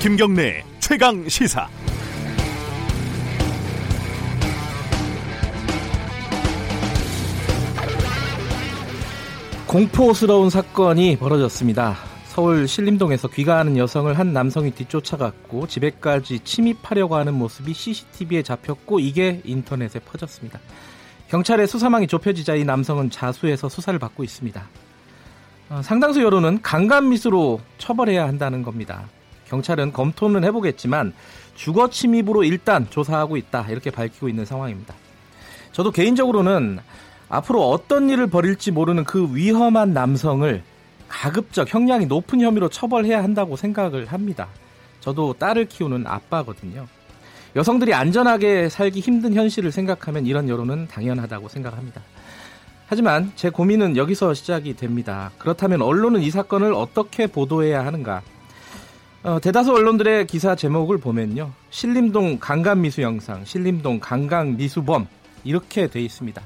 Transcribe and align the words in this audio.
김경래 0.00 0.64
최강 0.78 1.28
시사. 1.28 1.68
공포스러운 9.66 10.48
사건이 10.48 11.18
벌어졌습니다. 11.18 11.96
서울 12.28 12.66
신림동에서 12.66 13.28
귀가하는 13.28 13.76
여성을 13.76 14.18
한 14.18 14.32
남성이 14.32 14.70
뒤쫓아갔고 14.70 15.66
집에까지 15.66 16.40
침입하려고 16.40 17.16
하는 17.16 17.34
모습이 17.34 17.74
CCTV에 17.74 18.42
잡혔고 18.42 19.00
이게 19.00 19.42
인터넷에 19.44 19.98
퍼졌습니다. 19.98 20.60
경찰의 21.28 21.66
수사망이 21.68 22.06
좁혀지자 22.06 22.54
이 22.54 22.64
남성은 22.64 23.10
자수해서 23.10 23.68
수사를 23.68 23.98
받고 23.98 24.24
있습니다. 24.24 24.66
어, 25.68 25.82
상당수 25.82 26.22
여론은 26.22 26.62
강간미수로 26.62 27.60
처벌해야 27.76 28.26
한다는 28.26 28.62
겁니다. 28.62 29.04
경찰은 29.50 29.92
검토는 29.92 30.44
해보겠지만 30.44 31.12
주거 31.54 31.90
침입으로 31.90 32.44
일단 32.44 32.88
조사하고 32.88 33.36
있다 33.36 33.66
이렇게 33.68 33.90
밝히고 33.90 34.28
있는 34.28 34.44
상황입니다. 34.44 34.94
저도 35.72 35.90
개인적으로는 35.90 36.78
앞으로 37.28 37.68
어떤 37.68 38.08
일을 38.08 38.28
벌일지 38.28 38.70
모르는 38.70 39.04
그 39.04 39.34
위험한 39.34 39.92
남성을 39.92 40.62
가급적 41.08 41.72
형량이 41.72 42.06
높은 42.06 42.40
혐의로 42.40 42.68
처벌해야 42.68 43.22
한다고 43.22 43.56
생각을 43.56 44.06
합니다. 44.06 44.48
저도 45.00 45.34
딸을 45.34 45.66
키우는 45.66 46.06
아빠거든요. 46.06 46.86
여성들이 47.56 47.94
안전하게 47.94 48.68
살기 48.68 49.00
힘든 49.00 49.34
현실을 49.34 49.72
생각하면 49.72 50.26
이런 50.26 50.48
여론은 50.48 50.86
당연하다고 50.88 51.48
생각합니다. 51.48 52.00
하지만 52.86 53.32
제 53.34 53.50
고민은 53.50 53.96
여기서 53.96 54.34
시작이 54.34 54.76
됩니다. 54.76 55.32
그렇다면 55.38 55.82
언론은 55.82 56.22
이 56.22 56.30
사건을 56.30 56.72
어떻게 56.74 57.26
보도해야 57.26 57.84
하는가? 57.84 58.22
어, 59.22 59.38
대다수 59.38 59.72
언론들의 59.72 60.26
기사 60.26 60.54
제목을 60.54 60.96
보면요. 60.96 61.52
신림동 61.68 62.38
강간미수 62.38 63.02
영상, 63.02 63.44
신림동 63.44 64.00
강강미수범 64.00 65.06
이렇게 65.44 65.88
돼 65.88 66.00
있습니다. 66.00 66.40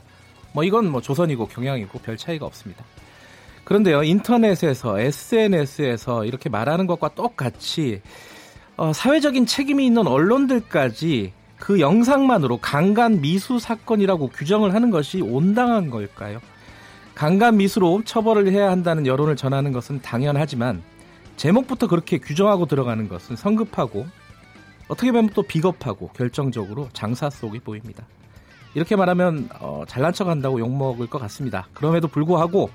뭐 0.53 0.65
이건 0.65 0.91
뭐 0.91 1.01
조선이고 1.01 1.47
경향이고 1.47 2.01
별 2.01 2.17
차이가 2.17 2.47
없습니다. 2.47 2.85
그런데요, 3.63 4.03
인터넷에서 4.03 4.99
SNS에서 4.99 6.25
이렇게 6.25 6.49
말하는 6.49 6.89
것과 6.89 7.15
똑같이 7.15 8.03
어, 8.77 8.93
사회적인 8.93 9.47
책임이 9.47 9.87
있는 9.87 10.09
언론들까지 10.09 11.33
그 11.59 11.79
영상만으로 11.79 12.59
강간 12.59 13.21
미수 13.21 13.61
사건이라고 13.61 14.29
규정을 14.31 14.75
하는 14.75 14.91
것이 14.91 15.21
온당한 15.21 15.91
걸까요? 15.91 16.41
강간 17.15 17.57
미수로 17.57 18.03
처벌을 18.05 18.51
해야 18.51 18.73
한다는 18.73 19.07
여론을 19.07 19.37
전하는 19.37 19.71
것은 19.71 20.03
당연하지만 20.03 20.83
제목부터 21.37 21.87
그렇게 21.89 22.19
규정하고 22.19 22.67
들어가는 22.67 23.09
것은 23.09 23.37
성급하고 23.37 24.07
어떻게 24.89 25.13
보면 25.13 25.31
또 25.31 25.43
비겁하고 25.43 26.09
결정적으로 26.09 26.89
장사 26.93 27.31
속이 27.31 27.61
보입니다. 27.61 28.07
이렇게 28.75 28.97
말하면 28.97 29.49
어, 29.61 29.85
잘난 29.87 30.13
척한다고 30.13 30.61
욕먹을 30.61 31.07
것 31.07 31.19
같습니다. 31.21 31.69
그럼에도 31.73 32.09
불구하고 32.09 32.71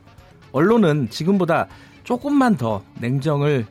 언론은 0.51 1.09
지금보다 1.09 1.67
조금만 2.03 2.55
더 2.57 2.83
냉정을 2.99 3.67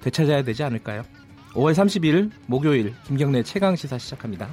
되찾아야 0.00 0.42
되지 0.42 0.62
않을까요? 0.62 1.02
5월 1.52 1.72
30일 1.72 2.30
목요일 2.46 2.94
김경래 3.04 3.42
최강 3.42 3.76
시사 3.76 3.98
시작합니다. 3.98 4.48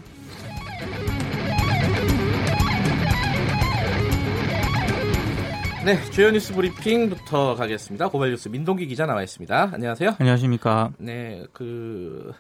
네, 5.86 6.02
주요 6.12 6.32
뉴스 6.32 6.54
브리핑부터 6.54 7.56
가겠습니다. 7.56 8.08
고발 8.08 8.30
뉴스 8.30 8.48
민동기 8.48 8.88
기자 8.88 9.06
나와 9.06 9.22
있습니다. 9.22 9.72
안녕하세요. 9.74 10.16
안녕하십니까. 10.18 10.92
네, 10.98 11.44
그 11.52 12.32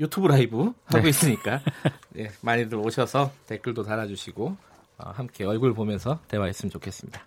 유튜브 0.00 0.26
라이브 0.26 0.72
하고 0.86 1.02
네. 1.02 1.08
있으니까 1.08 1.60
네, 2.10 2.28
많이들 2.40 2.76
오셔서 2.78 3.30
댓글도 3.46 3.84
달아주시고 3.84 4.56
어, 4.98 5.10
함께 5.14 5.44
얼굴 5.44 5.74
보면서 5.74 6.18
대화했으면 6.26 6.72
좋겠습니다. 6.72 7.20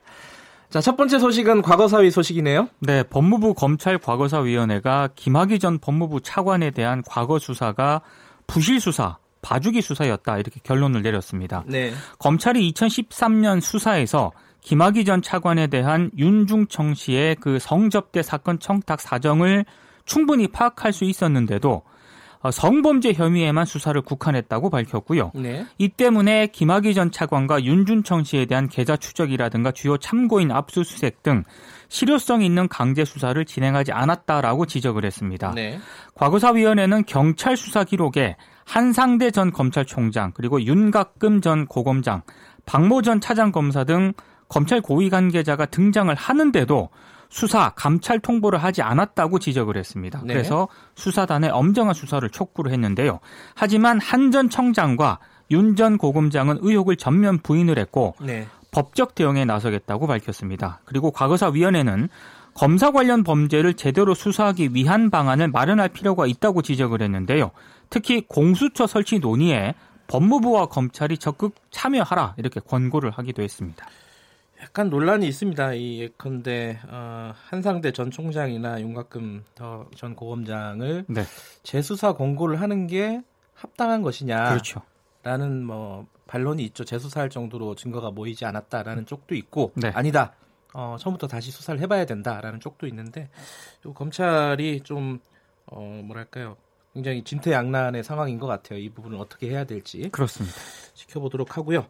자, 0.71 0.81
첫 0.81 0.97
번째 0.97 1.19
소식은 1.19 1.61
과거사위 1.61 2.11
소식이네요. 2.11 2.67
네, 2.79 3.03
법무부 3.03 3.53
검찰 3.53 3.97
과거사위원회가 3.97 5.11
김학의 5.15 5.59
전 5.59 5.79
법무부 5.79 6.19
차관에 6.19 6.71
대한 6.71 7.01
과거 7.07 7.39
수사가 7.39 8.01
부실 8.45 8.81
수사, 8.81 9.19
봐주기 9.41 9.81
수사였다 9.81 10.37
이렇게 10.37 10.59
결론을 10.63 11.01
내렸습니다. 11.01 11.63
네. 11.65 11.93
검찰이 12.19 12.73
2013년 12.73 13.61
수사에서 13.61 14.33
김학의 14.65 15.05
전 15.05 15.21
차관에 15.21 15.67
대한 15.67 16.09
윤중청 16.17 16.95
씨의 16.95 17.35
그 17.39 17.59
성접대 17.59 18.23
사건 18.23 18.57
청탁 18.57 18.99
사정을 18.99 19.63
충분히 20.05 20.47
파악할 20.47 20.91
수 20.91 21.05
있었는데도 21.05 21.83
어, 22.39 22.51
성범죄 22.51 23.13
혐의에만 23.13 23.65
수사를 23.65 23.99
국한했다고 24.01 24.71
밝혔고요. 24.71 25.31
네. 25.35 25.67
이 25.77 25.89
때문에 25.89 26.47
김학의 26.47 26.95
전 26.95 27.11
차관과 27.11 27.63
윤준청 27.63 28.23
씨에 28.23 28.45
대한 28.45 28.67
계좌 28.67 28.97
추적이라든가 28.97 29.71
주요 29.71 29.97
참고인 29.97 30.51
압수수색 30.51 31.21
등 31.21 31.43
실효성 31.87 32.41
있는 32.41 32.67
강제 32.67 33.05
수사를 33.05 33.43
진행하지 33.45 33.91
않았다라고 33.91 34.65
지적을 34.65 35.05
했습니다. 35.05 35.53
네. 35.53 35.79
과거사위원회는 36.15 37.05
경찰 37.05 37.55
수사 37.55 37.83
기록에 37.83 38.35
한상대 38.65 39.29
전 39.29 39.51
검찰총장 39.51 40.31
그리고 40.33 40.59
윤각금 40.59 41.41
전 41.41 41.67
고검장, 41.67 42.23
박모 42.65 43.03
전 43.03 43.21
차장검사 43.21 43.83
등 43.83 44.13
검찰 44.47 44.81
고위 44.81 45.09
관계자가 45.09 45.65
등장을 45.67 46.13
하는데도 46.13 46.89
수사, 47.29 47.71
감찰 47.75 48.19
통보를 48.19 48.63
하지 48.63 48.81
않았다고 48.81 49.39
지적을 49.39 49.77
했습니다. 49.77 50.21
네. 50.23 50.33
그래서 50.33 50.67
수사단의 50.95 51.49
엄정한 51.49 51.93
수사를 51.93 52.27
촉구를 52.29 52.71
했는데요. 52.71 53.19
하지만 53.55 53.99
한 53.99 54.31
전 54.31 54.49
청장과 54.49 55.19
윤 55.51 55.75
전 55.75 55.97
고검장은 55.97 56.59
의혹을 56.61 56.95
전면 56.95 57.39
부인을 57.39 57.77
했고 57.79 58.15
네. 58.21 58.47
법적 58.71 59.15
대응에 59.15 59.45
나서겠다고 59.45 60.07
밝혔습니다. 60.07 60.79
그리고 60.85 61.11
과거사위원회는 61.11 62.09
검사 62.53 62.91
관련 62.91 63.23
범죄를 63.23 63.73
제대로 63.73 64.13
수사하기 64.13 64.73
위한 64.73 65.09
방안을 65.09 65.49
마련할 65.49 65.89
필요가 65.89 66.25
있다고 66.25 66.61
지적을 66.61 67.01
했는데요. 67.01 67.51
특히 67.89 68.21
공수처 68.27 68.87
설치 68.87 69.19
논의에 69.19 69.75
법무부와 70.07 70.67
검찰이 70.67 71.17
적극 71.17 71.55
참여하라 71.71 72.35
이렇게 72.37 72.59
권고를 72.61 73.11
하기도 73.11 73.41
했습니다. 73.41 73.85
약간 74.61 74.89
논란이 74.89 75.27
있습니다. 75.27 75.73
이 75.73 75.99
예컨대 75.99 76.79
어, 76.87 77.33
한상대 77.35 77.91
전 77.91 78.09
총장이나 78.09 78.81
윤곽금 78.81 79.43
전 79.95 80.15
고검장을 80.15 81.05
네. 81.07 81.23
재수사 81.63 82.13
권고를 82.13 82.61
하는 82.61 82.87
게 82.87 83.21
합당한 83.53 84.01
것이냐? 84.01 84.49
그렇죠. 84.49 84.81
라는 85.23 85.63
뭐 85.63 86.07
반론이 86.27 86.63
있죠. 86.65 86.83
재수사할 86.83 87.29
정도로 87.29 87.75
증거가 87.75 88.11
모이지 88.11 88.45
않았다라는 88.45 89.05
쪽도 89.05 89.35
있고 89.35 89.71
네. 89.75 89.89
아니다. 89.93 90.33
어, 90.73 90.97
처음부터 90.99 91.27
다시 91.27 91.51
수사를 91.51 91.79
해봐야 91.79 92.05
된다라는 92.05 92.59
쪽도 92.59 92.87
있는데 92.87 93.29
검찰이 93.93 94.81
좀 94.81 95.19
어, 95.67 95.79
뭐랄까요? 96.03 96.57
굉장히 96.93 97.23
진퇴양난의 97.23 98.03
상황인 98.03 98.39
것 98.39 98.47
같아요. 98.47 98.79
이 98.79 98.89
부분을 98.89 99.17
어떻게 99.17 99.49
해야 99.49 99.65
될지 99.65 100.09
그렇습니다. 100.11 100.55
지켜보도록 100.93 101.57
하고요. 101.57 101.87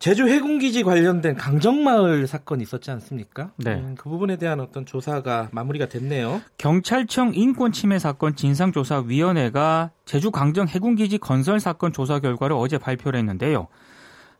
제주 0.00 0.26
해군기지 0.26 0.82
관련된 0.82 1.36
강정마을 1.36 2.26
사건이 2.26 2.62
있었지 2.62 2.90
않습니까? 2.90 3.52
네. 3.58 3.74
음, 3.74 3.94
그 3.98 4.08
부분에 4.08 4.36
대한 4.36 4.58
어떤 4.58 4.86
조사가 4.86 5.50
마무리가 5.52 5.86
됐네요. 5.90 6.40
경찰청 6.56 7.32
인권침해 7.34 7.98
사건 7.98 8.34
진상조사위원회가 8.34 9.90
제주 10.06 10.30
강정 10.30 10.68
해군기지 10.68 11.18
건설 11.18 11.60
사건 11.60 11.92
조사 11.92 12.18
결과를 12.18 12.56
어제 12.56 12.78
발표를 12.78 13.18
했는데요. 13.18 13.68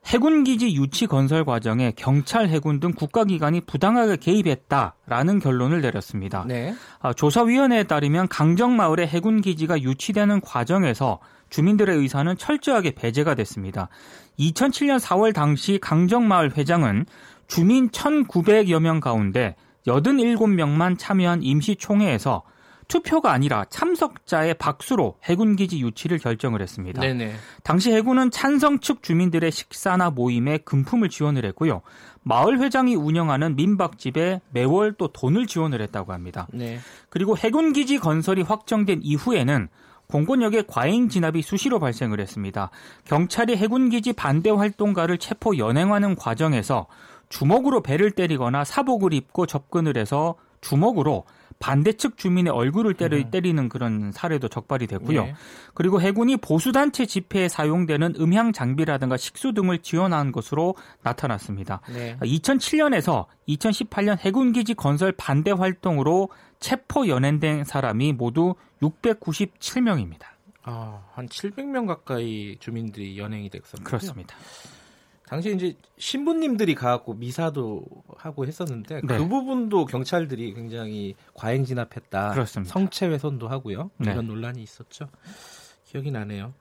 해군기지 0.06 0.75
유치 0.76 1.06
건설 1.06 1.44
과정에 1.44 1.93
경찰, 1.94 2.49
해군 2.49 2.81
등 2.81 2.93
국가기관이 2.93 3.61
부당하게 3.61 4.17
개입했다라는 4.17 5.40
결론을 5.40 5.82
내렸습니다. 5.82 6.43
네. 6.49 6.75
아, 7.00 7.12
조사위원회에 7.12 7.84
따르면 7.84 8.29
강정마을의 8.29 9.08
해군기지가 9.08 9.82
유치되는 9.82 10.40
과정에서 10.40 11.19
주민들의 11.50 11.99
의사는 11.99 12.34
철저하게 12.38 12.93
배제가 12.93 13.34
됐습니다. 13.34 13.88
2007년 14.40 14.98
4월 14.98 15.34
당시 15.34 15.78
강정마을 15.81 16.56
회장은 16.56 17.06
주민 17.46 17.90
1,900여 17.90 18.81
명 18.81 19.00
가운데 19.00 19.54
87명만 19.87 20.98
참여한 20.98 21.42
임시총회에서 21.42 22.42
투표가 22.88 23.32
아니라 23.32 23.64
참석자의 23.70 24.54
박수로 24.54 25.16
해군기지 25.22 25.81
유치를 25.81 26.19
결정을 26.19 26.60
했습니다. 26.60 27.00
네네. 27.00 27.34
당시 27.62 27.92
해군은 27.92 28.32
찬성 28.32 28.81
측 28.81 29.02
주민들의 29.02 29.50
식사나 29.52 30.10
모임에 30.10 30.58
금품을 30.58 31.08
지원을 31.08 31.44
했고요. 31.46 31.82
마을 32.22 32.60
회장이 32.60 32.96
운영하는 32.96 33.54
민박집에 33.54 34.40
매월 34.50 34.93
또 34.98 35.06
돈을 35.08 35.46
지원을 35.46 35.81
했다고 35.82 36.12
합니다. 36.12 36.48
네. 36.52 36.81
그리고 37.08 37.36
해군기지 37.38 37.98
건설이 37.98 38.43
확정된 38.43 39.00
이후에는 39.04 39.69
공권력의 40.10 40.64
과잉 40.66 41.08
진압이 41.08 41.42
수시로 41.42 41.78
발생을 41.78 42.20
했습니다. 42.20 42.70
경찰이 43.04 43.56
해군기지 43.56 44.12
반대 44.12 44.50
활동가를 44.50 45.18
체포 45.18 45.56
연행하는 45.56 46.16
과정에서 46.16 46.86
주먹으로 47.28 47.82
배를 47.82 48.10
때리거나 48.10 48.64
사복을 48.64 49.14
입고 49.14 49.46
접근을 49.46 49.96
해서 49.96 50.34
주먹으로 50.60 51.24
반대측 51.60 52.16
주민의 52.16 52.52
얼굴을 52.52 52.94
때리, 52.94 53.18
음. 53.18 53.30
때리는 53.30 53.68
그런 53.68 54.12
사례도 54.12 54.48
적발이 54.48 54.86
됐고요. 54.86 55.24
네. 55.24 55.34
그리고 55.74 56.00
해군이 56.00 56.38
보수단체 56.38 57.04
집회에 57.04 57.48
사용되는 57.48 58.14
음향 58.18 58.52
장비라든가 58.52 59.18
식수 59.18 59.52
등을 59.52 59.80
지원한 59.80 60.32
것으로 60.32 60.74
나타났습니다. 61.02 61.82
네. 61.92 62.16
2007년에서 62.22 63.26
2018년 63.46 64.18
해군기지 64.18 64.74
건설 64.74 65.12
반대 65.12 65.50
활동으로 65.50 66.30
체포 66.60 67.08
연행된 67.08 67.64
사람이 67.64 68.14
모두 68.14 68.54
697명입니다. 68.82 70.25
아, 70.62 71.03
한 71.12 71.27
700명 71.29 71.87
가까이 71.87 72.56
주민들이 72.61 73.19
연행이 73.19 73.49
됐었군요. 73.49 73.85
그렇습니다. 73.85 74.37
당시 75.27 75.55
이제 75.55 75.77
신부님들이 75.97 76.75
가갖고 76.75 77.15
미사도 77.15 77.85
하고 78.17 78.47
했었는데 78.47 79.03
네. 79.05 79.17
그 79.17 79.29
부분도 79.29 79.87
경찰들이 79.87 80.55
굉장히 80.55 81.15
과잉 81.35 81.65
진압했다. 81.65 82.32
그렇습니다. 82.32 82.73
성체 82.73 83.06
훼손도 83.06 83.47
하고요. 83.47 83.93
네. 83.99 84.11
이런 84.11 84.27
논란이 84.27 84.61
있었죠. 84.61 85.09
기억이 85.85 86.11
나네요. 86.11 86.53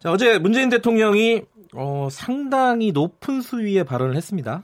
자, 0.00 0.12
어제 0.12 0.38
문재인 0.38 0.68
대통령이 0.68 1.42
어, 1.74 2.08
상당히 2.10 2.92
높은 2.92 3.40
수위의 3.40 3.84
발언을 3.84 4.16
했습니다. 4.16 4.62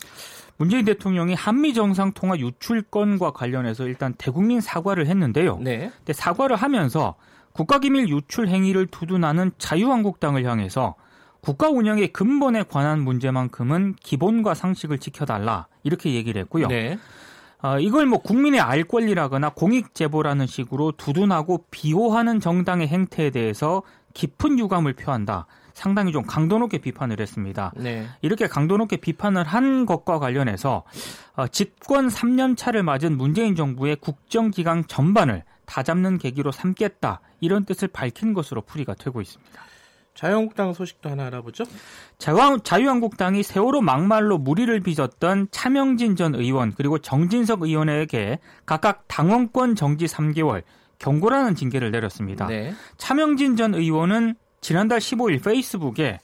문재인 0.57 0.85
대통령이 0.85 1.35
한미 1.35 1.75
정상 1.75 2.13
통화 2.13 2.39
유출건과 2.39 3.33
관련해서 3.33 3.87
일단 3.87 4.15
대국민 4.17 4.61
사과를 4.61 5.07
했는데요. 5.07 5.59
네. 5.61 5.91
근데 5.99 6.13
사과를 6.13 6.57
하면서 6.57 7.17
국가기밀 7.53 8.09
유출 8.09 8.49
행위를 8.49 8.87
두둔하는 8.87 9.53
자유한국당을 9.59 10.45
향해서 10.45 10.95
국가 11.41 11.69
운영의 11.69 12.09
근본에 12.13 12.63
관한 12.63 13.01
문제만큼은 13.03 13.97
기본과 14.01 14.55
상식을 14.55 14.99
지켜달라 14.99 15.67
이렇게 15.83 16.15
얘기를 16.15 16.41
했고요. 16.43 16.69
네. 16.69 16.99
어, 17.63 17.79
이걸 17.79 18.07
뭐 18.07 18.19
국민의 18.19 18.61
알 18.61 18.85
권리라거나 18.85 19.51
공익 19.51 19.95
제보라는 19.95 20.47
식으로 20.47 20.93
두둔하고 20.93 21.65
비호하는 21.71 22.41
정당의 22.41 22.89
행태에 22.89 23.31
대해서 23.31 23.83
깊은 24.15 24.59
유감을 24.59 24.95
표한다. 24.95 25.47
상당히 25.75 26.13
좀 26.13 26.23
강도 26.23 26.59
높게 26.59 26.79
비판을 26.79 27.21
했습니다. 27.21 27.73
네. 27.77 28.07
이렇게 28.23 28.47
강도 28.47 28.77
높게 28.77 28.97
비판을 28.97 29.45
한 29.45 29.87
것과 29.87 30.19
관련해서 30.19 30.85
어, 31.35 31.49
집권 31.49 32.09
3년 32.09 32.57
차를 32.57 32.83
맞은 32.83 33.17
문재인 33.17 33.55
정부의 33.55 33.97
국정기강 33.97 34.85
전반을 34.85 35.43
다 35.67 35.83
잡는 35.83 36.19
계기로 36.19 36.53
삼겠다 36.53 37.21
이런 37.41 37.65
뜻을 37.65 37.89
밝힌 37.89 38.33
것으로 38.35 38.63
풀이가 38.63 38.95
되고 38.95 39.21
있습니다. 39.21 39.63
자유한국당 40.15 40.73
소식도 40.73 41.11
하나 41.11 41.27
알아보죠. 41.27 41.65
자유한국당이 42.19 43.43
세월호 43.43 43.81
막말로 43.81 44.39
무리를 44.39 44.79
빚었던 44.81 45.49
차명진 45.51 46.15
전 46.15 46.37
의원 46.37 46.73
그리고 46.73 46.99
정진석 46.99 47.63
의원에게 47.63 48.39
각각 48.65 49.09
당원권 49.09 49.75
정지 49.75 50.07
3개월 50.07 50.63
경고라는 50.99 51.57
징계를 51.57 51.91
내렸습니다. 51.91 52.47
네. 52.47 52.73
차명진 52.97 53.57
전 53.57 53.75
의원은 53.75 54.37
지난달 54.65 54.99
15일 54.99 55.45
페이스북에 55.45 56.21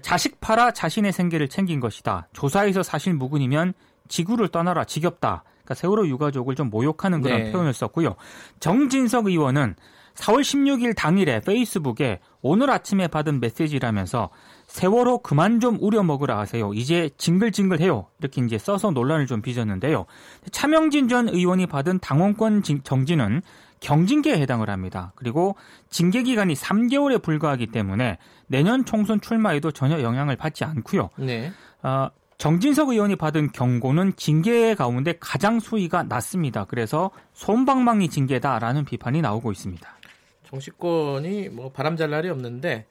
자식 0.00 0.40
팔아 0.40 0.70
자신의 0.70 1.12
생계를 1.12 1.48
챙긴 1.48 1.78
것이다. 1.78 2.26
조사에서 2.32 2.82
사실 2.82 3.12
무근이면 3.12 3.74
지구를 4.08 4.48
떠나라 4.48 4.84
지겹다. 4.84 5.44
그러니까 5.56 5.74
세월호 5.74 6.08
유가족을 6.08 6.54
좀 6.54 6.70
모욕하는 6.70 7.20
그런 7.20 7.44
네. 7.44 7.52
표현을 7.52 7.74
썼고요. 7.74 8.16
정진석 8.60 9.26
의원은 9.26 9.74
4월 10.14 10.40
16일 10.40 10.96
당일에 10.96 11.40
페이스북에 11.40 12.20
오늘 12.40 12.70
아침에 12.70 13.08
받은 13.08 13.40
메시지라면서 13.40 14.30
세월호 14.68 15.18
그만 15.18 15.60
좀 15.60 15.76
우려 15.78 16.02
먹으라 16.02 16.38
하세요. 16.38 16.72
이제 16.72 17.10
징글징글해요. 17.18 18.06
이렇게 18.20 18.42
이제 18.42 18.56
써서 18.56 18.90
논란을 18.90 19.26
좀 19.26 19.42
빚었는데요. 19.42 20.06
차명진 20.50 21.08
전 21.08 21.28
의원이 21.28 21.66
받은 21.66 21.98
당원권 21.98 22.62
정지는 22.84 23.42
경징계에 23.80 24.38
해당을 24.40 24.70
합니다. 24.70 25.12
그리고 25.16 25.56
징계 25.90 26.22
기간이 26.22 26.54
3개월에 26.54 27.22
불과하기 27.22 27.68
때문에 27.68 28.18
내년 28.46 28.84
총선 28.84 29.20
출마에도 29.20 29.70
전혀 29.70 30.00
영향을 30.00 30.36
받지 30.36 30.64
않고요. 30.64 31.10
네. 31.16 31.52
어, 31.82 32.08
정진석 32.38 32.90
의원이 32.90 33.16
받은 33.16 33.52
경고는 33.52 34.14
징계 34.16 34.74
가운데 34.74 35.14
가장 35.18 35.58
수위가 35.58 36.02
낮습니다. 36.04 36.64
그래서 36.64 37.10
손방망이 37.32 38.08
징계다라는 38.08 38.84
비판이 38.84 39.22
나오고 39.22 39.52
있습니다. 39.52 39.96
정치권이 40.44 41.48
뭐 41.48 41.72
바람잘 41.72 42.10
날이 42.10 42.28
없는데 42.28 42.86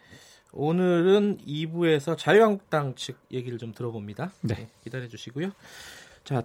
오늘은 0.52 1.40
2부에서 1.46 2.18
자유한국당 2.18 2.96
측 2.96 3.20
얘기를 3.32 3.58
좀 3.58 3.74
들어봅니다. 3.74 4.32
네. 4.42 4.56
네 4.56 4.70
기다려 4.84 5.08
주시고요. 5.08 5.52
자, 6.24 6.44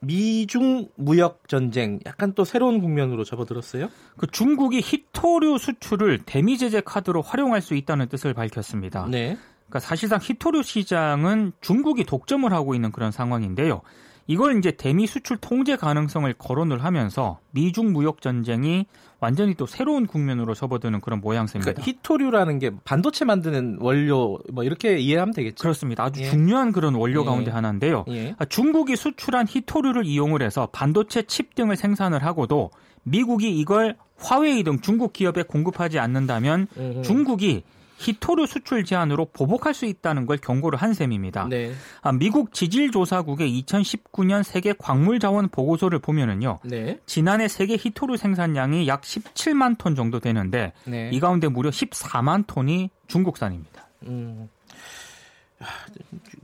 미중 0.00 0.88
무역 0.96 1.48
전쟁 1.48 1.98
약간 2.06 2.32
또 2.34 2.44
새로운 2.44 2.80
국면으로 2.80 3.24
접어들었어요. 3.24 3.88
그 4.16 4.26
중국이 4.26 4.80
히토류 4.80 5.58
수출을 5.58 6.20
대미 6.24 6.58
제재 6.58 6.80
카드로 6.80 7.22
활용할 7.22 7.60
수 7.60 7.74
있다는 7.74 8.08
뜻을 8.08 8.34
밝혔습니다. 8.34 9.06
네. 9.10 9.36
그러니까 9.66 9.80
사실상 9.80 10.18
히토류 10.22 10.62
시장은 10.62 11.52
중국이 11.60 12.04
독점을 12.04 12.50
하고 12.52 12.74
있는 12.74 12.92
그런 12.92 13.10
상황인데요. 13.10 13.82
이걸 14.26 14.58
이제 14.58 14.70
대미 14.70 15.06
수출 15.06 15.38
통제 15.38 15.74
가능성을 15.76 16.32
거론을 16.34 16.84
하면서 16.84 17.40
미중 17.52 17.92
무역 17.92 18.20
전쟁이 18.20 18.86
완전히 19.20 19.54
또 19.54 19.66
새로운 19.66 20.06
국면으로 20.06 20.54
접어드는 20.54 21.00
그런 21.00 21.20
모양새입니다. 21.20 21.72
그러니까 21.72 21.82
히토류라는 21.82 22.58
게 22.58 22.70
반도체 22.84 23.24
만드는 23.24 23.78
원료 23.80 24.38
뭐 24.52 24.62
이렇게 24.62 24.98
이해하면 24.98 25.34
되겠죠. 25.34 25.60
그렇습니다. 25.60 26.04
아주 26.04 26.20
예. 26.20 26.30
중요한 26.30 26.70
그런 26.72 26.94
원료 26.94 27.22
예. 27.22 27.24
가운데 27.24 27.50
하나인데요. 27.50 28.04
예. 28.08 28.34
아, 28.38 28.44
중국이 28.44 28.94
수출한 28.96 29.46
히토류를 29.48 30.06
이용을 30.06 30.42
해서 30.42 30.68
반도체 30.70 31.22
칩 31.22 31.54
등을 31.56 31.76
생산을 31.76 32.24
하고도 32.24 32.70
미국이 33.02 33.58
이걸 33.58 33.96
화웨이 34.18 34.62
등 34.62 34.80
중국 34.80 35.12
기업에 35.12 35.42
공급하지 35.42 35.98
않는다면 35.98 36.68
중국이 37.02 37.64
히토류 37.98 38.46
수출 38.46 38.84
제한으로 38.84 39.26
보복할 39.26 39.74
수 39.74 39.84
있다는 39.84 40.24
걸 40.24 40.38
경고를 40.38 40.78
한 40.78 40.94
셈입니다. 40.94 41.48
네. 41.48 41.72
아, 42.00 42.12
미국 42.12 42.52
지질조사국의 42.52 43.62
2019년 43.62 44.42
세계 44.44 44.72
광물자원 44.72 45.48
보고서를 45.48 45.98
보면은요. 45.98 46.60
네. 46.64 47.00
지난해 47.06 47.48
세계 47.48 47.76
히토류 47.76 48.16
생산량이 48.16 48.86
약 48.86 49.02
17만 49.02 49.76
톤 49.78 49.94
정도 49.94 50.20
되는데 50.20 50.72
네. 50.84 51.10
이 51.12 51.18
가운데 51.20 51.48
무려 51.48 51.70
14만 51.70 52.44
톤이 52.46 52.90
중국산입니다. 53.08 53.88
음. 54.04 54.48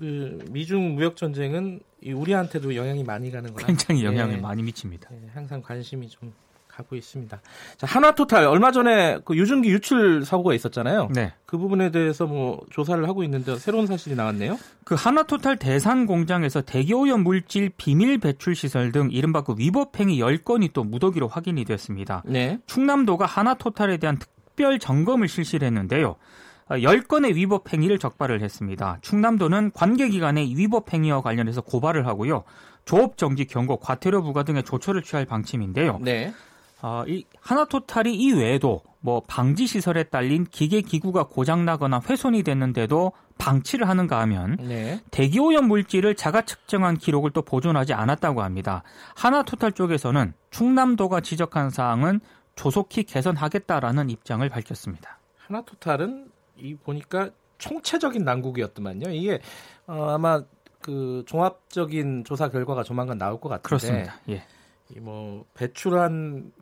그 0.00 0.44
미중 0.50 0.96
무역 0.96 1.16
전쟁은 1.16 1.80
우리한테도 2.04 2.74
영향이 2.74 3.04
많이 3.04 3.30
가는 3.30 3.52
거라 3.52 3.64
굉장히 3.64 4.04
영향을 4.04 4.36
네. 4.36 4.40
많이 4.40 4.62
미칩니다. 4.64 5.08
네, 5.10 5.28
항상 5.32 5.62
관심이 5.62 6.08
좀 6.08 6.32
가고 6.76 6.96
있습니다. 6.96 7.40
자, 7.76 7.86
하나토탈 7.86 8.44
얼마 8.46 8.72
전에 8.72 9.18
그 9.24 9.36
유증기 9.36 9.70
유출 9.70 10.24
사고가 10.24 10.54
있었잖아요. 10.54 11.08
네. 11.14 11.32
그 11.46 11.56
부분에 11.56 11.90
대해서 11.90 12.26
뭐 12.26 12.60
조사를 12.70 13.06
하고 13.08 13.22
있는데 13.24 13.56
새로운 13.56 13.86
사실이 13.86 14.16
나왔네요. 14.16 14.58
그 14.84 14.94
하나토탈 14.96 15.56
대산 15.56 16.06
공장에서 16.06 16.62
대기오염 16.62 17.22
물질 17.22 17.70
비밀 17.76 18.18
배출 18.18 18.54
시설 18.54 18.90
등 18.92 19.08
이른바 19.12 19.42
그 19.42 19.54
위법 19.56 19.98
행위 20.00 20.18
10건이 20.18 20.72
또 20.72 20.82
무더기로 20.82 21.28
확인이 21.28 21.64
됐습니다. 21.64 22.22
네. 22.26 22.58
충남도가 22.66 23.26
하나토탈에 23.26 23.98
대한 23.98 24.18
특별 24.18 24.78
점검을 24.78 25.28
실시를 25.28 25.66
했는데요. 25.66 26.16
10건의 26.70 27.34
위법 27.34 27.72
행위를 27.72 27.98
적발을 27.98 28.42
했습니다. 28.42 28.98
충남도는 29.02 29.72
관계기관의 29.72 30.56
위법 30.56 30.92
행위와 30.92 31.20
관련해서 31.20 31.60
고발을 31.60 32.06
하고요. 32.06 32.44
조업 32.84 33.16
정지 33.16 33.44
경고, 33.44 33.76
과태료 33.76 34.22
부과 34.22 34.42
등의 34.42 34.62
조처를 34.62 35.02
취할 35.02 35.24
방침인데요. 35.24 35.98
네. 36.02 36.32
어, 36.82 37.04
이 37.06 37.24
하나토탈이 37.40 38.14
이 38.14 38.32
외에도 38.32 38.82
뭐 39.00 39.22
방지 39.26 39.66
시설에 39.66 40.04
딸린 40.04 40.44
기계 40.44 40.80
기구가 40.80 41.24
고장 41.24 41.64
나거나 41.64 42.00
훼손이 42.08 42.42
됐는데도 42.42 43.12
방치를 43.38 43.88
하는가 43.88 44.20
하면 44.20 44.56
네. 44.60 45.00
대기 45.10 45.38
오염 45.38 45.66
물질을 45.66 46.14
자가 46.14 46.42
측정한 46.42 46.96
기록을 46.96 47.30
또 47.32 47.42
보존하지 47.42 47.92
않았다고 47.92 48.42
합니다. 48.42 48.82
하나토탈 49.14 49.72
쪽에서는 49.72 50.32
충남도가 50.50 51.20
지적한 51.20 51.70
사항은 51.70 52.20
조속히 52.54 53.04
개선하겠다라는 53.04 54.10
입장을 54.10 54.48
밝혔습니다. 54.48 55.18
하나토탈은 55.38 56.30
이 56.56 56.74
보니까 56.76 57.30
총체적인 57.58 58.24
난국이었더만요. 58.24 59.10
이게 59.10 59.40
어, 59.86 60.10
아마 60.10 60.42
그 60.80 61.24
종합적인 61.26 62.24
조사 62.24 62.48
결과가 62.48 62.82
조만간 62.82 63.18
나올 63.18 63.40
것 63.40 63.48
같은데. 63.48 63.68
그렇습니다. 63.68 64.14
예. 64.28 64.44
이뭐 64.96 65.44
배출한 65.54 66.52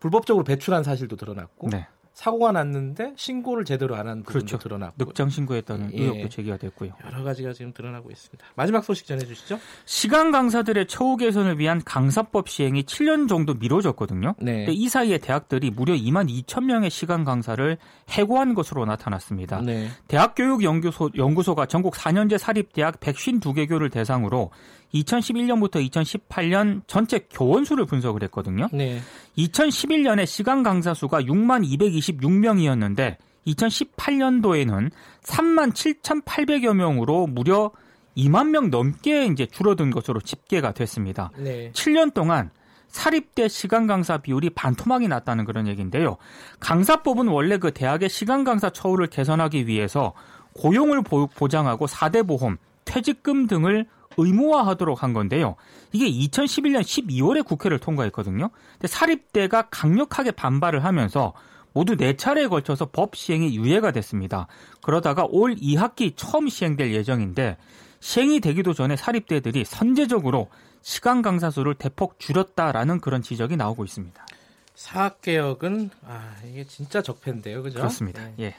불법적으로 0.00 0.44
배출한 0.44 0.82
사실도 0.82 1.16
드러났고 1.16 1.68
네. 1.70 1.86
사고가 2.14 2.50
났는데 2.50 3.12
신고를 3.14 3.64
제대로 3.64 3.94
안 3.94 4.08
한 4.08 4.24
부분도 4.24 4.32
그렇죠. 4.32 4.58
드러났고 4.58 5.04
늑장 5.04 5.28
신고했다는 5.28 5.92
예. 5.94 6.02
의혹도 6.02 6.28
제기가 6.28 6.56
됐고요. 6.56 6.90
여러 7.04 7.22
가지가 7.22 7.52
지금 7.52 7.72
드러나고 7.72 8.10
있습니다. 8.10 8.44
마지막 8.56 8.82
소식 8.84 9.06
전해주시죠. 9.06 9.60
시간 9.84 10.32
강사들의 10.32 10.88
처우 10.88 11.16
개선을 11.16 11.60
위한 11.60 11.80
강사법 11.84 12.48
시행이 12.48 12.82
7년 12.82 13.28
정도 13.28 13.54
미뤄졌거든요. 13.54 14.34
네. 14.40 14.66
이 14.68 14.88
사이에 14.88 15.18
대학들이 15.18 15.70
무려 15.70 15.94
2만 15.94 16.28
2천 16.28 16.64
명의 16.64 16.90
시간 16.90 17.22
강사를 17.22 17.78
해고한 18.10 18.54
것으로 18.54 18.84
나타났습니다. 18.84 19.60
네. 19.62 19.86
대학교육연구소 20.08 21.10
연구소가 21.16 21.66
전국 21.66 21.94
4년제 21.94 22.36
사립대학 22.38 22.98
152개 22.98 23.68
교를 23.68 23.90
대상으로 23.90 24.50
2011년부터 24.94 25.86
2018년 25.90 26.82
전체 26.86 27.26
교원 27.30 27.64
수를 27.64 27.84
분석을 27.84 28.22
했거든요. 28.24 28.68
네. 28.72 29.00
2011년에 29.36 30.26
시간 30.26 30.62
강사 30.62 30.94
수가 30.94 31.22
6만 31.22 31.64
226명이었는데 31.64 33.16
2018년도에는 33.46 34.90
3만 35.22 35.72
7,800여 35.72 36.74
명으로 36.74 37.26
무려 37.26 37.70
2만 38.16 38.48
명 38.48 38.70
넘게 38.70 39.26
이제 39.26 39.46
줄어든 39.46 39.90
것으로 39.90 40.20
집계가 40.20 40.72
됐습니다. 40.72 41.30
네. 41.36 41.70
7년 41.72 42.12
동안 42.12 42.50
사립대 42.88 43.48
시간 43.48 43.86
강사 43.86 44.18
비율이 44.18 44.50
반토막이 44.50 45.08
났다는 45.08 45.44
그런 45.44 45.68
얘기인데요. 45.68 46.16
강사법은 46.58 47.28
원래 47.28 47.58
그 47.58 47.70
대학의 47.70 48.08
시간 48.08 48.44
강사 48.44 48.70
처우를 48.70 49.08
개선하기 49.08 49.66
위해서 49.66 50.14
고용을 50.54 51.02
보장하고 51.02 51.86
4대 51.86 52.26
보험, 52.26 52.56
퇴직금 52.84 53.46
등을 53.46 53.86
의무화하도록 54.18 55.02
한 55.02 55.14
건데요. 55.14 55.56
이게 55.92 56.10
2011년 56.10 56.82
12월에 56.82 57.44
국회를 57.44 57.78
통과했거든요. 57.78 58.50
근데 58.72 58.88
사립대가 58.88 59.68
강력하게 59.70 60.32
반발을 60.32 60.84
하면서 60.84 61.32
모두 61.72 61.96
네 61.96 62.16
차례에 62.16 62.48
걸쳐서 62.48 62.86
법 62.86 63.16
시행이 63.16 63.56
유예가 63.56 63.92
됐습니다. 63.92 64.48
그러다가 64.82 65.26
올 65.28 65.54
2학기 65.54 66.12
처음 66.16 66.48
시행될 66.48 66.92
예정인데 66.92 67.56
시행이 68.00 68.40
되기도 68.40 68.74
전에 68.74 68.96
사립대들이 68.96 69.64
선제적으로 69.64 70.48
시간 70.82 71.22
강사 71.22 71.50
수를 71.50 71.74
대폭 71.74 72.18
줄였다라는 72.18 73.00
그런 73.00 73.22
지적이 73.22 73.56
나오고 73.56 73.84
있습니다. 73.84 74.26
사학개혁은 74.74 75.90
아 76.06 76.34
이게 76.48 76.64
진짜 76.64 77.02
적폐인데요, 77.02 77.64
그죠? 77.64 77.78
그렇습니다. 77.78 78.22
네. 78.22 78.34
예. 78.38 78.54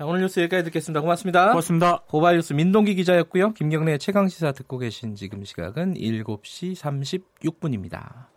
자 0.00 0.06
오늘 0.06 0.22
뉴스 0.22 0.40
여기까지 0.40 0.64
듣겠습니다. 0.64 1.02
고맙습니다. 1.02 1.48
고맙습니다. 1.50 1.98
고발 2.08 2.36
뉴스 2.36 2.54
민동기 2.54 2.94
기자였고요. 2.94 3.52
김경래 3.52 3.98
최강 3.98 4.28
시사 4.28 4.52
듣고 4.52 4.78
계신 4.78 5.14
지금 5.14 5.44
시각은 5.44 5.92
7시 5.92 6.74
36분입니다. 6.74 8.28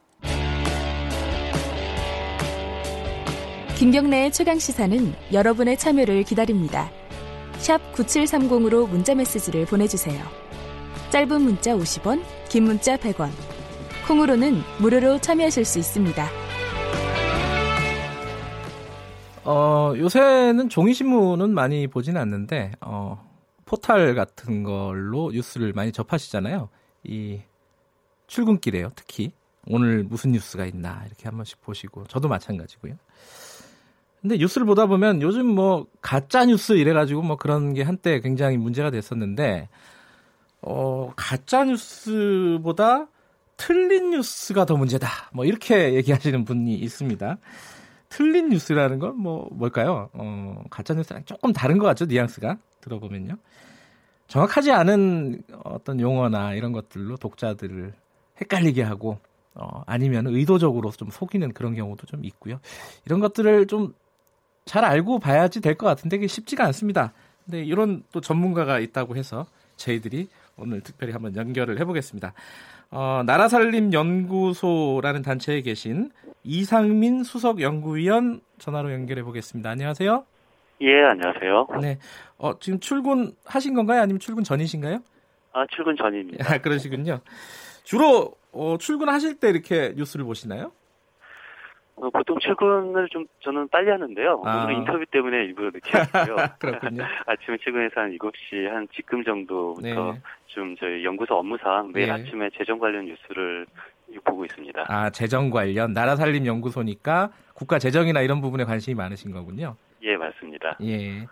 김경래의 3.77 4.33
최강 4.33 4.59
시사는 4.59 5.13
여러분의 5.31 5.77
참여를 5.77 6.23
기다립니다. 6.23 6.91
샵 7.59 7.79
9730으로 7.93 8.89
문자 8.89 9.15
메시지를 9.15 9.65
보내주세요. 9.65 10.21
짧은 11.11 11.41
문자 11.41 11.77
50원, 11.77 12.21
긴 12.49 12.65
문자 12.65 12.97
100원. 12.97 13.29
콩으로는 14.05 14.63
무료로 14.81 15.19
참여하실 15.19 15.63
수 15.63 15.79
있습니다. 15.79 16.42
어, 19.45 19.93
요새는 19.97 20.69
종이신문은 20.69 21.53
많이 21.53 21.87
보지는 21.87 22.21
않는데, 22.21 22.71
어, 22.81 23.29
포탈 23.65 24.15
같은 24.15 24.63
걸로 24.63 25.31
뉴스를 25.31 25.73
많이 25.73 25.91
접하시잖아요. 25.91 26.69
이 27.03 27.41
출근길에요, 28.27 28.91
특히. 28.95 29.31
오늘 29.67 30.03
무슨 30.03 30.31
뉴스가 30.31 30.65
있나, 30.65 31.03
이렇게 31.05 31.23
한 31.25 31.35
번씩 31.35 31.61
보시고. 31.61 32.05
저도 32.07 32.27
마찬가지고요. 32.27 32.95
근데 34.23 34.37
뉴스를 34.37 34.65
보다 34.65 34.85
보면 34.85 35.21
요즘 35.21 35.45
뭐 35.45 35.85
가짜 36.01 36.45
뉴스 36.45 36.73
이래가지고 36.73 37.21
뭐 37.21 37.35
그런 37.35 37.73
게 37.73 37.83
한때 37.83 38.21
굉장히 38.21 38.55
문제가 38.55 38.89
됐었는데 38.89 39.67
어 40.61 41.11
가짜 41.17 41.65
뉴스보다 41.65 43.07
틀린 43.57 44.11
뉴스가 44.11 44.63
더 44.63 44.77
문제다. 44.77 45.09
뭐 45.33 45.43
이렇게 45.43 45.93
얘기하시는 45.95 46.45
분이 46.45 46.73
있습니다. 46.73 47.37
틀린 48.13 48.49
뉴스라는 48.49 48.99
건 48.99 49.15
뭐 49.17 49.47
뭘까요? 49.51 50.09
어 50.13 50.63
가짜 50.69 50.93
뉴스랑 50.93 51.25
조금 51.25 51.51
다른 51.53 51.77
것 51.79 51.85
같죠 51.87 52.05
뉘앙스가 52.05 52.57
들어보면요. 52.81 53.37
정확하지 54.27 54.71
않은 54.71 55.43
어떤 55.63 55.99
용어나 55.99 56.53
이런 56.53 56.71
것들로 56.71 57.17
독자들을 57.17 57.93
헷갈리게 58.41 58.83
하고 58.83 59.19
어, 59.55 59.83
아니면 59.85 60.27
의도적으로 60.27 60.91
좀 60.91 61.09
속이는 61.11 61.53
그런 61.53 61.75
경우도 61.75 62.05
좀 62.07 62.23
있고요. 62.25 62.59
이런 63.05 63.19
것들을 63.19 63.67
좀 63.67 63.93
잘 64.65 64.85
알고 64.85 65.19
봐야지 65.19 65.59
될 65.59 65.75
것 65.75 65.85
같은데 65.87 66.15
그게 66.17 66.27
쉽지가 66.27 66.63
않습니다. 66.67 67.11
근데 67.43 67.61
이런 67.65 68.03
또 68.13 68.21
전문가가 68.21 68.79
있다고 68.79 69.17
해서 69.17 69.45
저희들이 69.75 70.29
오늘 70.55 70.79
특별히 70.79 71.11
한번 71.11 71.35
연결을 71.35 71.79
해보겠습니다. 71.81 72.31
어, 72.91 73.23
나라살림연구소라는 73.25 75.21
단체에 75.21 75.61
계신 75.63 76.11
이상민 76.43 77.23
수석 77.23 77.61
연구위원 77.61 78.41
전화로 78.57 78.91
연결해 78.91 79.23
보겠습니다. 79.23 79.69
안녕하세요. 79.69 80.25
예, 80.81 81.03
안녕하세요. 81.03 81.67
네. 81.81 81.97
어, 82.37 82.59
지금 82.59 82.79
출근하신 82.79 83.73
건가요? 83.73 84.01
아니면 84.01 84.19
출근 84.19 84.43
전이신가요? 84.43 84.99
아, 85.53 85.65
출근 85.67 85.95
전입니다. 85.95 86.53
아, 86.53 86.57
그러시군요. 86.57 87.19
주로 87.83 88.33
어, 88.51 88.77
출근하실 88.77 89.39
때 89.39 89.49
이렇게 89.49 89.93
뉴스를 89.95 90.25
보시나요? 90.25 90.71
어, 91.95 92.09
보통 92.09 92.37
출근을 92.39 93.07
좀 93.09 93.25
저는 93.41 93.69
빨리 93.69 93.89
하는데요. 93.91 94.41
아. 94.43 94.63
오늘 94.63 94.75
인터뷰 94.75 95.05
때문에 95.05 95.37
일부러 95.45 95.69
늦게 95.71 95.97
했고요. 95.97 96.35
그렇군요. 96.59 97.03
아침에 97.27 97.57
출근해서 97.57 98.01
한 98.01 98.17
7시 98.17 98.67
한 98.67 98.87
지금 98.93 99.23
정도부터 99.23 99.81
네. 99.87 100.21
좀 100.47 100.75
저희 100.77 101.05
연구소 101.05 101.35
업무상 101.35 101.91
매일 101.93 102.07
네. 102.07 102.13
아침에 102.13 102.49
재정 102.57 102.79
관련 102.79 103.05
뉴스를 103.05 103.67
보고 104.21 104.45
있습니다. 104.45 104.85
아, 104.87 105.09
재정 105.09 105.49
관련 105.49 105.93
나라 105.93 106.15
살림 106.15 106.45
연구소니까 106.45 107.31
국가 107.53 107.79
재정이나 107.79 108.21
이런 108.21 108.41
부분에 108.41 108.63
관심이 108.65 108.95
많으신 108.95 109.31
거군요. 109.31 109.75
예, 110.03 110.17
맞습니다. 110.17 110.77
예. 110.83 111.25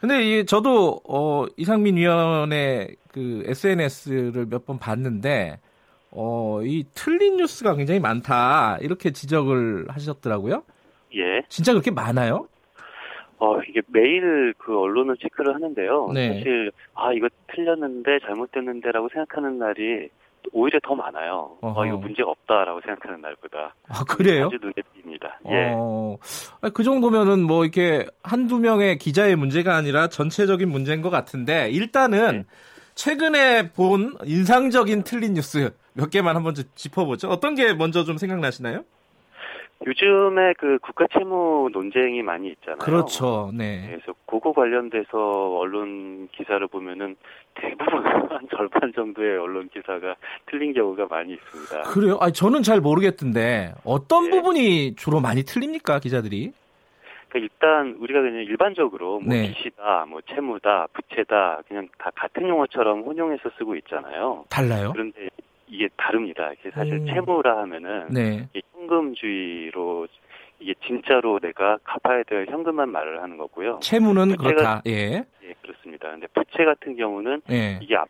근데 0.00 0.22
이 0.40 0.46
저도 0.46 1.00
어 1.08 1.46
이상민 1.56 1.96
위원의 1.96 2.96
그 3.12 3.42
SNS를 3.46 4.46
몇 4.48 4.64
번 4.66 4.78
봤는데 4.78 5.58
어, 6.12 6.60
이 6.62 6.84
틀린 6.94 7.36
뉴스가 7.38 7.74
굉장히 7.74 7.98
많다. 7.98 8.76
이렇게 8.82 9.10
지적을 9.12 9.86
하셨더라고요. 9.88 10.62
예. 11.14 11.42
진짜 11.48 11.72
그렇게 11.72 11.90
많아요? 11.90 12.46
어, 13.38 13.58
이게 13.62 13.80
매일 13.88 14.54
그 14.58 14.78
언론을 14.78 15.16
체크를 15.16 15.54
하는데요. 15.54 16.10
네. 16.14 16.34
사실, 16.34 16.70
아, 16.94 17.12
이거 17.12 17.28
틀렸는데, 17.48 18.20
잘못됐는데라고 18.26 19.08
생각하는 19.08 19.58
날이 19.58 20.10
오히려 20.52 20.78
더 20.82 20.94
많아요. 20.94 21.56
어 21.60 21.72
어, 21.76 21.86
이거 21.86 21.96
문제가 21.96 22.30
없다라고 22.30 22.80
생각하는 22.80 23.20
날보다. 23.20 23.74
아, 23.88 24.04
그래요? 24.04 24.46
아주 24.46 24.58
눈에 24.60 24.74
띕니다. 24.74 25.30
예. 25.50 25.72
어, 25.74 26.16
그 26.74 26.82
정도면은 26.82 27.42
뭐 27.42 27.64
이렇게 27.64 28.06
한두 28.22 28.58
명의 28.58 28.98
기자의 28.98 29.36
문제가 29.36 29.76
아니라 29.76 30.08
전체적인 30.08 30.68
문제인 30.68 31.02
것 31.02 31.10
같은데, 31.10 31.70
일단은 31.70 32.38
네. 32.38 32.44
최근에 32.94 33.72
본 33.72 34.16
인상적인 34.24 35.04
틀린 35.04 35.34
뉴스 35.34 35.74
몇 35.94 36.10
개만 36.10 36.36
한번 36.36 36.54
짚어보죠. 36.74 37.28
어떤 37.28 37.54
게 37.54 37.74
먼저 37.74 38.04
좀 38.04 38.18
생각나시나요? 38.18 38.84
요즘에 39.86 40.54
그 40.58 40.78
국가 40.80 41.06
채무 41.12 41.70
논쟁이 41.72 42.22
많이 42.22 42.48
있잖아요. 42.48 42.78
그렇죠. 42.78 43.50
네. 43.54 43.82
그래서 43.86 44.14
그거 44.26 44.52
관련돼서 44.52 45.56
언론 45.58 46.28
기사를 46.32 46.66
보면은 46.68 47.16
대부분 47.54 48.04
한 48.06 48.48
절반 48.54 48.92
정도의 48.94 49.38
언론 49.38 49.68
기사가 49.68 50.16
틀린 50.46 50.72
경우가 50.72 51.06
많이 51.06 51.34
있습니다. 51.34 51.82
그래요? 51.92 52.18
아니 52.20 52.32
저는 52.32 52.62
잘 52.62 52.80
모르겠던데 52.80 53.74
어떤 53.84 54.24
네. 54.24 54.30
부분이 54.30 54.94
주로 54.96 55.20
많이 55.20 55.42
틀립니까 55.44 55.98
기자들이? 55.98 56.52
그러니까 57.28 57.38
일단 57.38 57.96
우리가 57.98 58.20
그냥 58.20 58.42
일반적으로 58.44 59.20
뭐 59.20 59.34
네. 59.34 59.52
빚이다, 59.54 60.06
뭐 60.08 60.20
채무다, 60.20 60.88
부채다 60.92 61.62
그냥 61.66 61.88
다 61.98 62.10
같은 62.14 62.46
용어처럼 62.46 63.02
혼용해서 63.02 63.50
쓰고 63.58 63.74
있잖아요. 63.76 64.44
달라요? 64.50 64.90
그런데 64.92 65.28
이게 65.72 65.88
다릅니다. 65.96 66.52
이게 66.52 66.70
사실 66.70 66.92
음. 66.94 67.06
채무라 67.06 67.58
하면은 67.62 68.08
네. 68.10 68.46
현금주의로 68.74 70.06
이게 70.60 70.74
진짜로 70.86 71.40
내가 71.40 71.78
갚아야 71.82 72.22
될 72.24 72.46
현금만 72.46 72.90
말을 72.90 73.22
하는 73.22 73.38
거고요. 73.38 73.80
채무는 73.80 74.36
그렇다. 74.36 74.82
예. 74.86 75.24
예, 75.42 75.54
그렇습니다. 75.62 76.10
근데 76.10 76.26
부채 76.28 76.64
같은 76.64 76.94
경우는 76.94 77.40
예. 77.50 77.78
이게 77.82 77.96
앞, 77.96 78.08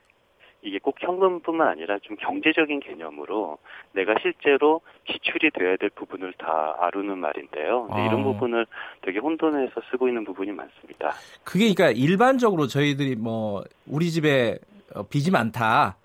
이게 0.61 0.79
꼭 0.81 0.97
현금뿐만 1.01 1.69
아니라 1.69 1.99
좀 2.03 2.17
경제적인 2.17 2.81
개념으로 2.81 3.59
내가 3.93 4.15
실제로 4.21 4.81
지출이 5.07 5.51
돼야 5.53 5.77
될 5.77 5.89
부분을 5.91 6.33
다 6.35 6.77
아르는 6.81 7.19
말인데요. 7.19 7.89
아. 7.91 8.07
이런 8.07 8.25
부분을 8.25 8.67
되게 9.03 9.21
혼돈해서 9.21 9.81
쓰고 9.91 10.09
있는 10.09 10.25
부분이 10.25 10.51
많습니다. 10.51 11.13
그게 11.45 11.73
그러니까 11.73 11.91
일반적으로 11.91 12.67
저희들이 12.67 13.17
뭐 13.17 13.63
우리 13.87 14.11
집에 14.11 14.59
어, 14.95 15.05
빚이 15.05 15.31
많다. 15.31 15.97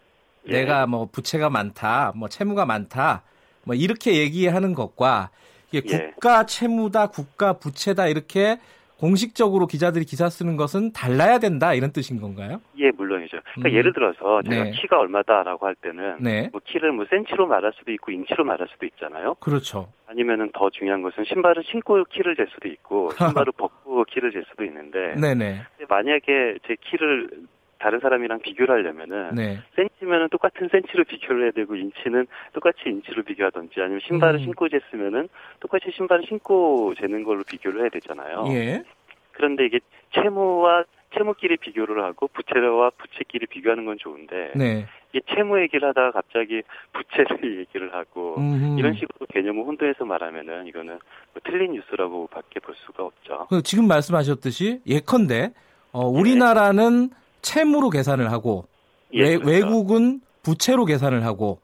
예. 0.47 0.51
내가 0.51 0.87
뭐 0.87 1.07
부채가 1.11 1.49
많다. 1.49 2.13
뭐 2.15 2.29
채무가 2.29 2.65
많다. 2.65 3.23
뭐 3.63 3.75
이렇게 3.75 4.15
얘기하는 4.17 4.73
것과 4.73 5.29
이게 5.71 5.81
예. 5.93 5.97
국가 5.97 6.45
채무다, 6.45 7.07
국가 7.07 7.53
부채다 7.53 8.07
이렇게 8.07 8.57
공식적으로 8.99 9.67
기자들이 9.67 10.05
기사 10.05 10.29
쓰는 10.29 10.57
것은 10.57 10.91
달라야 10.91 11.37
된다 11.39 11.73
이런 11.73 11.91
뜻인 11.91 12.19
건가요? 12.19 12.61
예, 12.79 12.89
물론이죠. 12.91 13.37
그러니까 13.53 13.69
음. 13.69 13.73
예를 13.73 13.93
들어서 13.93 14.41
제가 14.41 14.63
네. 14.63 14.71
키가 14.71 14.99
얼마다라고 14.99 15.67
할 15.67 15.75
때는 15.75 16.17
네. 16.19 16.49
뭐 16.51 16.61
키를 16.65 16.91
뭐 16.91 17.05
센치로 17.09 17.45
말할 17.47 17.73
수도 17.77 17.91
있고 17.91 18.11
인치로 18.11 18.43
말할 18.43 18.67
수도 18.71 18.85
있잖아요. 18.87 19.35
그렇죠. 19.35 19.91
아니면은 20.07 20.49
더 20.53 20.69
중요한 20.71 21.03
것은 21.03 21.25
신발을 21.25 21.63
신고 21.69 22.03
키를 22.05 22.35
잴 22.35 22.47
수도 22.53 22.67
있고 22.69 23.11
신발을 23.17 23.53
벗고 23.53 24.03
키를 24.05 24.31
잴 24.31 24.43
수도 24.49 24.63
있는데 24.65 25.13
네네. 25.19 25.61
만약에 25.87 26.57
제 26.67 26.75
키를 26.81 27.29
다른 27.79 27.99
사람이랑 27.99 28.39
비교를 28.39 28.75
하려면은 28.75 29.35
네. 29.35 29.59
센치면은 29.75 30.29
똑같은 30.29 30.69
센치로 30.71 31.03
비교를 31.03 31.43
해야 31.43 31.51
되고 31.51 31.75
인치는 31.75 32.27
똑같이 32.53 32.81
인치로 32.85 33.23
비교하든지 33.23 33.81
아니면 33.81 33.99
신발을 34.05 34.39
음. 34.39 34.43
신고 34.43 34.67
쟀으면은 34.67 35.29
똑같이 35.59 35.91
신발을 35.95 36.25
신고 36.27 36.93
재는 36.95 37.23
걸로 37.23 37.43
비교를 37.43 37.81
해야 37.81 37.89
되잖아요. 37.89 38.45
예. 38.49 38.83
그런데 39.31 39.65
이게 39.65 39.79
채무와 40.13 40.85
채무끼리 41.15 41.57
비교를 41.57 42.03
하고 42.03 42.27
부채와 42.27 42.91
부채끼리 42.97 43.45
비교하는 43.47 43.85
건 43.85 43.97
좋은데 43.97 44.51
네. 44.55 44.85
이게 45.11 45.21
채무 45.33 45.59
얘기를 45.61 45.87
하다가 45.87 46.11
갑자기 46.11 46.63
부채를 46.93 47.59
얘기를 47.59 47.93
하고 47.93 48.35
음흠. 48.37 48.79
이런 48.79 48.93
식으로 48.93 49.25
개념을 49.31 49.63
혼동해서 49.63 50.05
말하면은 50.05 50.67
이거는 50.67 50.99
뭐 51.33 51.41
틀린 51.45 51.73
뉴스라고밖에 51.73 52.59
볼 52.59 52.75
수가 52.75 53.05
없죠. 53.05 53.47
그 53.49 53.61
지금 53.61 53.87
말씀하셨듯이 53.87 54.81
예컨대 54.85 55.53
어, 55.91 56.05
우리나라는 56.05 57.09
네. 57.09 57.15
채무로 57.47 57.89
계산을 57.89 58.31
하고 58.31 58.65
예, 59.13 59.21
외, 59.21 59.37
그렇죠. 59.37 59.49
외국은 59.49 60.21
부채로 60.43 60.85
계산을 60.85 61.23
하고 61.25 61.59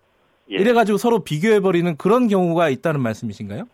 예. 0.51 0.55
이래가지고 0.55 0.97
서로 0.97 1.23
비교해버리는 1.23 1.97
그런 1.97 2.27
경우가 2.27 2.69
있다는 2.69 3.01
말씀이신가요? 3.01 3.65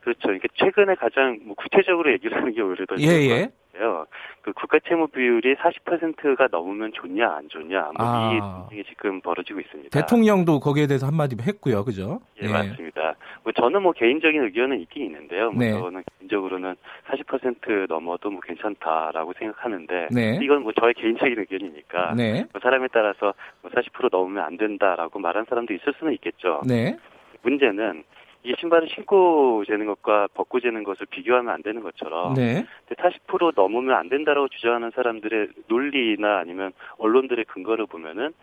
그렇죠. 0.00 0.32
이게 0.32 0.48
최근에 0.54 0.94
가장 0.96 1.38
뭐 1.44 1.54
구체적으로 1.54 2.12
얘기를 2.12 2.36
하는 2.36 2.52
게 2.52 2.60
오히려 2.60 2.84
더 2.86 2.96
예, 2.98 3.06
예. 3.06 3.50
같아요. 3.74 4.06
그 4.42 4.52
국가 4.52 4.78
채무 4.86 5.08
비율이 5.08 5.56
40%가 5.56 6.48
넘으면 6.50 6.92
좋냐 6.92 7.28
안 7.28 7.48
좋냐 7.48 7.90
뭐이 7.96 8.40
아. 8.40 8.68
지금 8.88 9.20
벌어지고 9.20 9.60
있습니다. 9.60 9.98
대통령도 9.98 10.60
거기에 10.60 10.86
대해서 10.86 11.06
한마디 11.06 11.36
했고요, 11.40 11.84
그죠? 11.84 12.20
예, 12.42 12.46
예. 12.46 12.52
맞습니다. 12.52 13.14
뭐 13.42 13.52
저는 13.52 13.82
뭐 13.82 13.92
개인적인 13.92 14.42
의견은 14.42 14.80
있긴 14.80 15.04
있는데요. 15.06 15.50
뭐 15.50 15.64
네. 15.64 15.72
저는 15.72 16.02
개인적으로는 16.18 16.76
40% 17.08 17.88
넘어도 17.88 18.30
뭐 18.30 18.40
괜찮다라고 18.40 19.32
생각하는데 19.38 20.08
네. 20.10 20.38
이건 20.42 20.62
뭐 20.62 20.72
저의 20.72 20.94
개인적인 20.94 21.38
의견이니까 21.38 22.14
네. 22.14 22.44
뭐 22.52 22.60
사람에 22.62 22.88
따라서 22.92 23.34
뭐 23.62 23.70
40% 23.70 24.08
넘으면 24.10 24.44
안 24.44 24.56
된다라고 24.56 25.18
말한 25.18 25.46
사람도 25.48 25.74
있을 25.74 25.92
수는 25.98 26.12
있겠죠. 26.14 26.62
네. 26.66 26.96
문제는 27.42 28.04
이 28.44 28.54
신발을 28.58 28.88
신고 28.88 29.64
재는 29.64 29.86
것과 29.86 30.28
벗고 30.34 30.60
재는 30.60 30.84
것을 30.84 31.06
비교하면 31.06 31.52
안 31.52 31.62
되는 31.62 31.82
것처럼 31.82 32.34
네. 32.34 32.66
40% 32.90 33.54
넘으면 33.56 33.96
안 33.96 34.10
된다라고 34.10 34.48
주장하는 34.48 34.90
사람들의 34.94 35.48
논리나 35.66 36.38
아니면 36.40 36.72
언론들의 36.98 37.46
근거를 37.46 37.86
보면은 37.86 38.34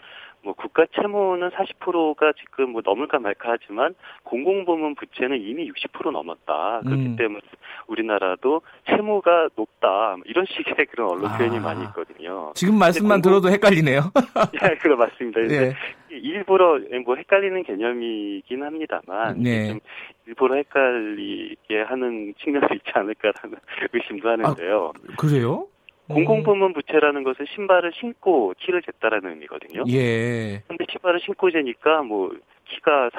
뭐 0.43 0.53
국가 0.53 0.85
채무는 0.95 1.49
40%가 1.49 2.33
지금 2.39 2.71
뭐 2.71 2.81
넘을까 2.83 3.19
말까 3.19 3.51
하지만 3.51 3.93
공공부문 4.23 4.95
부채는 4.95 5.39
이미 5.39 5.71
60% 5.71 6.11
넘었다. 6.11 6.81
그렇기 6.83 7.05
음. 7.05 7.15
때문에 7.15 7.41
우리나라도 7.87 8.61
채무가 8.87 9.49
높다. 9.55 10.15
뭐 10.17 10.23
이런 10.25 10.45
식의 10.45 10.87
그런 10.87 11.09
언론 11.11 11.31
표현이 11.37 11.57
아. 11.57 11.61
많이 11.61 11.83
있거든요. 11.85 12.51
지금 12.55 12.79
말씀만 12.79 13.21
공공... 13.21 13.41
들어도 13.41 13.49
헷갈리네요. 13.49 14.11
예, 14.63 14.75
그래 14.77 14.95
맞습니다. 14.95 15.41
예. 15.41 15.75
일부러 16.09 16.79
뭐 17.05 17.15
헷갈리는 17.15 17.63
개념이긴 17.63 18.63
합니다만 18.63 19.41
네. 19.41 19.69
좀 19.69 19.79
일부러 20.25 20.55
헷갈리게 20.55 21.81
하는 21.87 22.33
측면도 22.39 22.73
있지 22.75 22.91
않을까라는 22.93 23.57
의심도 23.93 24.29
하는데요. 24.29 24.93
아, 24.95 25.15
그래요? 25.17 25.67
공공부문 26.07 26.73
부채라는 26.73 27.23
것은 27.23 27.45
신발을 27.53 27.91
신고 27.95 28.53
키를 28.59 28.81
쟀다라는 28.81 29.29
의미거든요. 29.29 29.83
예. 29.89 30.61
근데 30.67 30.85
신발을 30.91 31.19
신고 31.21 31.51
재니까 31.51 32.01
뭐 32.03 32.35
키가 32.65 33.09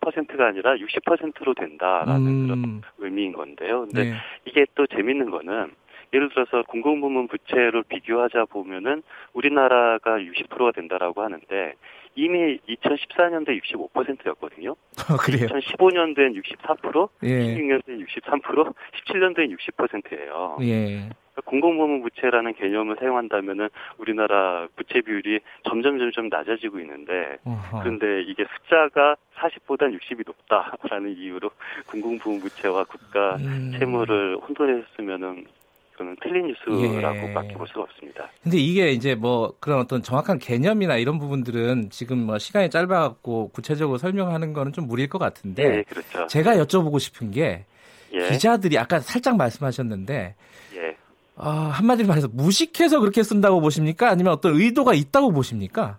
40%가 0.00 0.46
아니라 0.46 0.74
60%로 0.76 1.54
된다라는 1.54 2.26
음. 2.26 2.46
그런 2.46 2.82
의미인 2.98 3.32
건데요. 3.32 3.80
근데 3.80 4.10
네. 4.10 4.16
이게 4.44 4.66
또 4.74 4.86
재밌는 4.86 5.30
거는 5.30 5.72
예를 6.12 6.28
들어서 6.30 6.62
공공부문 6.62 7.28
부채로 7.28 7.84
비교하자 7.84 8.46
보면은 8.46 9.02
우리나라가 9.32 10.18
60%가 10.18 10.72
된다라고 10.72 11.22
하는데 11.22 11.74
이미 12.16 12.58
2014년도에 12.68 13.60
65%였거든요. 13.62 14.74
아, 15.08 15.16
그래요? 15.16 15.46
2015년도엔 15.46 16.42
64%, 16.42 17.08
예. 17.22 17.54
16년도엔 17.54 18.06
63%, 18.06 18.74
17년도엔 19.06 19.56
60%예요. 19.56 20.56
예. 20.62 21.08
공공부문 21.44 22.02
부채라는 22.02 22.54
개념을 22.54 22.96
사용한다면은 22.98 23.68
우리나라 23.98 24.66
부채 24.76 25.00
비율이 25.00 25.40
점점 25.68 25.98
점점 25.98 26.28
낮아지고 26.28 26.80
있는데 26.80 27.38
어허. 27.44 27.80
그런데 27.82 28.22
이게 28.22 28.44
숫자가 28.44 29.16
40보단 29.36 29.96
60이 29.98 30.24
높다라는 30.26 31.16
이유로 31.16 31.50
공공부문 31.90 32.40
부채와 32.40 32.84
국가 32.84 33.36
음. 33.36 33.72
채무를 33.78 34.36
혼돈했으면은 34.38 35.46
그는 35.96 36.16
틀린 36.22 36.46
뉴스라고밖에 36.46 37.50
예. 37.50 37.52
볼 37.52 37.68
수가 37.68 37.82
없습니다. 37.82 38.30
근데 38.42 38.56
이게 38.56 38.90
이제 38.90 39.14
뭐 39.14 39.52
그런 39.60 39.80
어떤 39.80 40.02
정확한 40.02 40.38
개념이나 40.38 40.96
이런 40.96 41.18
부분들은 41.18 41.90
지금 41.90 42.24
뭐 42.24 42.38
시간이 42.38 42.70
짧아갖고 42.70 43.50
구체적으로 43.50 43.98
설명하는 43.98 44.54
거는 44.54 44.72
좀 44.72 44.86
무리일 44.86 45.10
것 45.10 45.18
같은데. 45.18 45.62
예, 45.62 45.82
그렇죠. 45.82 46.26
제가 46.26 46.54
여쭤보고 46.54 46.98
싶은 46.98 47.30
게 47.32 47.66
예. 48.14 48.28
기자들이 48.30 48.78
아까 48.78 49.00
살짝 49.00 49.36
말씀하셨는데 49.36 50.36
예. 51.42 51.46
어, 51.46 51.50
한마디로 51.50 52.08
말해서 52.08 52.28
무식해서 52.32 53.00
그렇게 53.00 53.22
쓴다고 53.22 53.60
보십니까? 53.60 54.08
아니면 54.10 54.32
어떤 54.32 54.54
의도가 54.54 54.94
있다고 54.94 55.32
보십니까? 55.32 55.98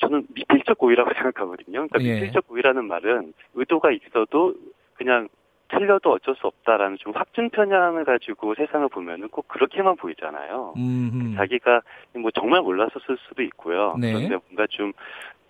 저는 0.00 0.26
미필적 0.34 0.78
고의라고 0.78 1.10
생각하거든요. 1.14 1.86
그러니까 1.88 2.02
예. 2.02 2.14
미필적 2.14 2.48
고의라는 2.48 2.86
말은 2.86 3.32
의도가 3.54 3.90
있어도 3.92 4.54
그냥 4.94 5.28
틀려도 5.68 6.12
어쩔 6.12 6.34
수 6.36 6.46
없다라는 6.46 6.98
좀 7.00 7.14
확증 7.14 7.48
편향을 7.48 8.04
가지고 8.04 8.54
세상을 8.54 8.86
보면은 8.90 9.28
꼭 9.28 9.48
그렇게만 9.48 9.96
보이잖아요. 9.96 10.74
음흠. 10.76 11.36
자기가 11.36 11.80
뭐 12.18 12.30
정말 12.30 12.60
몰라서 12.60 13.00
쓸 13.06 13.16
수도 13.26 13.42
있고요. 13.42 13.96
네. 13.98 14.12
그런데 14.12 14.36
뭔가 14.48 14.66
좀 14.68 14.92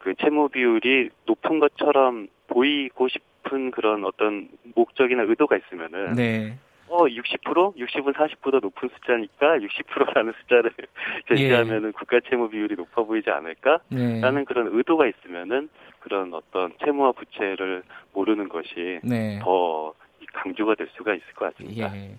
그 0.03 0.15
채무 0.17 0.49
비율이 0.49 1.11
높은 1.27 1.61
것처럼 1.61 2.27
보이고 2.49 3.09
싶은 3.09 3.71
그런 3.71 4.05
어떤 4.05 4.49
목적이나 4.75 5.23
의도가 5.23 5.57
있으면은 5.57 6.15
네. 6.15 6.59
어, 6.93 7.07
60%? 7.07 7.75
60은 7.75 8.15
40보다 8.15 8.61
높은 8.61 8.91
숫자니까 8.95 9.57
60%라는 9.57 10.35
숫자를 10.41 10.71
제시하면은 11.27 11.89
예. 11.89 11.93
국가 11.93 12.21
채무 12.29 12.51
비율이 12.51 12.75
높아 12.77 13.03
보이지 13.05 13.31
않을까? 13.31 13.79
네. 13.89 14.21
라는 14.21 14.45
그런 14.45 14.69
의도가 14.71 15.07
있으면은 15.07 15.71
그런 16.01 16.35
어떤 16.35 16.73
채무와 16.85 17.13
부채를 17.13 17.83
모르는 18.13 18.51
것이 18.51 19.01
네. 19.03 19.39
더 19.43 19.95
강조가 20.35 20.75
될 20.75 20.89
수가 20.97 21.15
있을 21.15 21.27
것 21.35 21.55
같습니다. 21.57 21.97
예. 21.97 22.15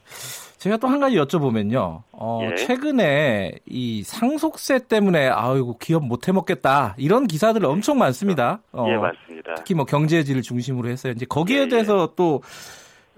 제가 0.57 0.77
또 0.77 0.87
한 0.87 0.99
가지 0.99 1.17
여쭤보면요. 1.17 2.01
어, 2.11 2.39
예. 2.49 2.55
최근에 2.55 3.51
이 3.65 4.01
상속세 4.03 4.87
때문에 4.87 5.27
아이고 5.27 5.77
기업 5.77 6.05
못 6.05 6.27
해먹겠다 6.27 6.95
이런 6.97 7.27
기사들 7.27 7.63
엄청 7.65 7.99
많습니다. 7.99 8.61
어, 8.71 8.87
예, 8.89 8.97
맞습니다. 8.97 9.53
특히 9.55 9.75
뭐 9.75 9.85
경제지를 9.85 10.41
중심으로 10.41 10.89
해서 10.89 11.09
이제 11.09 11.25
거기에 11.27 11.57
예, 11.57 11.61
예. 11.63 11.67
대해서 11.67 12.13
또 12.15 12.35
와, 12.35 12.39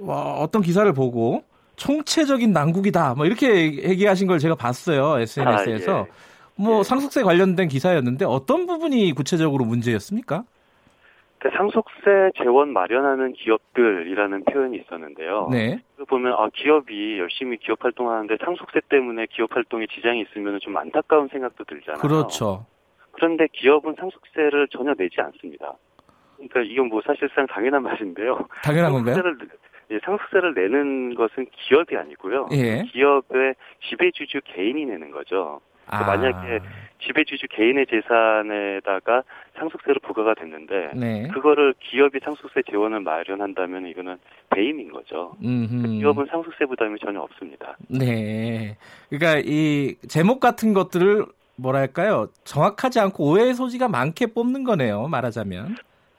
어떤 0.02 0.62
기사를 0.62 0.92
보고 0.94 1.44
총체적인 1.76 2.52
난국이다 2.52 3.16
뭐 3.16 3.26
이렇게 3.26 3.74
얘기하신 3.84 4.28
걸 4.28 4.40
제가 4.40 4.56
봤어요 4.56 5.20
SNS에서. 5.20 5.96
아, 5.96 6.00
예. 6.02 6.06
뭐 6.58 6.84
상속세 6.84 7.24
관련된 7.24 7.68
기사였는데 7.68 8.26
어떤 8.26 8.66
부분이 8.66 9.12
구체적으로 9.14 9.66
문제였습니까? 9.66 10.44
그 11.40 11.50
상속세 11.56 12.32
재원 12.42 12.74
마련하는 12.74 13.34
기업들이라는 13.34 14.46
표현이 14.46 14.78
있었는데요. 14.78 15.50
네. 15.52 15.80
보면 16.08 16.34
아 16.34 16.50
기업이 16.54 17.20
열심히 17.20 17.58
기업 17.58 17.84
활동하는데 17.84 18.38
상속세 18.44 18.80
때문에 18.90 19.28
기업 19.30 19.56
활동에 19.56 19.86
지장이 19.94 20.22
있으면 20.22 20.60
좀 20.62 20.76
안타까운 20.78 21.28
생각도 21.28 21.64
들잖아요. 21.66 22.02
그렇죠. 22.02 22.66
그런데 23.12 23.48
기업은 23.52 23.96
상속세를 24.00 24.70
전혀 24.70 24.94
내지 24.96 25.22
않습니다. 25.22 25.74
그러니까 26.38 26.62
이건 26.62 26.88
뭐 26.88 27.02
사실상 27.06 27.46
당연한 27.48 27.84
말인데요. 27.84 28.48
당연한 28.64 28.92
건가요? 28.92 29.16
예, 29.18 29.22
상속세를 30.04 30.54
내는 30.54 31.15
것은 31.15 31.48
기업이 31.52 31.95
아니고요. 31.95 32.50
예. 32.54 32.84
기업의 32.91 33.56
지배주주 33.89 34.41
개인이 34.45 34.86
내는 34.86 35.12
거죠. 35.12 35.62
아. 35.88 36.04
만약에 36.04 36.60
지배주주 37.00 37.48
개인의 37.52 37.86
재산에다가 37.88 39.24
상속세로 39.58 40.00
부과가 40.02 40.34
됐는데 40.34 40.91
네. 40.95 41.28
그거를 41.34 41.76
기업이 41.80 42.19
상속세 42.24 42.63
재원을 42.69 43.02
마련한다면 43.02 43.86
이거는 43.88 44.17
배임인 44.50 44.91
거죠. 44.91 45.36
음흠. 45.43 46.00
기업은 46.00 46.26
상속세 46.32 46.65
부담이 46.65 46.98
전혀 47.00 47.19
없습니다. 47.19 47.78
네. 47.88 48.78
그러니까 49.10 49.41
이 49.45 49.95
제목 50.08 50.39
같은 50.39 50.74
것들을 50.74 51.26
뭐랄까요 51.58 52.28
정확하지 52.43 53.00
않고 53.00 53.32
오해의 53.32 53.54
소지가 53.54 53.88
많게 53.88 54.28
뽑는 54.28 54.63
거네요. 54.63 55.08
말하자면. 55.08 55.76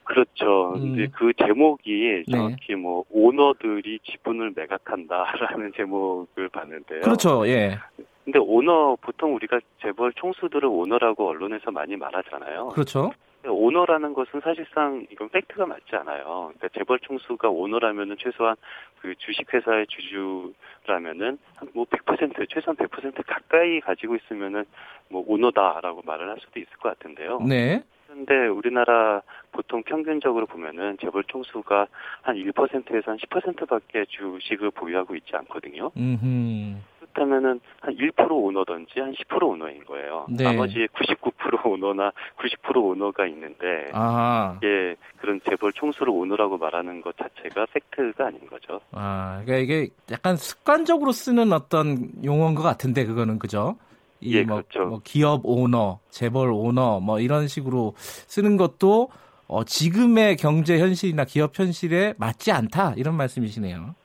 그렇죠. 0.07 0.73
음. 0.75 0.81
근데 0.81 1.07
그 1.07 1.31
제목이 1.33 2.23
네. 2.27 2.31
정확히 2.31 2.67
네. 2.69 2.75
뭐 2.75 3.03
오너들이 3.09 3.99
지분을 4.03 4.53
매각한다라는 4.55 5.73
제목을 5.75 6.49
봤는데요. 6.49 7.01
그렇죠. 7.01 7.47
예. 7.47 7.77
근데 8.23 8.39
오너 8.39 8.97
보통 9.01 9.35
우리가 9.35 9.59
재벌 9.81 10.11
총수들을 10.13 10.65
오너라고 10.65 11.29
언론에서 11.29 11.71
많이 11.71 11.95
말하잖아요. 11.95 12.69
그렇죠. 12.69 13.11
오너라는 13.45 14.13
것은 14.13 14.41
사실상 14.41 15.05
이건 15.11 15.29
팩트가 15.29 15.65
맞지 15.65 15.95
않아요. 15.95 16.51
그러니까 16.55 16.69
재벌 16.69 16.99
총수가 16.99 17.49
오너라면은 17.49 18.17
최소한 18.19 18.55
그 18.99 19.13
주식회사의 19.15 19.87
주주라면은 19.87 21.37
뭐 21.73 21.85
100% 21.85 22.49
최소한 22.49 22.75
100% 22.75 23.23
가까이 23.25 23.79
가지고 23.79 24.15
있으면은 24.15 24.65
뭐 25.09 25.23
오너다라고 25.25 26.01
말을 26.05 26.29
할 26.29 26.37
수도 26.39 26.59
있을 26.59 26.71
것 26.77 26.89
같은데요. 26.97 27.39
네. 27.47 27.83
그런데 28.07 28.47
우리나라 28.47 29.21
보통 29.51 29.83
평균적으로 29.83 30.45
보면은 30.45 30.97
재벌 30.99 31.23
총수가 31.25 31.87
한 32.21 32.35
1%에서 32.35 33.11
한 33.11 33.17
10%밖에 33.17 34.05
주식을 34.05 34.71
보유하고 34.71 35.15
있지 35.15 35.35
않거든요. 35.35 35.91
음. 35.97 36.83
그 36.96 36.96
렇다면은 37.17 37.59
한 37.81 37.95
1% 37.95 38.31
오너든지 38.31 38.99
한 38.99 39.13
10% 39.13 39.43
오너인 39.43 39.83
거예요. 39.85 40.27
네. 40.29 40.43
나머지 40.43 40.87
99% 40.93 41.65
오너나 41.65 42.11
90% 42.37 42.77
오너가 42.77 43.25
있는데 43.27 43.89
아. 43.93 44.55
이게 44.57 44.95
그런 45.19 45.41
재벌 45.49 45.73
총수를 45.73 46.09
오너라고 46.09 46.57
말하는 46.57 47.01
것 47.01 47.15
자체가 47.17 47.65
팩트가 47.73 48.27
아닌 48.27 48.47
거죠. 48.47 48.79
아, 48.91 49.41
그러니까 49.43 49.57
이게 49.57 49.89
약간 50.11 50.37
습관적으로 50.37 51.11
쓰는 51.11 51.51
어떤 51.51 52.11
용어인 52.23 52.55
것 52.55 52.61
같은데 52.61 53.05
그거는 53.05 53.39
그죠? 53.39 53.77
이 54.19 54.35
예, 54.35 54.43
뭐, 54.43 54.57
그렇죠. 54.57 54.85
뭐 54.87 55.01
기업 55.03 55.41
오너, 55.43 55.99
재벌 56.09 56.51
오너 56.51 56.99
뭐 57.01 57.19
이런 57.19 57.47
식으로 57.47 57.93
쓰는 57.97 58.57
것도 58.57 59.09
어, 59.47 59.63
지금의 59.63 60.35
경제 60.37 60.79
현실이나 60.79 61.23
기업 61.25 61.57
현실에 61.57 62.13
맞지 62.17 62.51
않다 62.51 62.93
이런 62.97 63.15
말씀이시네요. 63.15 63.95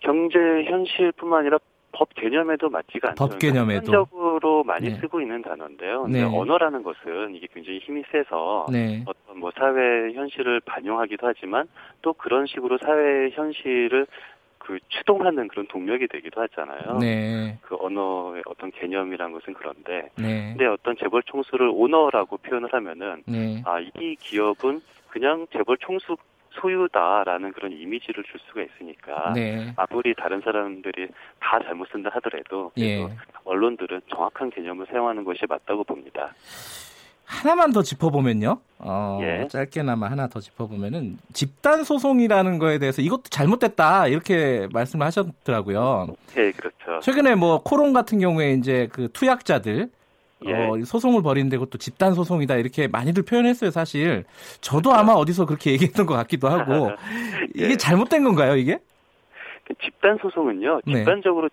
경제 0.00 0.38
현실뿐만 0.38 1.40
아니라 1.40 1.58
법 2.00 2.14
개념에도 2.14 2.70
맞지가 2.70 3.10
않죠. 3.10 3.28
법 3.28 3.38
개념에도 3.38 3.92
적으로 3.92 4.64
많이 4.64 4.88
네. 4.88 4.96
쓰고 5.00 5.20
있는 5.20 5.42
단어인데요. 5.42 6.06
네. 6.06 6.22
언어라는 6.22 6.82
것은 6.82 7.34
이게 7.34 7.46
굉장히 7.52 7.78
힘이 7.80 8.02
세서 8.10 8.68
네. 8.72 9.04
어떤 9.04 9.38
뭐 9.38 9.50
사회 9.54 10.10
현실을 10.14 10.60
반영하기도 10.60 11.26
하지만 11.26 11.68
또 12.00 12.14
그런 12.14 12.46
식으로 12.46 12.78
사회 12.78 13.28
현실을 13.34 14.06
그 14.56 14.78
추동하는 14.88 15.46
그런 15.48 15.66
동력이 15.66 16.08
되기도 16.08 16.40
하잖아요. 16.40 16.96
네. 17.00 17.58
그 17.60 17.76
언어의 17.78 18.44
어떤 18.46 18.70
개념이란 18.70 19.32
것은 19.32 19.52
그런데, 19.52 20.08
네. 20.16 20.54
근데 20.56 20.64
어떤 20.66 20.96
재벌 20.96 21.22
총수를 21.24 21.70
오너라고 21.70 22.38
표현을 22.38 22.72
하면은 22.72 23.22
네. 23.26 23.62
아 23.66 23.78
이 23.78 24.16
기업은 24.16 24.80
그냥 25.08 25.46
재벌 25.52 25.76
총수 25.78 26.16
소유다라는 26.60 27.52
그런 27.52 27.72
이미지를 27.72 28.24
줄 28.24 28.40
수가 28.46 28.62
있으니까 28.62 29.32
네. 29.34 29.72
아무리 29.76 30.14
다른 30.14 30.40
사람들이 30.40 31.08
다 31.40 31.58
잘못 31.64 31.88
쓴다 31.90 32.10
하더라도 32.14 32.72
예. 32.78 33.08
언론들은 33.44 34.02
정확한 34.08 34.50
개념을 34.50 34.86
사용하는 34.90 35.24
것이 35.24 35.40
맞다고 35.48 35.84
봅니다. 35.84 36.32
하나만 37.24 37.72
더 37.72 37.82
짚어보면요. 37.82 38.58
어, 38.80 39.20
예. 39.22 39.46
짧게나마 39.48 40.10
하나 40.10 40.26
더 40.26 40.40
짚어보면은 40.40 41.18
집단 41.32 41.84
소송이라는 41.84 42.58
거에 42.58 42.78
대해서 42.78 43.02
이것도 43.02 43.24
잘못됐다 43.30 44.08
이렇게 44.08 44.66
말씀을 44.72 45.06
하셨더라고요. 45.06 46.08
예, 46.36 46.50
그렇죠. 46.50 46.98
최근에 47.00 47.36
뭐 47.36 47.62
코론 47.62 47.92
같은 47.92 48.18
경우에 48.18 48.54
이제 48.54 48.88
그 48.92 49.08
투약자들 49.12 49.90
예. 50.46 50.52
어, 50.52 50.78
소송을 50.84 51.22
벌이는데 51.22 51.56
그것도 51.58 51.78
집단 51.78 52.14
소송이다 52.14 52.56
이렇게 52.56 52.88
많이들 52.88 53.24
표현했어요 53.24 53.70
사실. 53.70 54.24
저도. 54.60 54.90
아마 54.92 55.12
어디서 55.12 55.46
그렇게 55.46 55.70
얘기했던 55.72 56.06
것 56.06 56.14
같기도 56.14 56.48
하고 56.48 56.90
예. 57.58 57.64
이게 57.64 57.76
잘못된 57.76 58.24
건가요 58.24 58.56
이게? 58.56 58.78
그 59.64 59.74
집단 59.82 60.18
소송은요 60.20 60.80
네. 60.84 60.94
집단적으로 60.94 61.48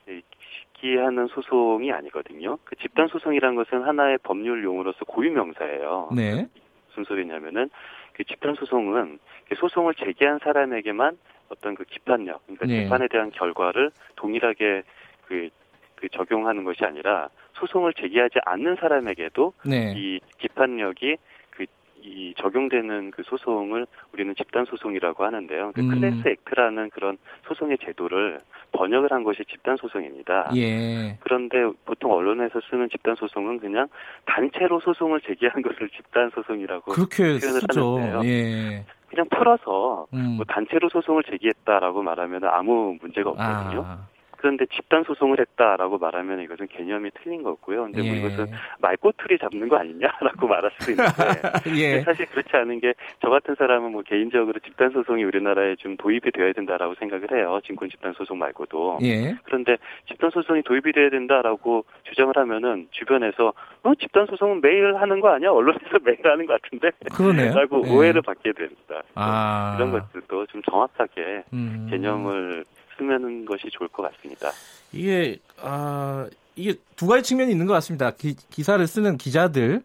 제기하는 0.78 1.28
소송이 1.28 1.92
아니거든요. 1.92 2.58
그 2.64 2.76
집단 2.78 3.08
소송이란 3.08 3.56
것은 3.56 3.84
하나의 3.84 4.18
법률 4.24 4.64
용어로서 4.64 5.06
고유 5.06 5.32
명사예요. 5.32 6.10
네. 6.16 6.48
무슨 6.88 7.04
소리냐면은 7.06 7.70
그 8.14 8.24
집단 8.24 8.56
소송은 8.56 9.20
그 9.48 9.56
소송을 9.56 9.94
제기한 9.96 10.40
사람에게만 10.44 11.18
어떤 11.50 11.76
그 11.76 11.84
기판력, 11.86 12.42
그러니까 12.46 12.66
네. 12.66 12.84
재판에 12.84 13.08
대한 13.08 13.32
결과를 13.32 13.92
동일하게 14.16 14.84
그, 15.28 15.50
그 15.96 16.10
적용하는 16.10 16.64
것이 16.64 16.84
아니라 16.84 17.30
소송을 17.60 17.94
제기하지 17.94 18.40
않는 18.46 18.78
사람에게도 18.80 19.54
네. 19.66 19.94
이 19.96 20.20
기판력이 20.40 21.18
그 21.52 21.66
이 22.08 22.34
적용되는 22.38 23.12
그 23.12 23.24
소송을 23.24 23.86
우리는 24.14 24.34
집단 24.36 24.66
소송이라고 24.66 25.26
하는데요. 25.26 25.72
그 25.74 25.82
음. 25.82 25.90
클래스 25.90 26.28
액트라는 26.28 26.90
그런 26.92 27.18
소송의 27.48 27.78
제도를 27.84 28.40
번역을 28.72 29.12
한 29.12 29.24
것이 29.24 29.44
집단 29.50 29.78
소송입니다. 29.78 30.52
예. 30.56 31.18
그런데 31.20 31.58
보통 31.86 32.12
언론에서 32.12 32.62
쓰는 32.70 32.90
집단 32.90 33.16
소송은 33.16 33.60
그냥 33.60 33.88
단체로 34.26 34.80
소송을 34.80 35.22
제기한 35.22 35.62
것을 35.62 35.90
집단 35.90 36.30
소송이라고 36.34 36.92
그렇게 36.92 37.24
표현을 37.40 37.62
쓰죠. 37.62 37.98
하는데요. 37.98 38.22
예. 38.26 38.86
그냥 39.10 39.26
풀어서 39.30 40.08
음. 40.14 40.36
뭐 40.38 40.46
단체로 40.46 40.90
소송을 40.90 41.24
제기했다라고 41.24 42.04
말하면 42.04 42.44
아무 42.46 42.98
문제가 43.02 43.32
없거든요. 43.32 43.84
아. 43.86 44.08
그런데 44.38 44.66
집단 44.68 45.04
소송을 45.04 45.40
했다라고 45.40 45.98
말하면 45.98 46.42
이것은 46.42 46.68
개념이 46.68 47.12
틀린 47.22 47.44
거고요. 47.44 47.84
근데 47.84 48.02
뭐 48.02 48.08
예. 48.08 48.20
뭐 48.20 48.30
이것은 48.30 48.48
말꼬투리 48.80 49.38
잡는 49.40 49.68
거 49.68 49.78
아니냐라고 49.78 50.48
말할 50.48 50.72
수 50.80 50.92
있는데 50.92 51.12
예. 51.78 52.02
사실 52.02 52.26
그렇지 52.28 52.50
않은 52.56 52.80
게 52.80 52.94
저 53.22 53.30
같은 53.30 53.56
사람은 53.56 53.92
뭐 53.92 54.02
개인적으로 54.04 54.60
집단 54.60 54.90
소송이 54.92 55.24
우리나라에 55.24 55.76
좀 55.78 55.98
도입이 55.98 56.32
되어야 56.34 56.54
된다라고 56.54 56.96
생각을 56.96 57.32
해요. 57.32 57.60
진권 57.66 57.90
집단 57.90 58.14
소송 58.14 58.38
말고도. 58.38 59.00
예. 59.04 59.36
그런데 59.44 59.78
집단 60.08 60.30
소송이 60.30 60.62
도입이 60.64 60.92
돼야 60.94 61.10
된다라고 61.10 61.86
주장을 62.04 62.34
하면은 62.36 62.88
주변에서 62.92 63.54
어 63.84 63.96
집단 63.96 64.26
소송은 64.28 64.62
매일 64.62 64.96
하는 64.96 65.20
거 65.20 65.30
아니야? 65.30 65.52
언론에서 65.52 66.00
매일 66.06 66.20
하는 66.26 66.46
것 66.46 66.62
같은데. 66.62 66.92
그러네요. 67.16 67.54
라고 67.54 67.84
예. 67.88 67.92
오해를 67.92 68.22
받게 68.22 68.52
됩니다. 68.54 69.02
아. 69.16 69.76
이런 69.78 69.92
것들도 69.92 70.46
좀 70.48 70.62
정확하게 70.64 71.44
음. 71.54 71.88
개념을 71.90 72.66
쓰는 72.98 73.46
것이 73.46 73.68
좋을 73.72 73.88
것 73.90 74.04
같습니다. 74.12 74.52
이게 74.92 75.40
아 75.62 76.28
이게 76.56 76.76
두 76.96 77.08
가지 77.08 77.24
측면이 77.24 77.52
있는 77.52 77.66
것 77.66 77.74
같습니다. 77.74 78.12
기, 78.12 78.36
사를 78.64 78.88
쓰는 78.88 79.18
기자들 79.18 79.82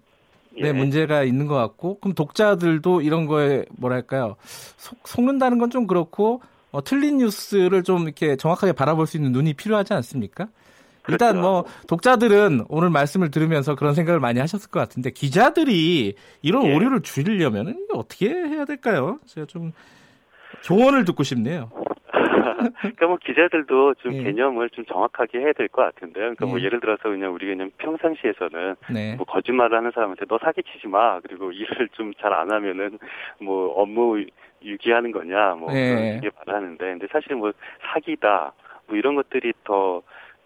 네, 0.55 0.69
예. 0.69 0.73
문제가 0.73 1.23
있는 1.25 1.47
것 1.47 1.55
같고, 1.55 1.99
그럼 1.99 2.15
독자들도 2.15 3.01
이런 3.01 3.27
거에 3.27 3.65
뭐랄까요 3.79 4.37
속, 4.77 4.99
속는다는 5.07 5.59
건 5.59 5.71
좀 5.71 5.87
그렇고 5.87 6.43
어, 6.71 6.83
틀린 6.85 7.19
뉴스를 7.19 7.83
좀 7.83 8.03
이렇게 8.05 8.37
정확하게 8.37 8.73
바라볼 8.73 9.07
수 9.07 9.17
있는 9.17 9.33
눈이 9.33 9.55
필요하지 9.55 9.93
않습니까? 9.95 10.49
일단 11.09 11.33
그렇죠. 11.33 11.41
뭐 11.49 11.65
독자들은 11.89 12.67
오늘 12.69 12.89
말씀을 12.91 13.31
들으면서 13.31 13.75
그런 13.75 13.95
생각을 13.95 14.21
많이 14.21 14.39
하셨을 14.41 14.71
것 14.71 14.79
같은데 14.81 15.11
기자들이 15.11 16.15
이런 16.43 16.67
예. 16.67 16.75
오류를 16.75 17.03
줄이려면 17.03 17.87
어떻게 17.93 18.29
해야 18.29 18.65
될까요? 18.65 19.19
제가 19.27 19.47
좀 19.47 19.73
조언을 20.63 21.05
듣고 21.05 21.23
싶네요. 21.25 21.71
그러니까 22.81 23.07
뭐 23.07 23.17
기자들도 23.17 23.95
좀 23.95 24.15
예. 24.15 24.23
개념을 24.25 24.71
좀 24.71 24.85
정확하게 24.85 25.39
해야 25.41 25.53
될 25.53 25.69
것 25.69 25.83
같은데요. 25.83 26.35
그러니까 26.35 26.47
뭐 26.47 26.61
예. 26.61 26.65
예를 26.65 26.81
들어서 26.81 27.05
그냥 27.05 27.33
우리 27.33 27.47
그냥 27.47 27.71
평상시에서는 27.79 28.77
네. 28.93 29.15
뭐 29.17 29.25
거짓말을 29.27 29.77
하는 29.79 29.91
사람한테 29.93 30.27
너 30.27 30.39
사기치지 30.39 30.89
마. 30.89 31.21
그리고 31.21 31.53
일을 31.53 31.89
좀 31.93 32.13
잘 32.21 32.33
안 32.33 32.51
하면은 32.51 32.99
뭐 33.41 33.73
업무 33.75 34.25
유기하는 34.65 35.11
거냐 35.13 35.55
뭐 35.59 35.73
예. 35.75 36.21
그런 36.21 36.33
말을 36.47 36.55
하는데 36.63 36.85
근데 36.85 37.07
사실 37.11 37.35
뭐 37.37 37.53
사기다 37.93 38.53
뭐 38.87 38.97
이런 38.97 39.15
것들이 39.15 39.53
더 39.65 40.03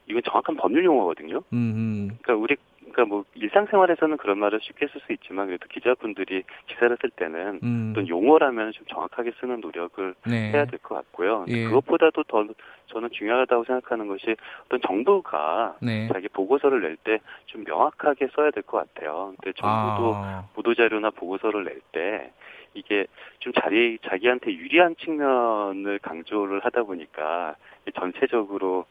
이건 0.07 0.23
정확한 0.23 0.57
법률 0.57 0.85
용어거든요. 0.85 1.41
음. 1.53 2.11
그러니까 2.23 2.35
우리 2.43 2.57
그러니까 2.91 3.05
뭐 3.05 3.25
일상생활에서는 3.35 4.17
그런 4.17 4.39
말을 4.39 4.61
쉽게 4.63 4.87
쓸 4.89 5.01
수 5.01 5.13
있지만 5.13 5.47
그래도 5.47 5.67
기자분들이 5.69 6.45
기사를 6.69 6.97
쓸 7.01 7.11
때는 7.11 7.61
음. 7.63 7.89
어떤 7.93 8.09
용어라면 8.09 8.73
좀 8.73 8.87
정확하게 8.87 9.33
쓰는 9.41 9.61
노력을 9.61 10.15
네. 10.27 10.53
해야 10.53 10.65
될 10.67 10.79
것 10.79 10.95
같고요. 10.95 11.45
예. 11.49 11.65
그것보다도 11.65 12.23
더 12.25 12.47
저는 12.87 13.11
중요하다고 13.11 13.65
생각하는 13.65 14.07
것이 14.07 14.37
어떤 14.67 14.81
정부가 14.81 15.77
네. 15.83 16.09
자기 16.13 16.29
보고서를 16.29 16.81
낼 16.83 16.97
때 17.05 17.19
좀 17.47 17.65
명확하게 17.65 18.29
써야 18.35 18.51
될 18.51 18.63
것 18.63 18.79
같아요. 18.79 19.35
근데 19.41 19.53
정부도 19.57 20.15
아. 20.17 20.49
보도 20.55 20.75
자료나 20.75 21.11
보고서를 21.11 21.65
낼때 21.65 22.33
이게 22.75 23.07
좀 23.41 23.53
자기 23.61 23.99
자기한테 24.07 24.53
유리한 24.53 24.95
측면을 24.97 25.99
강조를 26.01 26.61
하다 26.65 26.85
보니까 26.85 27.57
전체적으로 27.95 28.85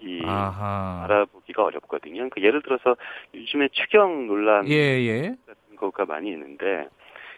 이 0.00 0.22
아하. 0.24 1.04
알아보기가 1.04 1.64
어렵거든요. 1.64 2.16
그러니까 2.16 2.42
예를 2.42 2.62
들어서 2.62 2.96
요즘에 3.34 3.68
추경 3.72 4.26
논란 4.26 4.68
예, 4.68 4.72
예. 4.72 5.36
같은 5.46 5.76
거가 5.76 6.04
많이 6.04 6.30
있는데 6.30 6.88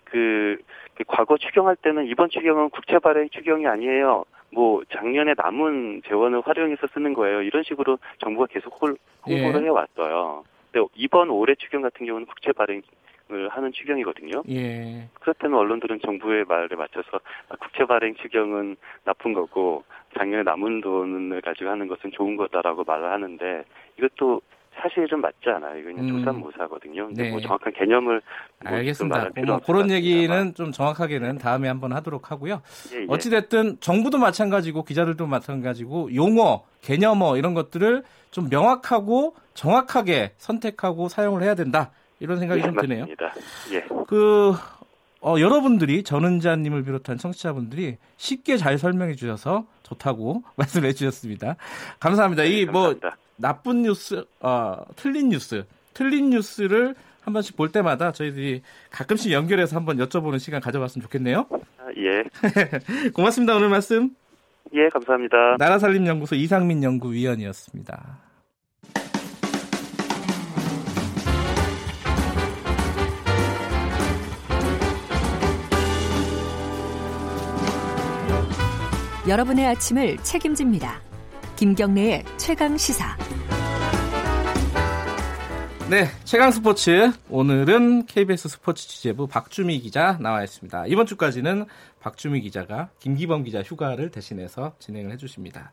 그, 0.05 0.59
그 0.95 1.05
과거 1.07 1.37
추경할 1.37 1.77
때는 1.77 2.07
이번 2.07 2.31
추경은 2.31 2.71
국채 2.71 2.99
발행 2.99 3.29
추경이 3.31 3.67
아니에요. 3.67 4.25
뭐 4.51 4.83
작년에 4.91 5.35
남은 5.37 6.03
재원을 6.07 6.41
활용해서 6.41 6.87
쓰는 6.95 7.13
거예요. 7.15 7.43
이런 7.43 7.63
식으로 7.63 7.99
정부가 8.19 8.47
계속 8.47 8.81
홀, 8.81 8.97
홍보를 9.27 9.63
예. 9.63 9.67
해왔어요. 9.67 10.45
근데 10.73 10.87
이번 10.95 11.31
올해 11.31 11.55
추경 11.55 11.83
같은 11.83 12.07
경우는 12.07 12.27
국채 12.27 12.53
발행 12.53 12.83
을 13.31 13.51
하는 13.51 13.71
추경이거든요. 13.73 14.43
예. 14.49 15.07
그렇다면 15.21 15.59
언론들은 15.59 16.01
정부의 16.01 16.45
말에 16.49 16.75
맞춰서 16.75 17.21
아, 17.51 17.57
국채 17.57 17.85
발행 17.85 18.15
추경은 18.15 18.77
나쁜 19.05 19.35
거고 19.35 19.85
작년에 20.17 20.45
남은 20.45 20.81
돈을 20.81 21.43
가지고 21.43 21.69
하는 21.69 21.89
것은 21.89 22.11
좋은 22.13 22.37
거다라고 22.37 22.85
말을 22.85 23.13
하는데 23.13 23.65
이것도 23.99 24.41
사실은 24.81 25.21
맞지 25.21 25.51
않아요. 25.57 25.79
이건 25.79 25.99
음. 25.99 26.09
조삼모사거든요. 26.09 27.09
근데 27.09 27.25
네. 27.25 27.31
뭐 27.31 27.41
정확한 27.41 27.73
개념을 27.73 28.23
뭐 28.65 28.73
알겠습니다. 28.73 29.29
뭐 29.45 29.59
그런 29.59 29.91
얘기는 29.91 30.55
좀 30.55 30.73
정확하게는 30.73 31.39
다음에 31.39 31.69
한번 31.69 31.93
하도록 31.93 32.31
하고요. 32.31 32.63
예, 32.95 33.03
예. 33.03 33.07
어찌 33.09 33.29
됐든 33.29 33.81
정부도 33.81 34.19
마찬가지고 34.19 34.85
기자들도 34.85 35.27
마찬가지고 35.27 36.15
용어, 36.15 36.65
개념어 36.81 37.37
이런 37.37 37.55
것들을 37.55 38.05
좀 38.31 38.49
명확하고 38.49 39.35
정확하게 39.55 40.33
선택하고 40.37 41.09
사용을 41.09 41.43
해야 41.43 41.55
된다. 41.55 41.91
이런 42.21 42.39
생각이 42.39 42.61
예, 42.61 42.65
좀 42.65 42.77
드네요. 42.77 43.01
맞습니다. 43.01 43.33
예. 43.73 43.85
그 44.07 44.55
어, 45.21 45.37
여러분들이 45.39 46.05
전은자님을 46.05 46.85
비롯한 46.85 47.19
청취자분들이 47.19 47.97
쉽게 48.17 48.57
잘 48.57 48.79
설명해 48.79 49.15
주셔서 49.15 49.67
좋다고 49.83 50.43
말씀해 50.57 50.93
주셨습니다. 50.93 51.57
감사합니다. 51.99 52.45
네, 52.45 52.61
이뭐 52.61 52.95
나쁜 53.37 53.83
뉴스, 53.83 54.25
어, 54.41 54.85
틀린 54.97 55.31
뉴스, 55.31 55.65
틀린 55.95 56.31
뉴스를 56.31 56.95
한 57.23 57.33
번씩 57.35 57.57
볼 57.57 57.71
때마다 57.71 58.13
저희들이 58.13 58.63
가끔씩 58.91 59.33
연결해서 59.33 59.77
한번 59.77 59.99
여쭤보는 59.99 60.39
시간 60.39 60.61
가져봤으면 60.61 61.03
좋겠네요. 61.03 61.47
아, 61.51 61.89
예. 61.97 62.25
고맙습니다. 63.13 63.55
오늘 63.55 63.69
말씀. 63.69 64.11
예, 64.73 64.89
감사합니다. 64.89 65.57
나라살림연구소 65.59 66.37
이상민 66.37 66.83
연구위원이었습니다. 66.83 68.28
여러분의 79.29 79.67
아침을 79.67 80.17
책임집니다. 80.23 81.03
김경래의 81.57 82.25
최강 82.39 82.79
시사. 82.79 83.15
네, 85.91 86.07
최강 86.25 86.51
스포츠. 86.51 87.13
오늘은 87.29 88.07
KBS 88.07 88.49
스포츠 88.49 88.89
취재부 88.89 89.27
박주미 89.27 89.81
기자 89.81 90.17
나와 90.19 90.43
있습니다. 90.45 90.87
이번 90.87 91.05
주까지는 91.05 91.67
박주미 92.01 92.41
기자가 92.41 92.91
김기범 93.01 93.45
기자 93.45 93.63
휴가를 93.63 94.11
대신해서 94.11 94.75
진행을 94.79 95.13
해주십니다. 95.13 95.73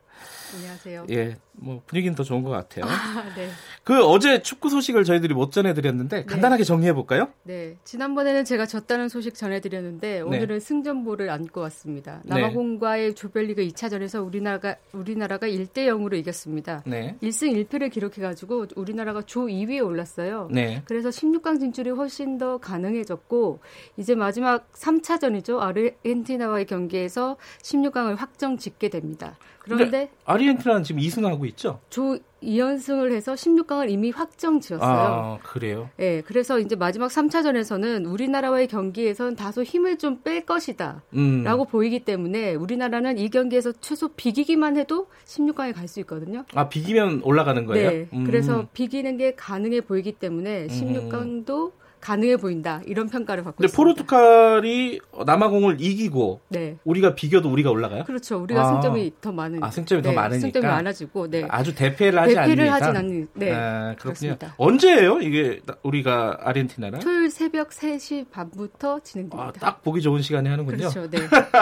안녕하세요. 0.56 1.08
예, 1.12 1.36
뭐 1.52 1.82
분위기는 1.86 2.16
더 2.16 2.24
좋은 2.24 2.44
것 2.44 2.50
같아요. 2.50 2.86
아, 2.86 3.36
네. 3.36 3.50
그 3.84 4.04
어제 4.04 4.42
축구 4.42 4.70
소식을 4.70 5.04
저희들이 5.04 5.34
못 5.34 5.52
전해드렸는데 5.52 6.18
네. 6.18 6.26
간단하게 6.26 6.64
정리해 6.64 6.94
볼까요? 6.94 7.30
네, 7.44 7.76
지난번에는 7.84 8.46
제가 8.46 8.66
졌다는 8.66 9.10
소식 9.10 9.36
전해드렸는데 9.36 10.14
네. 10.16 10.22
오늘은 10.22 10.48
네. 10.48 10.60
승전보를 10.60 11.30
안고 11.30 11.62
왔습니다. 11.62 12.22
남아공과의 12.26 13.16
조별리그 13.16 13.62
2차전에서 13.68 14.26
우리나라가 14.26 14.76
우리나라가 14.94 15.48
1대 15.48 15.88
0으로 15.88 16.14
이겼습니다. 16.16 16.82
네. 16.86 17.18
1승 17.22 17.68
1패를 17.68 17.92
기록해가지고 17.92 18.68
우리나라가 18.76 19.22
조 19.24 19.48
2위에 19.48 19.86
올랐어요. 19.86 20.50
네. 20.52 20.82
그래서 20.86 21.10
16강 21.10 21.60
진출이 21.60 21.90
훨씬 21.92 22.38
더 22.38 22.58
가능해졌고 22.58 23.60
이제 23.98 24.16
마지막 24.16 24.72
3차전이죠. 24.74 25.60
아르헨 25.60 26.24
티나와의 26.26 26.66
경기에서 26.66 27.38
16강을 27.62 28.18
확정 28.18 28.58
짓게 28.58 28.90
됩니다. 28.90 29.38
그런데 29.60 30.12
아르헨티나는 30.26 30.84
지금 30.84 31.02
2승하고 31.02 31.46
있죠? 31.48 31.80
조 31.90 32.20
2연승을 32.44 33.12
해서 33.12 33.34
16강을 33.34 33.90
이미 33.90 34.12
확정 34.12 34.60
지었어요. 34.60 34.88
아, 34.88 35.40
그래요? 35.42 35.90
네, 35.98 36.22
그래서 36.22 36.60
이제 36.60 36.76
마지막 36.76 37.08
3차전에서는 37.08 38.08
우리나라와의 38.12 38.68
경기에선 38.68 39.36
다소 39.36 39.64
힘을 39.64 39.98
좀 39.98 40.22
뺄 40.24 40.46
것이다. 40.46 41.02
음. 41.16 41.44
라고 41.44 41.66
보이기 41.66 42.02
때문에 42.06 42.54
우리나라는 42.56 43.18
이 43.18 43.30
경기에서 43.30 43.72
최소 43.82 44.10
비기기만 44.10 44.78
해도 44.78 45.08
16강에 45.26 45.74
갈 45.74 45.88
수 45.88 46.00
있거든요. 46.02 46.46
아, 46.54 46.68
비기면 46.70 47.22
올라가는 47.24 47.66
거예요? 47.66 47.90
네. 47.90 48.08
음. 48.14 48.24
그래서 48.26 48.68
비기는 48.74 49.18
게 49.18 49.34
가능해 49.36 49.82
보이기 49.82 50.12
때문에 50.14 50.68
16강도 50.68 51.68
음. 51.68 51.85
가능해 52.06 52.38
보인다 52.38 52.82
이런 52.86 53.10
평가를 53.10 53.44
받고 53.44 53.58
근데 53.58 53.66
있습니다. 53.66 54.06
포르투갈이 54.06 55.00
남아공을 55.26 55.78
이기고 55.82 56.42
네. 56.50 56.78
우리가 56.84 57.16
비겨도 57.16 57.50
우리가 57.52 57.72
올라가요? 57.72 58.04
그렇죠. 58.04 58.38
우리가 58.38 58.62
아. 58.62 58.74
승점이 58.74 59.14
더 59.22 59.32
많은 59.32 59.64
아, 59.64 59.72
승점이 59.72 60.04
네, 60.04 60.10
더 60.10 60.14
많으니까 60.14 60.40
승점이 60.40 60.68
많아지고 60.68 61.30
네. 61.32 61.48
아주 61.50 61.74
대패를 61.74 62.20
하지 62.20 62.36
대패를 62.36 62.70
않는 62.70 62.74
하진 62.74 62.96
않는 62.96 63.28
네. 63.34 63.52
아, 63.52 63.96
그렇군요. 63.98 63.98
그렇습니다. 63.98 64.54
언제예요? 64.58 65.20
이게 65.22 65.62
우리가 65.82 66.38
아르헨티나랑? 66.42 67.02
토요일 67.02 67.32
새벽 67.32 67.70
3시 67.72 68.30
반부터 68.30 69.00
진행됩니다. 69.00 69.50
아, 69.50 69.52
딱 69.60 69.82
보기 69.82 70.04
좋은 70.04 70.22
시간에 70.22 70.52
하는군요. 70.52 70.78
그렇죠. 70.78 71.10
네. 71.10 71.18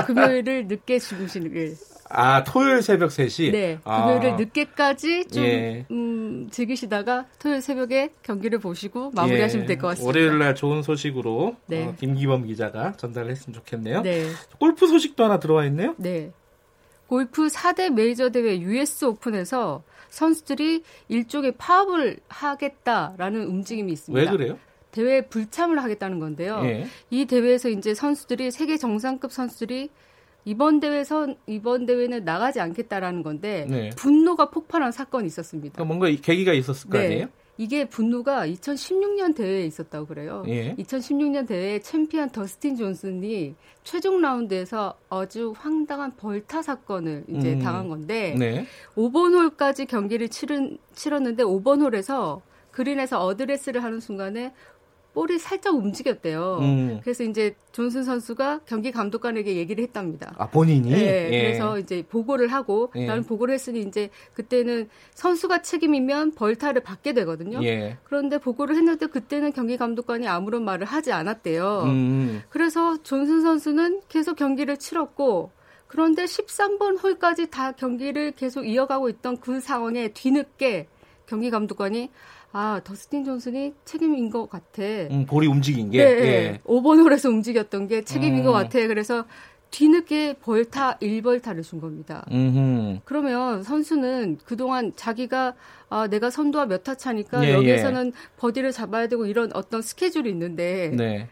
금요일을 0.07 0.67
늦게 0.67 0.99
주무시는 0.99 1.53
아, 2.15 2.43
토요일 2.43 2.81
새벽 2.81 3.09
3시? 3.09 3.51
네. 3.51 3.79
금요일을 3.83 4.31
아. 4.31 4.35
늦게까지 4.35 5.27
좀, 5.27 5.43
예. 5.43 5.85
음, 5.89 6.47
즐기시다가 6.51 7.25
토요일 7.39 7.61
새벽에 7.61 8.13
경기를 8.21 8.59
보시고 8.59 9.11
마무리하시면 9.11 9.63
예. 9.63 9.67
될것 9.67 9.89
같습니다. 9.89 10.07
월요일 10.07 10.37
날 10.37 10.53
좋은 10.53 10.83
소식으로 10.83 11.55
네. 11.65 11.85
어, 11.85 11.95
김기범 11.99 12.45
기자가 12.45 12.93
전달을 12.93 13.31
했으면 13.31 13.55
좋겠네요. 13.55 14.03
네. 14.03 14.27
골프 14.59 14.87
소식도 14.87 15.23
하나 15.23 15.39
들어와 15.39 15.65
있네요? 15.65 15.95
네. 15.97 16.31
골프 17.07 17.47
4대 17.47 17.91
메이저 17.91 18.29
대회 18.29 18.59
US 18.59 19.05
오픈에서 19.05 19.83
선수들이 20.09 20.83
일종의 21.09 21.53
파업을 21.57 22.17
하겠다라는 22.27 23.47
움직임이 23.47 23.91
있습니다. 23.91 24.31
왜 24.31 24.37
그래요? 24.37 24.59
대회에 24.91 25.21
불참을 25.21 25.81
하겠다는 25.83 26.19
건데요. 26.19 26.61
예. 26.65 26.85
이 27.09 27.25
대회에서 27.25 27.69
이제 27.69 27.95
선수들이 27.95 28.51
세계 28.51 28.77
정상급 28.77 29.31
선수들이 29.31 29.89
이번 30.45 30.79
대회선 30.79 31.35
이번 31.47 31.85
대회는 31.85 32.25
나가지 32.25 32.59
않겠다라는 32.59 33.23
건데 33.23 33.65
네. 33.69 33.89
분노가 33.95 34.49
폭발한 34.49 34.91
사건이 34.91 35.27
있었습니다. 35.27 35.75
그러니까 35.75 35.85
뭔가 35.85 36.21
계기가 36.21 36.53
있었을 36.53 36.89
거 36.89 36.97
네. 36.97 37.05
아니에요? 37.05 37.27
이게 37.57 37.85
분노가 37.85 38.47
2016년 38.47 39.35
대회에 39.35 39.65
있었다고 39.67 40.07
그래요. 40.07 40.43
예. 40.47 40.75
2016년 40.75 41.47
대회 41.47 41.79
챔피언 41.79 42.29
더스틴 42.31 42.75
존슨이 42.75 43.53
최종 43.83 44.21
라운드에서 44.21 44.95
아주 45.09 45.53
황당한 45.55 46.15
벌타 46.17 46.63
사건을 46.63 47.25
이제 47.27 47.53
음. 47.53 47.59
당한 47.59 47.89
건데 47.89 48.35
네. 48.37 48.65
5번 48.95 49.33
홀까지 49.33 49.85
경기를 49.85 50.29
치른, 50.29 50.77
치렀는데 50.95 51.43
5번 51.43 51.81
홀에서 51.81 52.41
그린에서 52.71 53.23
어드레스를 53.23 53.83
하는 53.83 53.99
순간에 53.99 54.51
볼이 55.13 55.37
살짝 55.37 55.75
움직였대요. 55.75 56.57
음. 56.61 56.99
그래서 57.03 57.23
이제 57.23 57.55
존슨 57.71 58.03
선수가 58.03 58.61
경기 58.65 58.91
감독관에게 58.91 59.55
얘기를 59.55 59.83
했답니다. 59.83 60.33
아 60.37 60.47
본인이? 60.47 60.89
네. 60.91 61.29
예. 61.31 61.41
그래서 61.43 61.77
이제 61.79 62.03
보고를 62.09 62.47
하고 62.47 62.91
예. 62.95 63.05
나는 63.05 63.23
보고를 63.23 63.53
했으니 63.53 63.81
이제 63.81 64.09
그때는 64.33 64.89
선수가 65.13 65.61
책임이면 65.61 66.31
벌타를 66.33 66.81
받게 66.81 67.13
되거든요. 67.13 67.63
예. 67.63 67.97
그런데 68.03 68.39
보고를 68.39 68.75
했는데 68.75 69.05
그때는 69.05 69.53
경기 69.53 69.77
감독관이 69.77 70.27
아무런 70.27 70.65
말을 70.65 70.85
하지 70.85 71.11
않았대요. 71.11 71.83
음. 71.85 72.41
그래서 72.49 73.01
존슨 73.03 73.41
선수는 73.41 74.01
계속 74.09 74.35
경기를 74.35 74.77
치렀고 74.77 75.51
그런데 75.87 76.25
13번 76.25 77.03
홀까지 77.03 77.51
다 77.51 77.71
경기를 77.71 78.31
계속 78.31 78.67
이어가고 78.67 79.09
있던 79.09 79.37
그 79.37 79.59
상황에 79.59 80.07
뒤늦게 80.07 80.87
경기 81.27 81.51
감독관이 81.51 82.09
아, 82.55 82.79
더스틴 82.83 83.25
존슨이 83.25 83.73
책임인 83.83 84.29
것 84.29 84.47
같아. 84.49 84.83
음, 84.83 85.25
볼이 85.27 85.47
움직인 85.47 85.89
게? 85.89 85.97
네, 86.05 86.11
예. 86.21 86.59
5번 86.65 87.03
홀에서 87.03 87.29
움직였던 87.29 87.87
게 87.87 88.03
책임인 88.03 88.41
음. 88.41 88.43
것 88.45 88.51
같아. 88.51 88.79
그래서 88.87 89.25
뒤늦게 89.71 90.35
벌타 90.35 90.99
1벌타를 90.99 91.63
준 91.63 91.81
겁니다. 91.81 92.23
음흠. 92.31 92.99
그러면 93.05 93.63
선수는 93.63 94.37
그동안 94.45 94.93
자기가 94.95 95.55
아, 95.89 96.07
내가 96.07 96.29
선두와 96.29 96.67
몇 96.67 96.83
타 96.83 96.93
차니까 96.93 97.43
예, 97.43 97.53
여기에서는 97.53 98.07
예. 98.07 98.11
버디를 98.37 98.71
잡아야 98.71 99.07
되고 99.07 99.25
이런 99.25 99.49
어떤 99.55 99.81
스케줄이 99.81 100.29
있는데 100.29 100.91
네. 100.95 101.27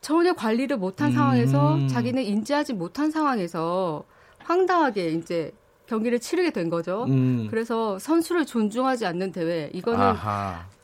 전혀 0.00 0.32
관리를 0.32 0.78
못한 0.78 1.10
음. 1.10 1.14
상황에서 1.14 1.86
자기는 1.86 2.20
인지하지 2.24 2.72
못한 2.72 3.12
상황에서 3.12 4.04
황당하게 4.38 5.10
이제 5.10 5.52
경기를 5.90 6.20
치르게 6.20 6.52
된 6.52 6.70
거죠. 6.70 7.04
음. 7.08 7.48
그래서 7.50 7.98
선수를 7.98 8.46
존중하지 8.46 9.06
않는 9.06 9.32
대회 9.32 9.70
이거는 9.74 10.14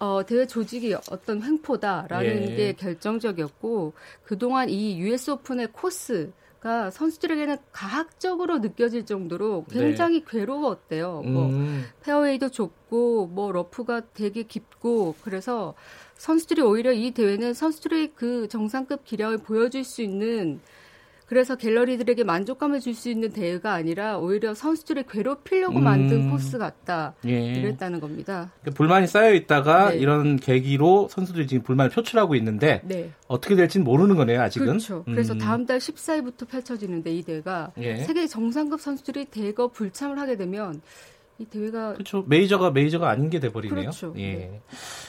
어, 0.01 0.23
대회 0.27 0.47
조직이 0.47 0.95
어떤 0.95 1.43
횡포다라는 1.43 2.51
예. 2.51 2.57
게 2.57 2.73
결정적이었고 2.73 3.93
그동안 4.25 4.69
이 4.69 4.99
US 4.99 5.31
오픈의 5.31 5.69
코스 5.73 6.33
가 6.59 6.91
선수들에게는 6.91 7.59
가학적으로 7.71 8.59
느껴질 8.59 9.05
정도로 9.05 9.67
굉장히 9.71 10.21
네. 10.21 10.27
괴로웠대요. 10.27 11.23
뭐 11.23 11.47
음. 11.47 11.53
뭐 11.53 12.03
페어웨이도 12.03 12.49
좁고 12.49 13.27
뭐 13.27 13.53
러프가 13.53 14.01
되게 14.15 14.43
깊고 14.43 15.15
그래서 15.23 15.75
선수들이 16.17 16.63
오히려 16.63 16.93
이 16.93 17.11
대회는 17.11 17.53
선수들의 17.53 18.13
그 18.17 18.49
정상급 18.49 19.05
기량을 19.05 19.39
보여줄 19.39 19.85
수 19.85 20.01
있는 20.01 20.61
그래서 21.27 21.57
갤러리들에게 21.57 22.23
만족감을 22.25 22.81
줄 22.81 22.95
수 22.97 23.11
있는 23.11 23.31
대회가 23.31 23.75
아니라 23.75 24.17
오히려 24.17 24.55
선수들을 24.55 25.03
괴롭히려고 25.11 25.79
음. 25.79 25.85
만든 25.85 26.31
코스 26.31 26.57
같다. 26.57 27.15
예. 27.27 27.53
이랬다는 27.53 28.01
겁니다. 28.01 28.53
그러니까 28.63 28.77
불만이 28.77 29.07
쌓여 29.07 29.35
있다가 29.35 29.91
네. 29.91 29.99
이런 29.99 30.37
계기로 30.37 31.09
선수들이 31.11 31.47
지금 31.47 31.63
불만을 31.63 31.91
표출하고 31.91 32.35
있는데 32.37 32.81
네. 32.85 33.11
어떻게 33.27 33.55
될지는 33.55 33.85
모르는 33.85 34.17
거네요, 34.17 34.41
아직은. 34.41 34.67
그렇죠. 34.67 35.05
음. 35.09 35.13
그래서 35.15 35.35
다음 35.37 35.67
달 35.67 35.79
14일부터 35.79 36.49
펼쳐지는데 36.49 37.13
이 37.15 37.23
대회가 37.23 37.73
예. 37.79 37.97
세계 37.97 38.27
정상급 38.27 38.81
선수들이 38.81 39.27
대거 39.27 39.69
불참을 39.69 40.19
하게 40.19 40.37
되면 40.37 40.81
이 41.39 41.45
대회가 41.45 41.93
그렇죠. 41.93 42.25
메이저가 42.29 42.71
메이저가 42.71 43.11
아닌 43.11 43.29
게 43.29 43.41
돼버리네요. 43.41 43.81
그렇죠. 43.81 44.15
예. 44.17 44.33
네. 44.33 44.61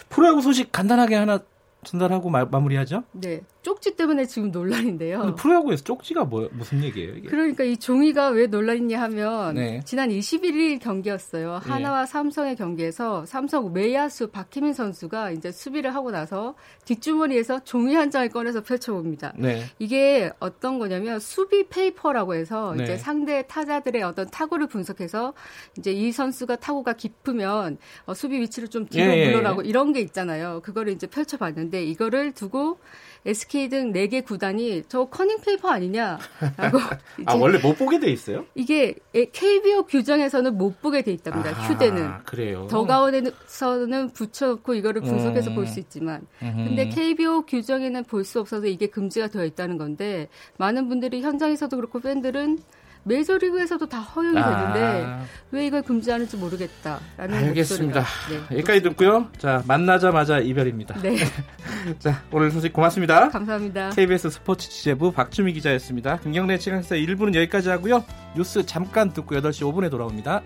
프로야구 0.09 0.41
소식 0.41 0.71
간단하게 0.73 1.15
하나 1.15 1.39
전달하고 1.87 2.29
마, 2.29 2.45
무리하죠 2.45 3.03
네. 3.13 3.41
쪽지 3.67 3.95
때문에 3.95 4.25
지금 4.25 4.51
논란인데요. 4.51 5.35
프로야구에서 5.35 5.83
쪽지가 5.83 6.23
뭐, 6.25 6.47
무슨 6.53 6.83
얘기예요? 6.83 7.15
이게? 7.15 7.27
그러니까 7.27 7.65
이 7.65 7.75
종이가 7.75 8.29
왜 8.29 8.47
논란이냐 8.47 9.01
하면 9.01 9.55
네. 9.55 9.81
지난 9.83 10.09
21일 10.09 10.79
경기였어요. 10.79 11.59
네. 11.63 11.69
하나와 11.69 12.05
네. 12.05 12.11
삼성의 12.11 12.55
경기에서 12.55 13.25
삼성 13.25 13.73
외야수 13.73 14.27
박희민 14.27 14.73
선수가 14.73 15.31
이제 15.31 15.51
수비를 15.51 15.93
하고 15.95 16.11
나서 16.11 16.55
뒷주머니에서 16.85 17.65
종이 17.65 17.93
한 17.95 18.09
장을 18.09 18.29
꺼내서 18.29 18.63
펼쳐봅니다. 18.63 19.33
네. 19.35 19.65
이게 19.79 20.31
어떤 20.39 20.79
거냐면 20.79 21.19
수비 21.19 21.67
페이퍼라고 21.67 22.35
해서 22.35 22.73
네. 22.77 22.83
이제 22.83 22.97
상대 22.97 23.45
타자들의 23.47 24.01
어떤 24.03 24.29
타구를 24.29 24.67
분석해서 24.67 25.33
이제 25.77 25.91
이 25.91 26.13
선수가 26.13 26.55
타구가 26.57 26.93
깊으면 26.93 27.77
어, 28.05 28.13
수비 28.13 28.39
위치를 28.39 28.69
좀 28.69 28.85
뒤로 28.85 29.11
예, 29.11 29.17
예, 29.17 29.21
예. 29.23 29.27
물러나고 29.27 29.65
예. 29.65 29.69
이런 29.69 29.91
게 29.91 29.99
있잖아요. 29.99 30.61
그거를 30.63 30.93
이제 30.93 31.05
펼쳐봤는데 31.07 31.76
이거를 31.83 32.31
두고 32.33 32.79
SK 33.25 33.67
등 33.67 33.91
4개 33.91 34.23
구단이 34.23 34.83
저 34.87 35.05
커닝 35.05 35.37
페이퍼 35.41 35.67
아니냐라고 35.69 36.19
아 37.25 37.33
원래 37.35 37.57
못 37.59 37.77
보게 37.77 37.99
돼 37.99 38.09
있어요? 38.09 38.45
이게 38.55 38.95
KBO 39.13 39.83
규정에서는 39.83 40.57
못 40.57 40.81
보게 40.81 41.01
돼 41.01 41.11
있답니다. 41.11 41.49
아, 41.49 41.53
휴대는 41.53 42.09
그래요. 42.25 42.67
더그아웃에서는 42.69 44.11
붙여놓고 44.13 44.75
이거를 44.75 45.01
분석해서 45.01 45.49
음. 45.51 45.55
볼수 45.55 45.79
있지만 45.79 46.25
근데 46.39 46.87
KBO 46.89 47.45
규정에는 47.45 48.03
볼 48.05 48.23
수 48.23 48.39
없어서 48.39 48.65
이게 48.67 48.87
금지가 48.87 49.27
되어 49.27 49.43
있다는 49.45 49.77
건데 49.77 50.27
많은 50.57 50.87
분들이 50.87 51.21
현장에서도 51.21 51.75
그렇고 51.75 51.99
팬들은 51.99 52.59
메이저리그에서도 53.07 53.87
다 53.87 53.99
허용이 53.99 54.37
아. 54.37 54.73
되는데 54.73 55.25
왜 55.51 55.65
이걸 55.65 55.81
금지하는지 55.81 56.37
모르겠다라는 56.37 57.33
알겠습니다. 57.33 58.05
네, 58.29 58.57
여기까지 58.57 58.81
듣고요. 58.81 59.29
자 59.37 59.63
만나자마자 59.65 60.39
이별입니다. 60.39 61.01
네. 61.01 61.17
자 61.99 62.23
오늘 62.31 62.51
소식 62.51 62.73
고맙습니다. 62.73 63.29
감사합니다. 63.29 63.89
KBS 63.91 64.29
스포츠 64.29 64.69
취재부 64.69 65.11
박주미 65.11 65.53
기자였습니다. 65.53 66.17
김경래 66.19 66.57
최강사 66.57 66.95
1부는 66.95 67.33
여기까지 67.35 67.69
하고요. 67.69 68.03
뉴스 68.35 68.65
잠깐 68.65 69.13
듣고 69.13 69.35
8시 69.35 69.63
5분에 69.71 69.89
돌아옵니다. 69.89 70.41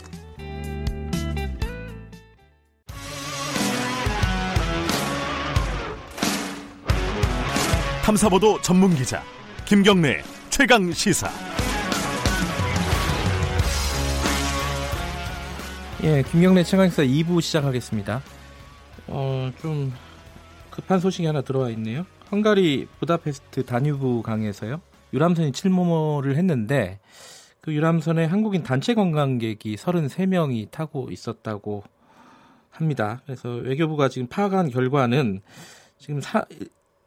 탐사보도 8.03 8.61
전문 8.61 8.95
기자 8.95 9.23
김경래 9.65 10.21
최강 10.49 10.91
시사. 10.91 11.50
예, 16.03 16.23
김경래 16.23 16.63
최강사 16.63 17.03
2부 17.03 17.41
시작하겠습니다. 17.41 18.23
어, 19.05 19.51
좀 19.61 19.93
급한 20.71 20.99
소식이 20.99 21.27
하나 21.27 21.41
들어와 21.41 21.69
있네요. 21.71 22.07
헝가리 22.31 22.87
부다페스트 22.99 23.65
다뉴브 23.65 24.23
강에서요. 24.23 24.81
유람선이 25.13 25.51
칠모모를 25.51 26.37
했는데 26.37 26.99
그 27.61 27.71
유람선에 27.71 28.25
한국인 28.25 28.63
단체 28.63 28.95
관광객이 28.95 29.75
33명이 29.75 30.71
타고 30.71 31.07
있었다고 31.11 31.83
합니다. 32.71 33.21
그래서 33.25 33.49
외교부가 33.49 34.09
지금 34.09 34.27
파악한 34.27 34.71
결과는 34.71 35.41
지금 35.99 36.19
사, 36.19 36.45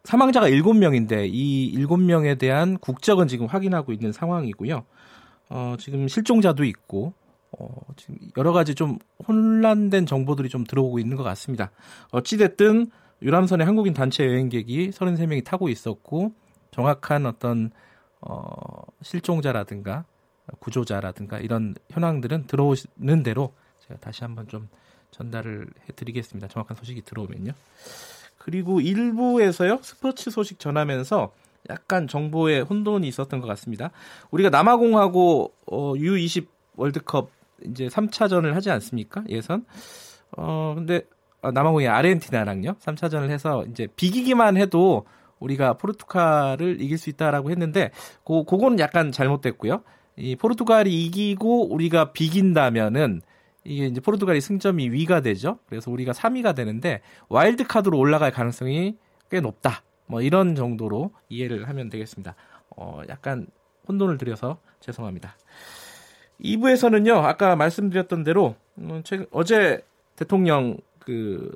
사망자가 0.04 0.48
7명인데 0.50 1.28
이 1.33 1.74
7명에 1.78 2.38
대한 2.38 2.78
국적은 2.78 3.26
지금 3.26 3.46
확인하고 3.46 3.92
있는 3.92 4.12
상황이고요. 4.12 4.85
어, 5.50 5.74
지금 5.80 6.07
실종자도 6.07 6.62
있고 6.62 7.12
어, 7.58 7.68
지금 7.96 8.16
여러 8.36 8.52
가지 8.52 8.74
좀 8.74 8.98
혼란된 9.26 10.06
정보들이 10.06 10.48
좀 10.48 10.64
들어오고 10.64 10.98
있는 10.98 11.16
것 11.16 11.22
같습니다. 11.22 11.70
어찌됐든 12.10 12.90
유람선에 13.22 13.64
한국인 13.64 13.94
단체 13.94 14.26
여행객이 14.26 14.90
33명이 14.90 15.44
타고 15.44 15.68
있었고 15.68 16.32
정확한 16.70 17.26
어떤 17.26 17.70
어, 18.20 18.82
실종자라든가 19.02 20.04
구조자라든가 20.58 21.38
이런 21.38 21.74
현황들은 21.90 22.46
들어오는 22.46 23.22
대로 23.22 23.54
제가 23.86 24.00
다시 24.00 24.24
한번 24.24 24.48
좀 24.48 24.68
전달을 25.10 25.68
해드리겠습니다. 25.88 26.48
정확한 26.48 26.76
소식이 26.76 27.02
들어오면요. 27.02 27.52
그리고 28.38 28.80
일부에서요 28.80 29.78
스포츠 29.82 30.30
소식 30.30 30.58
전하면서 30.58 31.32
약간 31.70 32.08
정보에 32.08 32.60
혼돈이 32.60 33.08
있었던 33.08 33.40
것 33.40 33.46
같습니다. 33.46 33.90
우리가 34.30 34.50
남아공하고 34.50 35.52
어, 35.66 35.94
U20 35.94 36.46
월드컵 36.76 37.30
이제 37.64 37.87
3차전을 37.88 38.53
하지 38.53 38.70
않습니까? 38.70 39.24
예선. 39.29 39.64
어, 40.37 40.74
근데 40.77 41.03
어, 41.42 41.50
남아공이 41.50 41.87
아르헨티나랑요. 41.87 42.74
3차전을 42.74 43.31
해서 43.31 43.64
이제 43.70 43.87
비기기만 43.96 44.57
해도 44.57 45.07
우리가 45.38 45.74
포르투갈을 45.74 46.81
이길 46.81 46.96
수 46.96 47.11
있다라고 47.11 47.50
했는데 47.50 47.90
고 48.22 48.44
그거는 48.44 48.79
약간 48.79 49.12
잘못됐고요. 49.12 49.83
이 50.16 50.37
포르투갈이 50.37 51.05
이기고 51.07 51.72
우리가 51.72 52.12
비긴다면은 52.12 53.20
이게 53.64 53.87
이제 53.87 54.00
포르투갈이 54.00 54.40
승점이 54.40 54.90
위가 54.90 55.20
되죠. 55.20 55.59
그래서 55.66 55.90
우리가 55.90 56.12
3위가 56.12 56.55
되는데 56.55 57.00
와일드 57.29 57.66
카드로 57.66 57.98
올라갈 57.98 58.31
가능성이 58.31 58.96
꽤 59.31 59.40
높다. 59.40 59.83
뭐 60.07 60.20
이런 60.20 60.55
정도로 60.55 61.12
이해를 61.29 61.68
하면 61.68 61.88
되겠습니다. 61.88 62.35
어, 62.77 63.00
약간 63.09 63.46
혼돈을 63.88 64.18
드려서 64.18 64.59
죄송합니다. 64.81 65.37
2부에서는요, 66.44 67.24
아까 67.24 67.57
말씀드렸던 67.57 68.22
대로, 68.22 68.54
음, 68.78 69.00
최근, 69.04 69.26
어제 69.33 69.80
대통령 70.16 70.76
그 70.98 71.50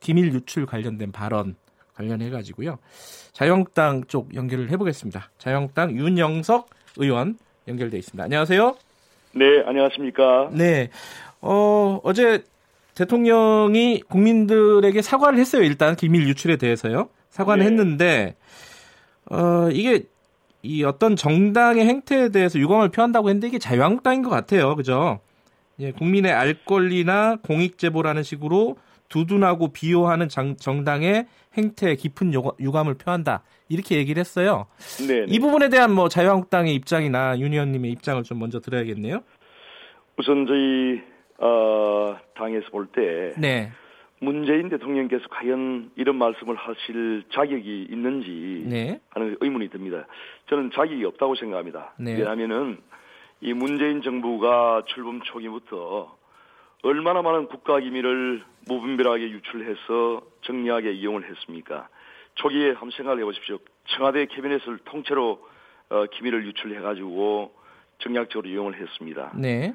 기밀 0.00 0.32
유출 0.34 0.66
관련된 0.66 1.12
발언 1.12 1.54
관련해가지고요, 1.94 2.78
자유한국당 3.32 4.04
쪽 4.08 4.34
연결을 4.34 4.70
해보겠습니다. 4.70 5.30
자유한국당 5.38 5.96
윤영석 5.96 6.68
의원 6.96 7.38
연결돼 7.68 7.96
있습니다. 7.98 8.24
안녕하세요. 8.24 8.76
네, 9.34 9.62
안녕하십니까. 9.64 10.50
네. 10.52 10.90
어, 11.40 12.00
어제 12.02 12.44
대통령이 12.94 14.02
국민들에게 14.08 15.00
사과를 15.00 15.38
했어요. 15.38 15.62
일단 15.62 15.96
기밀 15.96 16.28
유출에 16.28 16.56
대해서요. 16.56 17.08
사과는 17.30 17.64
네. 17.64 17.70
했는데, 17.70 18.36
어, 19.30 19.70
이게 19.72 20.04
이 20.62 20.84
어떤 20.84 21.16
정당의 21.16 21.86
행태에 21.86 22.28
대해서 22.28 22.58
유감을 22.58 22.90
표한다고 22.90 23.28
했는데 23.28 23.48
이게 23.48 23.58
자유한국당인 23.58 24.22
것 24.22 24.30
같아요. 24.30 24.76
그죠? 24.76 25.20
예, 25.80 25.90
국민의 25.90 26.32
알 26.32 26.54
권리나 26.64 27.36
공익 27.42 27.78
제보라는 27.78 28.22
식으로 28.22 28.76
두둔하고 29.08 29.72
비호하는 29.72 30.28
장, 30.28 30.56
정당의 30.56 31.26
행태에 31.56 31.96
깊은 31.96 32.32
유감을 32.60 32.94
표한다. 32.94 33.42
이렇게 33.68 33.96
얘기를 33.96 34.20
했어요. 34.20 34.66
네. 35.06 35.24
이 35.28 35.38
부분에 35.38 35.68
대한 35.68 35.92
뭐 35.92 36.08
자유한국당의 36.08 36.74
입장이나 36.74 37.38
윤 37.38 37.52
의원님의 37.52 37.90
입장을 37.90 38.22
좀 38.22 38.38
먼저 38.38 38.60
들어야겠네요. 38.60 39.20
우선 40.18 40.46
저희 40.46 41.00
어, 41.38 42.16
당에서 42.36 42.66
볼 42.70 42.86
때 42.94 43.34
네. 43.38 43.72
문재인 44.22 44.68
대통령께서 44.68 45.26
과연 45.30 45.90
이런 45.96 46.14
말씀을 46.14 46.54
하실 46.54 47.24
자격이 47.32 47.88
있는지 47.90 48.64
네. 48.68 49.00
하는 49.10 49.36
의문이 49.40 49.68
듭니다. 49.68 50.06
저는 50.48 50.70
자격이 50.72 51.04
없다고 51.04 51.34
생각합니다. 51.34 51.92
네. 51.98 52.12
왜냐하면은 52.12 52.78
이 53.40 53.52
문재인 53.52 54.00
정부가 54.00 54.84
출범 54.86 55.22
초기부터 55.22 56.16
얼마나 56.84 57.20
많은 57.22 57.48
국가 57.48 57.80
기밀을 57.80 58.44
무분별하게 58.68 59.28
유출해서 59.28 60.22
정리하게 60.42 60.92
이용을 60.92 61.28
했습니까? 61.28 61.88
초기에 62.36 62.70
한번 62.70 62.92
생각을 62.92 63.18
해보십시오. 63.22 63.58
청와대 63.86 64.26
캐비넷을 64.26 64.78
통째로 64.84 65.44
어, 65.88 66.06
기밀을 66.12 66.46
유출해가지고 66.46 67.52
정략적으로 67.98 68.48
이용을 68.48 68.80
했습니다. 68.80 69.32
네. 69.34 69.74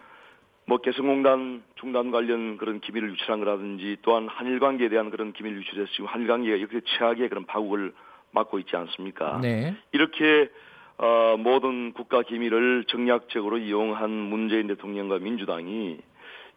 뭐 0.68 0.80
개성공단 0.80 1.64
중단 1.80 2.12
관련 2.12 2.58
그런 2.58 2.82
기밀을 2.82 3.12
유출한 3.12 3.40
거라든지 3.40 3.96
또한 4.02 4.28
한일 4.28 4.60
관계에 4.60 4.90
대한 4.90 5.10
그런 5.10 5.32
기밀 5.32 5.56
유출에서 5.56 5.90
지금 5.94 6.08
한일 6.08 6.28
관계가 6.28 6.58
이렇게 6.58 6.82
최악의 6.86 7.30
그런 7.30 7.46
파국을 7.46 7.94
맞고 8.32 8.60
있지 8.60 8.76
않습니까? 8.76 9.40
네. 9.42 9.76
이렇게 9.94 10.50
어, 10.98 11.38
모든 11.40 11.94
국가 11.94 12.22
기밀을 12.22 12.84
정략적으로 12.88 13.60
이용한 13.60 14.10
문재인 14.12 14.68
대통령과 14.68 15.20
민주당이 15.20 16.00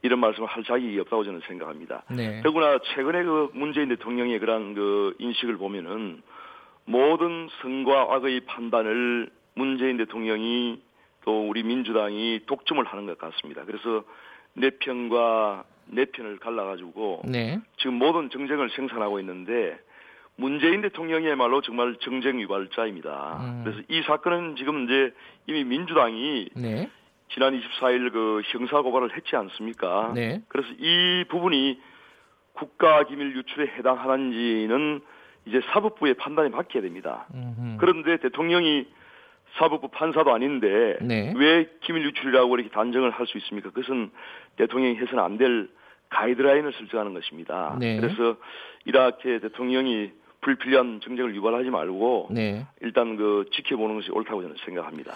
이런 0.02 0.18
말씀을 0.18 0.48
할 0.48 0.64
자격이 0.64 0.98
없다고 0.98 1.24
저는 1.24 1.40
생각합니다. 1.46 2.02
네. 2.10 2.42
더구나 2.42 2.78
최근에 2.94 3.22
그 3.22 3.50
문재인 3.52 3.88
대통령의 3.90 4.40
그러한 4.40 4.74
그 4.74 5.14
인식을 5.20 5.56
보면은 5.56 6.20
모든 6.84 7.48
선과 7.62 8.08
악의 8.10 8.40
판단을 8.46 9.30
문재인 9.54 9.98
대통령이 9.98 10.80
또 11.24 11.48
우리 11.48 11.62
민주당이 11.62 12.40
독점을 12.46 12.84
하는 12.84 13.06
것 13.06 13.18
같습니다. 13.18 13.64
그래서 13.64 14.04
내 14.54 14.70
편과 14.70 15.64
내 15.86 16.04
편을 16.06 16.38
갈라가지고 16.38 17.22
네. 17.26 17.60
지금 17.78 17.94
모든 17.94 18.30
정쟁을 18.30 18.70
생산하고 18.70 19.20
있는데 19.20 19.78
문재인 20.36 20.80
대통령이야말로 20.80 21.60
정말 21.60 21.96
정쟁 22.00 22.40
유발자입니다. 22.40 23.38
음. 23.40 23.60
그래서 23.64 23.82
이 23.88 24.02
사건은 24.02 24.56
지금 24.56 24.84
이제 24.84 25.12
이미 25.46 25.64
민주당이 25.64 26.48
네. 26.56 26.88
지난 27.32 27.58
24일 27.58 28.12
그 28.12 28.42
형사 28.46 28.80
고발을 28.80 29.16
했지 29.16 29.36
않습니까? 29.36 30.12
네. 30.14 30.42
그래서 30.48 30.68
이 30.78 31.24
부분이 31.28 31.78
국가 32.54 33.04
기밀 33.04 33.36
유출에 33.36 33.66
해당하는지는 33.78 35.00
이제 35.46 35.60
사법부의 35.72 36.14
판단이 36.14 36.50
맡겨야 36.50 36.82
됩니다. 36.82 37.26
음흠. 37.34 37.76
그런데 37.78 38.16
대통령이 38.18 38.86
사법부 39.58 39.88
판사도 39.88 40.32
아닌데 40.32 40.96
네. 41.00 41.32
왜 41.36 41.68
기밀 41.82 42.04
유출이라고 42.04 42.54
이렇게 42.56 42.70
단정을 42.70 43.10
할 43.10 43.26
수 43.26 43.36
있습니까? 43.38 43.70
그것은 43.70 44.10
대통령이 44.56 44.96
해서는 44.96 45.22
안 45.22 45.38
될 45.38 45.68
가이드라인을 46.10 46.72
설정하는 46.72 47.14
것입니다. 47.14 47.76
네. 47.78 48.00
그래서 48.00 48.36
이렇게 48.84 49.38
대통령이 49.38 50.10
불필요한 50.40 51.00
정쟁을 51.04 51.34
유발하지 51.36 51.70
말고 51.70 52.28
네. 52.32 52.66
일단 52.80 53.16
그 53.16 53.44
지켜보는 53.52 53.96
것이 53.96 54.10
옳다고 54.10 54.42
저는 54.42 54.56
생각합니다. 54.64 55.12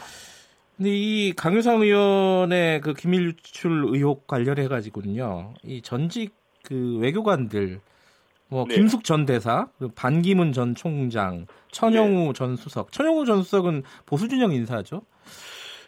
근데 0.76 0.90
이 0.90 1.32
강효상 1.32 1.80
의원의 1.82 2.80
그 2.80 2.94
기밀 2.94 3.26
유출 3.26 3.84
의혹 3.88 4.26
관련해 4.26 4.68
가지고는요. 4.68 5.54
이 5.64 5.82
전직 5.82 6.34
그 6.64 6.98
외교관들 7.00 7.80
뭐 8.48 8.66
네. 8.68 8.74
김숙 8.74 9.04
전 9.04 9.26
대사, 9.26 9.68
반기문 9.96 10.52
전 10.52 10.74
총장, 10.74 11.46
천영우 11.72 12.26
네. 12.28 12.32
전 12.34 12.56
수석. 12.56 12.92
천영우 12.92 13.24
전 13.24 13.42
수석은 13.42 13.82
보수 14.06 14.28
진영 14.28 14.52
인사죠. 14.52 15.02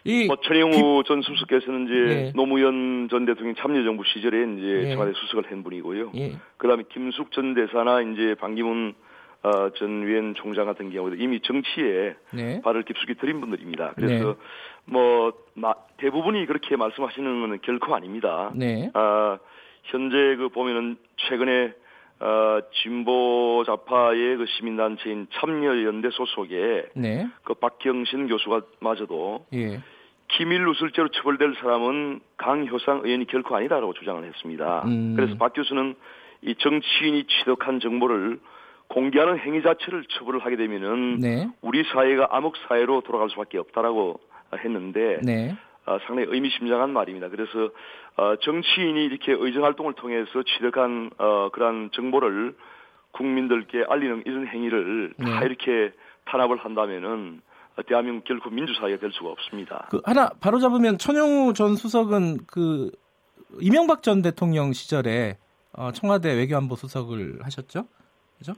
이 0.05 0.25
뭐 0.27 0.37
천영우 0.37 1.03
비... 1.03 1.07
전 1.07 1.21
수석께서는 1.21 1.85
이제 1.85 1.93
네. 1.93 2.31
노무현 2.35 3.07
전 3.09 3.25
대통령 3.25 3.55
참여정부 3.55 4.03
시절에 4.05 4.37
이제 4.53 4.81
네. 4.85 4.91
청와대 4.93 5.11
수석을 5.15 5.51
한 5.51 5.63
분이고요. 5.63 6.11
예. 6.15 6.33
그다음에 6.57 6.83
김숙 6.89 7.31
전 7.31 7.53
대사나 7.53 8.01
이제 8.01 8.35
반기문 8.39 8.93
어, 9.43 9.69
전 9.77 10.05
위원 10.05 10.33
총장 10.35 10.65
같은 10.65 10.89
경우도 10.91 11.15
이미 11.17 11.39
정치에 11.41 12.15
네. 12.33 12.61
발을 12.61 12.83
깊숙이 12.83 13.15
들인 13.15 13.39
분들입니다. 13.39 13.93
그래서 13.95 14.25
네. 14.29 14.35
뭐 14.85 15.33
마, 15.53 15.73
대부분이 15.97 16.45
그렇게 16.47 16.75
말씀하시는 16.75 17.41
것은 17.41 17.59
결코 17.61 17.93
아닙니다. 17.95 18.51
네. 18.55 18.89
아, 18.93 19.37
현재 19.83 20.35
그 20.37 20.49
보면은 20.49 20.97
최근에 21.17 21.73
어, 22.19 22.59
진보 22.81 23.63
좌파의 23.65 24.37
그 24.37 24.45
시민단체인 24.47 25.27
참여연대 25.33 26.09
소속의 26.11 26.87
네. 26.95 27.27
그 27.43 27.53
박경신 27.53 28.27
교수가 28.27 28.61
마저도 28.79 29.45
예. 29.53 29.79
기밀 30.29 30.63
누설죄로 30.63 31.09
처벌될 31.09 31.55
사람은 31.61 32.19
강효상 32.37 33.01
의원이 33.03 33.27
결코 33.27 33.55
아니다라고 33.55 33.93
주장을 33.93 34.23
했습니다. 34.23 34.83
음. 34.85 35.15
그래서 35.15 35.35
박 35.37 35.53
교수는 35.53 35.95
이 36.41 36.55
정치인이 36.55 37.25
취득한 37.25 37.79
정보를 37.79 38.39
공개하는 38.89 39.39
행위 39.39 39.61
자체를 39.61 40.05
처벌을 40.09 40.39
하게 40.43 40.55
되면은 40.55 41.19
네. 41.19 41.49
우리 41.61 41.83
사회가 41.83 42.29
암흑 42.31 42.53
사회로 42.67 43.01
돌아갈 43.01 43.29
수밖에 43.29 43.57
없다라고 43.57 44.19
했는데 44.63 45.19
네. 45.23 45.55
어, 45.87 45.97
상당히 46.05 46.27
의미심장한 46.29 46.91
말입니다. 46.91 47.29
그래서 47.29 47.71
어, 48.17 48.35
정치인이 48.35 49.05
이렇게 49.05 49.31
의정 49.31 49.63
활동을 49.63 49.93
통해서 49.93 50.43
취득한 50.43 51.09
어, 51.17 51.49
그러한 51.53 51.91
정보를 51.93 52.55
국민들께 53.11 53.85
알리는 53.87 54.23
이런 54.25 54.47
행위를 54.47 55.13
네. 55.17 55.25
다 55.25 55.43
이렇게 55.43 55.93
탄압을 56.25 56.57
한다면은 56.57 57.41
대한민국 57.87 58.25
결코 58.25 58.49
민주사회가 58.49 58.99
될 58.99 59.11
수가 59.13 59.29
없습니다. 59.29 59.87
그 59.89 60.01
하나 60.03 60.29
바로 60.41 60.59
잡으면 60.59 60.97
천영우 60.97 61.53
전 61.53 61.75
수석은 61.75 62.39
그 62.47 62.91
이명박 63.61 64.03
전 64.03 64.21
대통령 64.21 64.73
시절에 64.73 65.37
어, 65.73 65.91
청와대 65.91 66.33
외교안보 66.33 66.75
수석을 66.75 67.39
하셨죠, 67.43 67.87
그죠? 68.37 68.53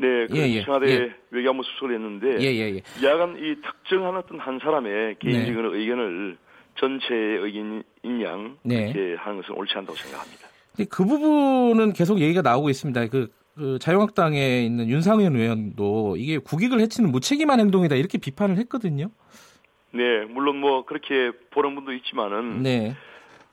네, 0.00 0.26
그 0.26 0.36
예, 0.38 0.48
예, 0.48 0.64
청와대 0.64 0.86
예. 0.88 1.14
외교안보 1.30 1.62
수석을 1.62 1.94
했는데 1.94 2.38
예, 2.40 2.54
예, 2.54 2.74
예. 2.76 3.06
야간 3.06 3.36
이 3.38 3.54
특정한 3.60 4.16
어떤 4.16 4.38
한 4.40 4.58
사람의 4.58 5.16
개인적인 5.18 5.72
네. 5.72 5.78
의견을 5.78 6.38
전체의 6.78 7.38
의견 7.40 7.82
인 8.02 8.22
양 8.22 8.56
네. 8.62 8.90
이렇게 8.90 9.14
하는 9.16 9.42
것은 9.42 9.54
옳지 9.54 9.74
않다고 9.76 9.94
생각합니다. 9.94 10.48
그 10.88 11.04
부분은 11.04 11.92
계속 11.92 12.20
얘기가 12.20 12.40
나오고 12.40 12.70
있습니다. 12.70 13.08
그, 13.08 13.28
그 13.54 13.78
자유한국당에 13.78 14.62
있는 14.62 14.88
윤상현 14.88 15.36
의원도 15.36 16.16
이게 16.16 16.38
국익을 16.38 16.80
해치는 16.80 17.10
무책임한 17.12 17.60
행동이다 17.60 17.96
이렇게 17.96 18.16
비판을 18.16 18.56
했거든요. 18.58 19.10
네, 19.92 20.24
물론 20.30 20.56
뭐 20.56 20.84
그렇게 20.86 21.32
보는 21.50 21.74
분도 21.74 21.92
있지만은 21.92 22.62
네. 22.62 22.94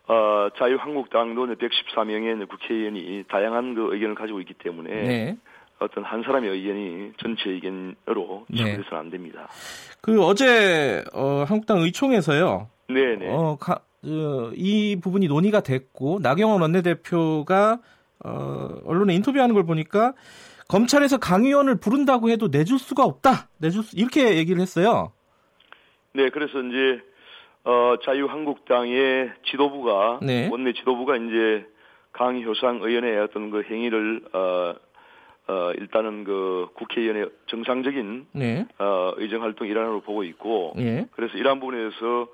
어, 0.08 0.48
자유한국당도 0.58 1.48
114명의 1.56 2.48
국회의원이 2.48 3.26
다양한 3.28 3.74
그 3.76 3.94
의견을 3.94 4.16
가지고 4.16 4.40
있기 4.40 4.54
때문에 4.54 4.90
네. 4.90 5.38
어떤 5.80 6.04
한 6.04 6.24
사람의 6.24 6.50
의견이 6.50 7.12
전체 7.18 7.50
의견으로 7.52 8.46
네. 8.50 8.82
안 8.92 9.10
됩니다. 9.10 9.48
그 10.02 10.24
어제 10.24 11.04
어, 11.14 11.44
한국당 11.48 11.80
의총에서요. 11.80 12.70
네네. 12.90 13.30
어, 13.30 13.58
가, 13.60 13.80
그, 14.02 14.54
이 14.56 15.00
부분이 15.02 15.28
논의가 15.28 15.62
됐고 15.62 16.20
나경원 16.22 16.62
원내대표가 16.62 17.80
어, 18.26 18.68
언론에 18.86 19.14
인터뷰하는 19.16 19.54
걸 19.54 19.66
보니까 19.66 20.14
검찰에서 20.68 21.18
강 21.18 21.46
의원을 21.46 21.80
부른다고 21.80 22.30
해도 22.30 22.48
내줄 22.48 22.80
수가 22.80 23.04
없다. 23.04 23.50
내줄 23.60 23.84
수, 23.84 23.96
이렇게 23.98 24.38
얘기를 24.38 24.62
했어요. 24.62 25.12
네, 26.14 26.30
그래서 26.30 26.60
이제 26.62 27.02
어, 27.64 27.96
자유한국당의 28.04 29.32
지도부가 29.52 30.20
네. 30.22 30.50
원내 30.50 30.74
지도부가 30.74 31.18
이제 31.18 31.66
강효상 32.14 32.80
의원의 32.82 33.20
어떤 33.20 33.52
그 33.52 33.64
행위를 33.70 34.22
어, 34.34 34.76
어, 35.48 35.72
일단은 35.78 36.24
그 36.24 36.68
국회의원의 36.76 37.30
정상적인 37.48 38.28
네. 38.34 38.68
어, 38.80 39.14
의정 39.18 39.44
활동 39.44 39.68
일환으로 39.68 40.02
보고 40.02 40.24
있고 40.24 40.74
네. 40.76 41.08
그래서 41.12 41.38
이러한 41.38 41.60
부분에서 41.60 42.28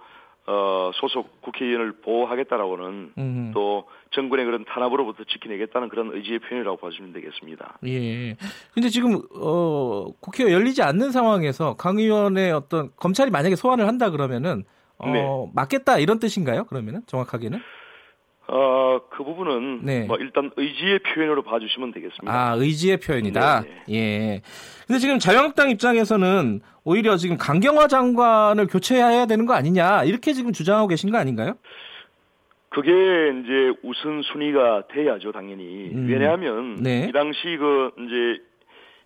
어, 0.46 0.92
소속 0.96 1.42
국회의원을 1.42 1.94
보호하겠다라고는 2.02 3.14
음. 3.18 3.52
또 3.54 3.86
정권의 4.12 4.46
그런 4.46 4.66
탄압으로부터 4.66 5.24
지켜내겠다는 5.24 5.88
그런 5.90 6.12
의지의 6.14 6.40
표현이라고 6.40 6.78
봐주시면 6.78 7.14
되겠습니다. 7.14 7.78
예. 7.86 8.36
근데 8.74 8.90
지금 8.90 9.22
어, 9.36 10.08
국회가 10.20 10.52
열리지 10.52 10.82
않는 10.82 11.12
상황에서 11.12 11.76
강 11.76 11.98
의원의 11.98 12.52
어떤 12.52 12.90
검찰이 12.98 13.32
만약에 13.32 13.56
소환을 13.56 13.88
한다 13.88 14.10
그러면은 14.10 14.64
어, 14.98 15.12
네. 15.12 15.26
맞겠다 15.54 16.00
이런 16.00 16.20
뜻인가요? 16.20 16.66
그러면은 16.66 17.02
정확하게는? 17.06 17.60
어, 18.48 19.00
그 19.10 19.24
부분은 19.24 19.80
네. 19.84 20.06
뭐 20.06 20.18
일단 20.18 20.52
의지의 20.58 21.00
표현으로 21.00 21.44
봐주시면 21.44 21.92
되겠습니다. 21.94 22.32
아, 22.32 22.54
의지의 22.56 22.98
표현이다. 22.98 23.62
네네. 23.62 23.76
네. 23.88 23.94
예. 23.96 24.42
근데 24.86 25.00
지금 25.00 25.18
자유한국당 25.18 25.70
입장에서는 25.70 26.62
오히려 26.84 27.16
지금 27.16 27.38
강경화 27.38 27.88
장관을 27.88 28.68
교체해야 28.68 29.26
되는 29.26 29.46
거 29.46 29.54
아니냐 29.54 30.04
이렇게 30.04 30.34
지금 30.34 30.52
주장하고 30.52 30.88
계신 30.90 31.10
거 31.10 31.18
아닌가요? 31.18 31.56
그게 32.70 32.92
이제 32.92 33.80
우선 33.84 34.24
순위가 34.24 34.88
돼야죠, 34.88 35.32
당연히. 35.32 35.92
음. 35.94 36.08
왜냐하면 36.10 36.76
네. 36.82 37.06
이 37.08 37.12
당시 37.12 37.56
그 37.58 37.92
이제 38.00 38.44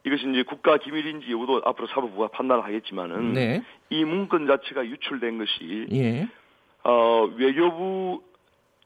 이것이 0.05 0.23
이제 0.31 0.43
국가 0.43 0.77
기밀인지 0.77 1.31
여부도 1.31 1.61
앞으로 1.65 1.87
사법부가 1.87 2.29
판단을 2.29 2.63
하겠지만은 2.63 3.33
네. 3.33 3.61
이 3.89 4.03
문건 4.03 4.47
자체가 4.47 4.85
유출된 4.85 5.37
것이 5.37 5.87
예. 5.91 6.27
어, 6.83 7.29
외교부 7.35 8.21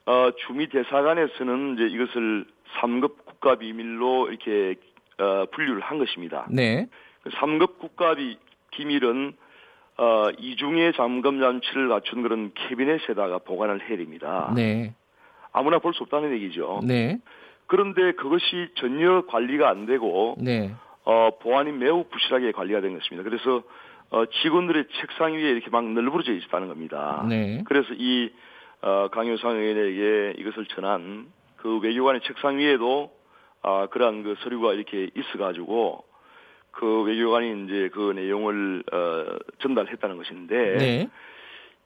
어, 0.05 0.31
주미 0.47 0.67
대사관에서는 0.67 1.75
이제 1.75 1.83
이것을 1.87 2.45
3급 2.79 3.25
국가 3.25 3.55
비밀로 3.55 4.29
이렇게 4.29 4.75
어, 5.19 5.45
분류를 5.51 5.81
한 5.81 5.99
것입니다. 5.99 6.47
네. 6.49 6.87
3급 7.25 7.67
그 7.73 7.77
국가 7.77 8.15
비, 8.15 8.37
기밀은 8.71 9.33
어, 9.97 10.29
이중의 10.39 10.93
잠금 10.93 11.39
장치를 11.39 11.89
갖춘 11.89 12.23
그런 12.23 12.51
캐비넷에다가 12.55 13.39
보관을 13.39 13.87
해야 13.87 13.97
됩니다. 13.97 14.51
네. 14.55 14.95
아무나 15.51 15.79
볼 15.79 15.93
수 15.93 16.03
없다는 16.03 16.31
얘기죠. 16.33 16.79
네. 16.83 17.19
그런데 17.67 18.13
그것이 18.13 18.69
전혀 18.75 19.21
관리가 19.27 19.69
안 19.69 19.85
되고 19.85 20.35
네. 20.39 20.73
어, 21.03 21.31
보안이 21.41 21.71
매우 21.71 22.05
부실하게 22.05 22.51
관리가 22.51 22.81
된 22.81 22.97
것입니다. 22.97 23.29
그래서 23.29 23.63
어, 24.09 24.25
직원들의 24.25 24.85
책상 24.99 25.33
위에 25.33 25.51
이렇게 25.51 25.69
막 25.69 25.85
널브러져 25.85 26.33
있었다는 26.33 26.67
겁니다. 26.67 27.25
네. 27.29 27.63
그래서 27.65 27.93
이 27.93 28.31
어, 28.81 29.07
강효상 29.09 29.57
의원에게 29.57 30.35
이것을 30.39 30.65
전한 30.67 31.27
그 31.57 31.79
외교관의 31.79 32.21
책상 32.21 32.57
위에도 32.57 33.11
아, 33.61 33.87
그러한 33.91 34.23
그 34.23 34.35
서류가 34.41 34.73
이렇게 34.73 35.09
있어가지고 35.15 36.03
그 36.71 37.03
외교관이 37.03 37.65
이제 37.65 37.89
그 37.93 38.11
내용을 38.15 38.83
어, 38.91 39.25
전달했다는 39.59 40.17
것인데 40.17 40.77
네. 40.77 41.09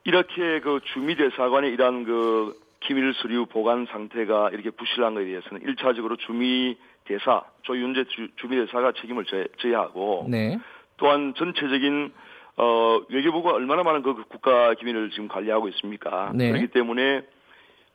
이렇게 0.04 0.60
그 0.60 0.80
주미대사관의 0.94 1.72
이러한 1.72 2.04
그 2.04 2.58
기밀 2.80 3.12
서류 3.14 3.46
보관 3.46 3.86
상태가 3.86 4.50
이렇게 4.52 4.70
부실한 4.70 5.14
것에 5.14 5.26
대해서는 5.26 5.62
1차적으로 5.62 6.18
주미 6.18 6.76
대사 7.04 7.42
조윤재 7.62 8.04
주, 8.04 8.28
주미 8.36 8.56
대사가 8.56 8.92
책임을 8.92 9.24
져 9.24 9.72
야 9.72 9.80
하고 9.80 10.26
네. 10.28 10.58
또한 10.96 11.34
전체적인 11.36 12.12
어, 12.56 13.00
외교부가 13.08 13.52
얼마나 13.52 13.82
많은 13.82 14.02
그 14.02 14.14
국가 14.28 14.74
기밀을 14.74 15.10
지금 15.10 15.28
관리하고 15.28 15.68
있습니까? 15.68 16.32
네. 16.34 16.48
그렇기 16.48 16.68
때문에 16.68 17.22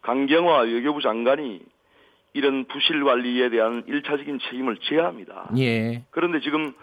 강경화 0.01 0.62
외교부 0.62 1.01
장관이 1.01 1.62
이런 2.34 2.66
부실 2.66 3.03
관리에 3.03 3.49
대한 3.49 3.84
일차적인 3.88 4.39
책임을 4.39 4.78
져야 4.78 5.05
합니다. 5.05 5.49
예. 5.57 6.03
그런데 6.12 6.39
지금 6.39 6.74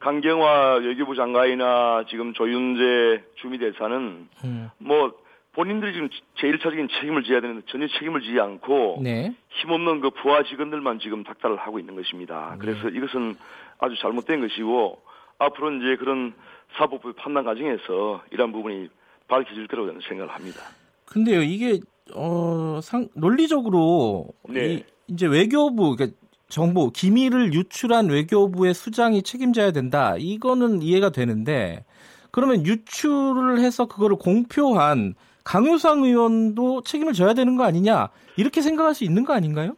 강경화 0.00 0.76
외교부 0.82 1.14
장관이나 1.14 2.04
지금 2.08 2.32
조윤재 2.34 3.22
주미대사는 3.36 4.28
음. 4.44 4.70
뭐 4.78 5.12
본인들이 5.52 5.92
지금 5.92 6.08
제일차적인 6.36 6.88
책임을 6.88 7.22
져야 7.24 7.40
되는데 7.40 7.62
전혀 7.66 7.86
책임을 7.88 8.20
지지 8.20 8.38
않고 8.40 9.00
네. 9.02 9.34
힘없는 9.50 10.00
그 10.00 10.10
부하 10.10 10.42
직원들만 10.42 11.00
지금 11.00 11.24
닥달을 11.24 11.56
하고 11.56 11.78
있는 11.78 11.96
것입니다. 11.96 12.56
네. 12.58 12.58
그래서 12.60 12.88
이것은 12.88 13.36
아주 13.78 13.96
잘못된 14.00 14.40
것이고 14.40 15.00
앞으로 15.38 15.72
이제 15.72 15.96
그런 15.96 16.34
사법부의 16.76 17.14
판단 17.16 17.44
과정에서 17.44 18.22
이러한 18.30 18.52
부분이 18.52 18.88
밝혀질 19.28 19.66
거라고 19.66 19.88
저는 19.88 20.00
생각을 20.06 20.32
합니다. 20.32 20.60
근데요, 21.06 21.42
이게 21.42 21.80
어, 22.14 22.80
상, 22.82 23.08
논리적으로 23.14 24.28
네. 24.48 24.74
이, 24.74 24.84
이제 25.08 25.26
외교부 25.26 25.96
그러니까 25.96 26.16
정보 26.48 26.90
기밀을 26.90 27.54
유출한 27.54 28.08
외교부의 28.08 28.74
수장이 28.74 29.22
책임져야 29.22 29.70
된다. 29.72 30.16
이거는 30.18 30.82
이해가 30.82 31.10
되는데 31.10 31.84
그러면 32.30 32.66
유출을 32.66 33.60
해서 33.60 33.86
그거를 33.86 34.16
공표한 34.16 35.14
강효상 35.44 36.04
의원도 36.04 36.82
책임을 36.82 37.12
져야 37.12 37.34
되는 37.34 37.56
거 37.56 37.64
아니냐 37.64 38.08
이렇게 38.36 38.60
생각할 38.60 38.94
수 38.94 39.04
있는 39.04 39.24
거 39.24 39.32
아닌가요? 39.32 39.76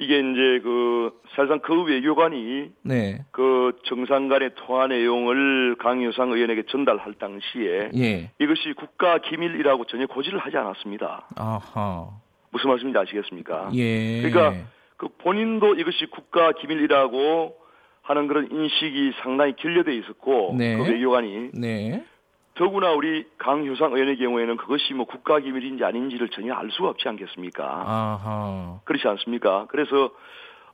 이게 0.00 0.18
이제 0.18 0.60
그 0.62 1.12
사실상 1.36 1.60
그 1.60 1.82
외교관이 1.82 2.70
네. 2.82 3.22
그 3.32 3.76
정상 3.84 4.28
간의 4.28 4.52
통화 4.56 4.86
내용을 4.86 5.76
강효상 5.78 6.32
의원에게 6.32 6.62
전달할 6.70 7.14
당시에 7.14 7.90
예. 7.94 8.30
이것이 8.40 8.72
국가 8.72 9.18
기밀이라고 9.18 9.84
전혀 9.84 10.06
고지를 10.06 10.38
하지 10.38 10.56
않았습니다. 10.56 11.28
아하. 11.36 12.08
무슨 12.50 12.70
말씀인지 12.70 12.98
아시겠습니까? 12.98 13.70
예. 13.74 14.22
그러니까 14.22 14.66
그 14.96 15.08
본인도 15.18 15.74
이것이 15.74 16.06
국가 16.06 16.52
기밀이라고 16.52 17.56
하는 18.00 18.26
그런 18.26 18.50
인식이 18.50 19.12
상당히 19.22 19.54
결여돼 19.56 19.94
있었고 19.96 20.54
네. 20.58 20.78
그 20.78 20.84
외교관이 20.84 21.50
네. 21.52 22.02
더구나 22.60 22.92
우리 22.92 23.24
강효상 23.38 23.94
의원의 23.94 24.18
경우에는 24.18 24.58
그것이 24.58 24.92
뭐 24.92 25.06
국가기밀인지 25.06 25.82
아닌지를 25.82 26.28
전혀 26.28 26.52
알 26.52 26.68
수가 26.70 26.90
없지 26.90 27.08
않겠습니까? 27.08 27.64
아하. 27.64 28.80
그렇지 28.84 29.08
않습니까? 29.08 29.66
그래서 29.70 30.10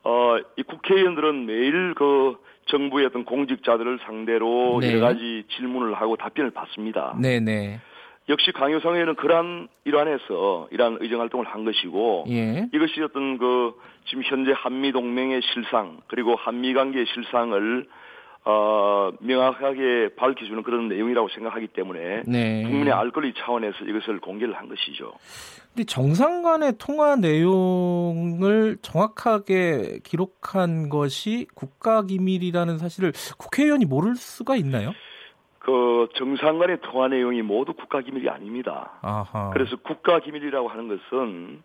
어, 0.02 0.36
이 0.56 0.64
국회의원들은 0.64 1.46
매일 1.46 1.94
그 1.94 2.38
정부의 2.66 3.06
어떤 3.06 3.24
공직자들을 3.24 4.00
상대로 4.04 4.80
네. 4.80 4.90
여러 4.90 4.98
가지 5.06 5.44
질문을 5.56 5.94
하고 5.94 6.16
답변을 6.16 6.50
받습니다. 6.50 7.16
네네. 7.22 7.40
네. 7.40 7.80
역시 8.28 8.50
강효상 8.50 8.94
의원은 8.94 9.14
그러한 9.14 9.68
일환에서 9.84 10.66
이러한 10.72 10.98
의정 10.98 11.20
활동을 11.20 11.46
한 11.46 11.64
것이고 11.64 12.24
예. 12.30 12.68
이것이 12.74 13.00
어떤 13.00 13.38
그 13.38 13.74
지금 14.06 14.24
현재 14.24 14.52
한미 14.56 14.90
동맹의 14.90 15.40
실상 15.54 15.98
그리고 16.08 16.34
한미 16.34 16.74
관계의 16.74 17.06
실상을 17.06 17.86
어, 18.48 19.10
명확하게 19.18 20.10
밝혀주는 20.14 20.62
그런 20.62 20.86
내용이라고 20.88 21.28
생각하기 21.30 21.66
때문에 21.68 22.22
네. 22.28 22.62
국민의 22.62 22.92
알 22.92 23.10
권리 23.10 23.34
차원에서 23.34 23.84
이것을 23.84 24.20
공개를 24.20 24.54
한 24.54 24.68
것이죠. 24.68 25.14
근데 25.74 25.84
정상 25.84 26.42
간의 26.42 26.74
통화 26.78 27.16
내용을 27.16 28.76
정확하게 28.82 29.98
기록한 30.04 30.88
것이 30.88 31.48
국가 31.56 32.02
기밀이라는 32.02 32.78
사실을 32.78 33.12
국회의원이 33.36 33.84
모를 33.84 34.14
수가 34.14 34.54
있나요? 34.54 34.92
그 35.58 36.06
정상 36.14 36.60
간의 36.60 36.78
통화 36.82 37.08
내용이 37.08 37.42
모두 37.42 37.74
국가 37.74 38.00
기밀이 38.00 38.28
아닙니다. 38.28 38.92
아하. 39.02 39.50
그래서 39.52 39.74
국가 39.82 40.20
기밀이라고 40.20 40.68
하는 40.68 40.86
것은 40.86 41.64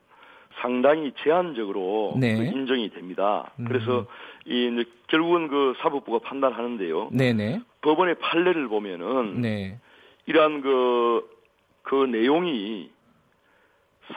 상당히 0.60 1.12
제한적으로 1.24 2.16
네. 2.18 2.36
그 2.36 2.44
인정이 2.44 2.90
됩니다. 2.90 3.52
음. 3.60 3.66
그래서 3.66 4.06
이 4.46 4.84
결국은 5.08 5.48
그 5.48 5.74
사법부가 5.82 6.20
판단하는데요. 6.28 7.10
네네. 7.12 7.62
법원의 7.82 8.16
판례를 8.16 8.68
보면은 8.68 9.42
네. 9.42 9.80
이러한 10.26 10.62
그, 10.62 11.30
그 11.84 12.06
내용이 12.06 12.90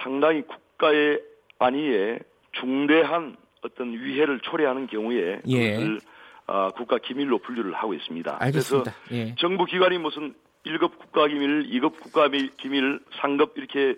상당히 0.02 0.42
국가의 0.42 1.20
안위에 1.58 2.18
중대한 2.52 3.36
어떤 3.62 3.92
위해를 3.92 4.40
초래하는 4.40 4.86
경우에 4.86 5.40
예. 5.46 5.70
그것을 5.72 6.00
어, 6.46 6.70
국가 6.72 6.98
기밀로 6.98 7.38
분류를 7.38 7.72
하고 7.72 7.94
있습니다. 7.94 8.36
알겠습니다. 8.38 8.92
그래서 9.08 9.14
예. 9.14 9.34
정부 9.36 9.64
기관이 9.64 9.98
무슨 9.98 10.34
1급 10.66 10.98
국가 10.98 11.26
기밀, 11.26 11.68
2급 11.70 12.00
국가 12.00 12.28
기밀, 12.28 13.00
3급 13.20 13.52
이렇게 13.56 13.96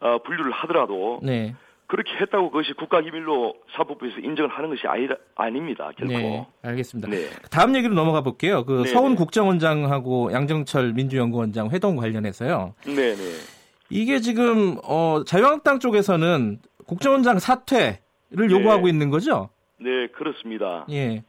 어, 0.00 0.18
분류를 0.18 0.52
하더라도 0.52 1.20
네. 1.22 1.54
그렇게 1.88 2.12
했다고 2.20 2.50
그것이 2.50 2.74
국가기밀로 2.74 3.54
사법부에서 3.74 4.18
인정을 4.20 4.50
하는 4.50 4.68
것이 4.68 4.86
아니, 4.86 5.08
아닙니다. 5.34 5.90
결코. 5.96 6.12
네, 6.12 6.46
알겠습니다. 6.62 7.08
네. 7.08 7.30
다음 7.50 7.74
얘기로 7.74 7.94
넘어가 7.94 8.20
볼게요. 8.20 8.64
그 8.66 8.82
네, 8.84 8.88
서훈 8.90 9.12
네. 9.12 9.16
국정원장하고 9.16 10.30
양정철 10.32 10.92
민주연구원장 10.92 11.70
회동 11.70 11.96
관련해서요. 11.96 12.74
네, 12.84 13.14
네. 13.14 13.22
이게 13.88 14.20
지금 14.20 14.76
어, 14.84 15.22
자유한국당 15.26 15.78
쪽에서는 15.78 16.58
국정원장 16.86 17.38
사퇴를 17.38 17.98
네. 18.32 18.50
요구하고 18.50 18.86
있는 18.86 19.08
거죠? 19.08 19.48
네, 19.80 20.08
그렇습니다. 20.08 20.84
예. 20.90 21.24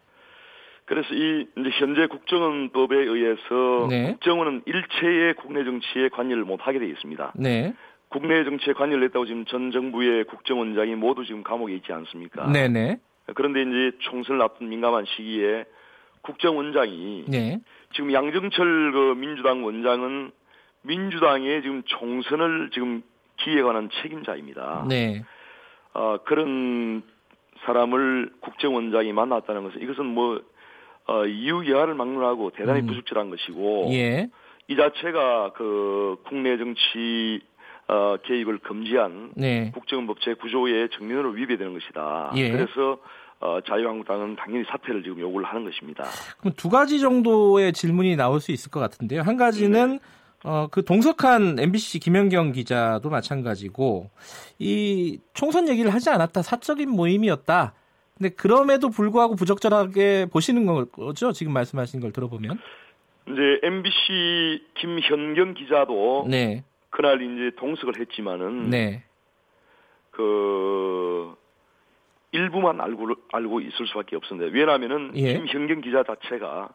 그래서 0.84 1.07
이 1.14 1.47
현재 1.80 2.07
국정원법에 2.07 2.97
의해서 2.97 3.88
네. 3.89 4.12
국정원은 4.12 4.64
일체의 4.66 5.36
국내 5.36 5.64
정치에 5.64 6.10
관여를 6.10 6.43
못 6.43 6.60
하게 6.64 6.80
되어 6.80 6.89
있습니다. 6.89 7.34
네. 7.36 7.74
국내 8.10 8.43
정치에 8.43 8.74
관여를 8.74 9.03
했다고 9.05 9.26
지금 9.26 9.45
전 9.45 9.72
정부의 9.72 10.26
국정원장이 10.26 10.95
모두 10.95 11.26
지금 11.26 11.43
감옥에 11.43 11.76
있지 11.76 11.93
않습니까? 11.93 12.51
네네. 12.51 12.97
그런데 13.36 13.62
이제 13.62 13.97
총선을 13.99 14.41
앞둔 14.41 14.70
민감한 14.70 15.05
시기에 15.05 15.66
국정원장이 16.22 17.26
네. 17.28 17.60
지금 17.93 18.12
양정철 18.12 18.91
그 18.91 19.14
민주당 19.16 19.64
원장은 19.64 20.32
민주당의 20.82 21.62
지금 21.62 21.84
총선을 21.86 22.72
지금 22.74 23.03
기획하는 23.38 23.89
책임자입니다. 24.01 24.86
네. 24.89 25.24
어, 25.93 26.18
그런 26.26 27.03
사람을 27.66 28.32
국정원장이 28.41 29.14
만났다는 29.14 29.64
것은 29.64 29.82
이것은 29.82 30.05
뭐 30.05 30.41
어, 31.05 31.26
이유 31.26 31.70
여하를 31.70 31.93
막론하고 31.95 32.51
대단히 32.51 32.82
음. 32.82 32.88
부적절한 32.88 33.30
것이고 33.30 33.89
예. 33.91 34.30
이 34.68 34.76
자체가 34.76 35.53
그 35.55 36.18
국내 36.26 36.57
정치 36.57 37.41
어, 37.90 38.18
개입을 38.24 38.60
금지한 38.60 39.32
네. 39.36 39.72
국정원법 39.74 40.20
제9조의 40.20 40.92
정면으로 40.92 41.32
위배되는 41.32 41.74
것이다. 41.74 42.32
예. 42.36 42.52
그래서 42.52 43.00
어, 43.40 43.60
자유한국당은 43.66 44.36
당연히 44.36 44.64
사퇴를 44.66 45.02
지금 45.02 45.20
요구를 45.20 45.48
하는 45.48 45.66
것입니다. 45.66 46.04
그럼 46.40 46.54
두 46.56 46.70
가지 46.70 47.00
정도의 47.00 47.74
질문이 47.74 48.16
나올 48.16 48.42
수 48.42 48.52
있을 48.52 48.70
것 48.70 48.80
같은데요. 48.80 49.22
한 49.22 49.38
가지는 49.38 49.94
네. 49.94 50.00
어, 50.44 50.68
그 50.70 50.86
동석한 50.86 51.58
MBC 51.58 52.00
김연경 52.00 52.52
기자도 52.52 53.10
마찬가지고 53.10 54.12
이 54.60 55.20
총선 55.34 55.68
얘기를 55.68 55.92
하지 55.92 56.12
않았다 56.12 56.44
사적인 56.44 56.90
모임이었다. 56.92 57.74
근데 58.18 58.30
그럼에도 58.30 58.90
불구하고 58.90 59.36
부적절하게 59.36 60.28
보시는 60.32 60.66
거죠? 60.92 61.32
지금 61.32 61.54
말씀하신 61.54 62.02
걸 62.02 62.12
들어보면. 62.12 62.60
이제 63.28 63.60
MBC 63.64 64.66
김현경 64.76 65.54
기자도 65.56 66.26
네. 66.30 66.64
그날 67.00 67.22
이제 67.22 67.56
동석을 67.56 67.97
했지만은 67.97 68.72
네. 68.72 69.04
그 70.12 71.34
일부만 72.34 72.82
알고 72.82 73.08
알고 73.32 73.62
있을 73.62 73.88
수밖에 73.88 74.18
없었는데 74.18 74.52
왜냐하면은 74.54 75.14
예. 75.16 75.36
김현경 75.36 75.80
기자 75.80 76.04
자체가 76.04 76.68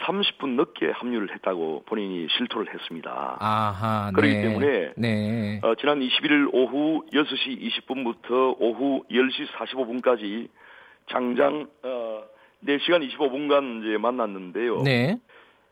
30분 0.00 0.56
늦게 0.56 0.90
합류를 0.90 1.32
했다고 1.32 1.84
본인이 1.86 2.28
실토를 2.36 2.74
했습니다. 2.74 3.38
아하, 3.40 4.10
그렇기 4.14 4.34
네. 4.34 4.42
때문에 4.42 4.92
네. 4.98 5.60
어, 5.62 5.74
지난 5.76 6.00
21일 6.00 6.50
오후 6.52 7.06
6시 7.14 7.58
20분부터 7.86 8.56
오후 8.58 9.04
10시 9.10 9.46
45분까지 9.56 10.50
장장 11.10 11.66
어, 11.82 12.24
4시간 12.62 13.08
25분간 13.10 13.82
이제 13.86 13.96
만났는데요. 13.96 14.82
네. 14.82 15.18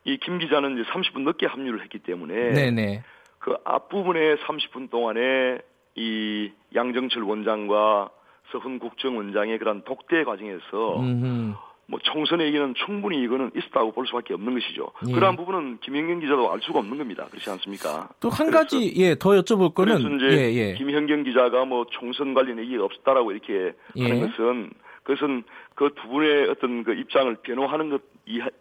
이 0.06 0.16
김 0.16 0.38
기자는 0.38 0.78
이제 0.78 0.90
30분 0.90 1.20
늦게 1.26 1.44
합류를 1.46 1.82
했기 1.82 1.98
때문에 1.98 2.34
네네. 2.34 2.70
네. 2.70 3.02
그 3.44 3.54
앞부분에 3.64 4.36
30분 4.36 4.88
동안에 4.90 5.58
이 5.96 6.50
양정철 6.74 7.22
원장과 7.24 8.08
서훈 8.50 8.78
국정원장의 8.78 9.58
그런 9.58 9.82
독대 9.84 10.24
과정에서 10.24 10.98
음흠. 10.98 11.52
뭐 11.86 11.98
총선의 12.02 12.46
얘기는 12.46 12.74
충분히 12.86 13.22
이거는 13.22 13.50
있었다고 13.54 13.92
볼 13.92 14.06
수밖에 14.06 14.32
없는 14.32 14.54
것이죠. 14.58 14.88
예. 15.06 15.12
그러한 15.12 15.36
부분은 15.36 15.80
김현경 15.82 16.20
기자도 16.20 16.50
알 16.50 16.60
수가 16.62 16.78
없는 16.78 16.96
겁니다. 16.96 17.26
그렇지 17.30 17.50
않습니까? 17.50 18.08
또 18.20 18.30
한 18.30 18.50
가지 18.50 18.94
예 18.96 19.14
더 19.16 19.32
여쭤볼 19.32 19.74
거는 19.74 19.98
그래서 19.98 20.16
이제 20.16 20.38
예, 20.38 20.54
예. 20.70 20.74
김현경 20.76 21.24
기자가 21.24 21.66
뭐 21.66 21.84
총선 21.90 22.32
관련 22.32 22.58
얘기가 22.58 22.82
없었다라고 22.82 23.30
이렇게 23.32 23.74
예. 23.96 24.02
하는 24.02 24.30
것은 24.30 24.70
그것은 25.02 25.44
그 25.74 25.90
두 25.94 26.08
분의 26.08 26.48
어떤 26.48 26.82
그 26.82 26.94
입장을 26.94 27.36
변호하는 27.42 27.90
것 27.90 28.00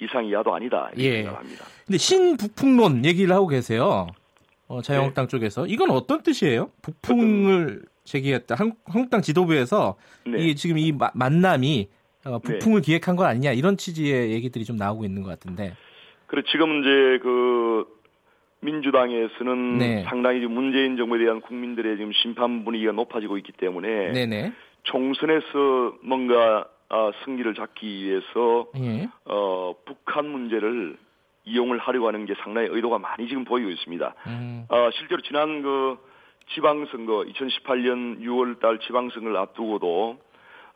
이상 0.01 0.25
이하도 0.25 0.53
아니다 0.53 0.89
이렇게 0.93 1.19
예. 1.19 1.23
생각합니다. 1.23 1.63
근데 1.86 1.97
신북풍론 1.97 3.05
얘기를 3.05 3.34
하고 3.34 3.47
계세요. 3.47 4.07
어, 4.74 4.82
자유한국당 4.82 5.28
네. 5.28 5.30
쪽에서 5.30 5.67
이건 5.67 5.91
어떤 5.91 6.24
뜻이에요? 6.24 6.71
북풍을 6.82 7.84
제기했다. 8.03 8.55
한, 8.55 8.74
국당 8.84 9.21
지도부에서 9.21 9.95
네. 10.26 10.39
이 10.39 10.55
지금 10.55 10.78
이 10.80 10.91
마, 10.91 11.11
만남이 11.13 11.89
어, 12.26 12.39
북풍을 12.39 12.82
네. 12.82 12.86
기획한 12.86 13.15
건 13.15 13.28
아니냐 13.28 13.51
이런 13.51 13.78
취지의 13.78 14.32
얘기들이 14.32 14.65
좀 14.65 14.78
나오고 14.78 15.05
있는 15.05 15.21
것 15.21 15.30
같은데. 15.30 15.76
그래 16.28 16.41
지금 16.51 16.82
이제 16.82 17.19
그 17.21 17.86
민주당에서는 18.61 19.78
네. 19.78 20.03
상당히 20.07 20.39
문재인 20.47 20.97
정부에 20.97 21.19
대한 21.19 21.41
국민들의 21.41 21.97
지금 21.97 22.11
심판 22.13 22.65
분위기가 22.65 22.91
높아지고 22.93 23.38
있기 23.38 23.51
때문에 23.51 24.11
네네. 24.13 24.53
총선에서 24.84 25.97
뭔가 26.01 26.65
어, 26.89 27.11
승기를 27.24 27.55
잡기 27.55 27.88
위해서 27.88 28.67
예. 28.78 29.09
어, 29.26 29.74
북한 29.86 30.28
문제를 30.30 30.97
이용을 31.45 31.77
하려고 31.77 32.07
하는 32.07 32.25
게 32.25 32.35
상당히 32.43 32.67
의도가 32.71 32.99
많이 32.99 33.27
지금 33.27 33.43
보이고 33.43 33.69
있습니다. 33.69 34.15
음. 34.27 34.65
어, 34.69 34.89
실제로 34.93 35.21
지난 35.21 35.61
그 35.61 35.97
지방선거 36.53 37.25
2018년 37.29 38.21
6월달 38.21 38.81
지방선거를 38.81 39.37
앞두고도 39.37 40.19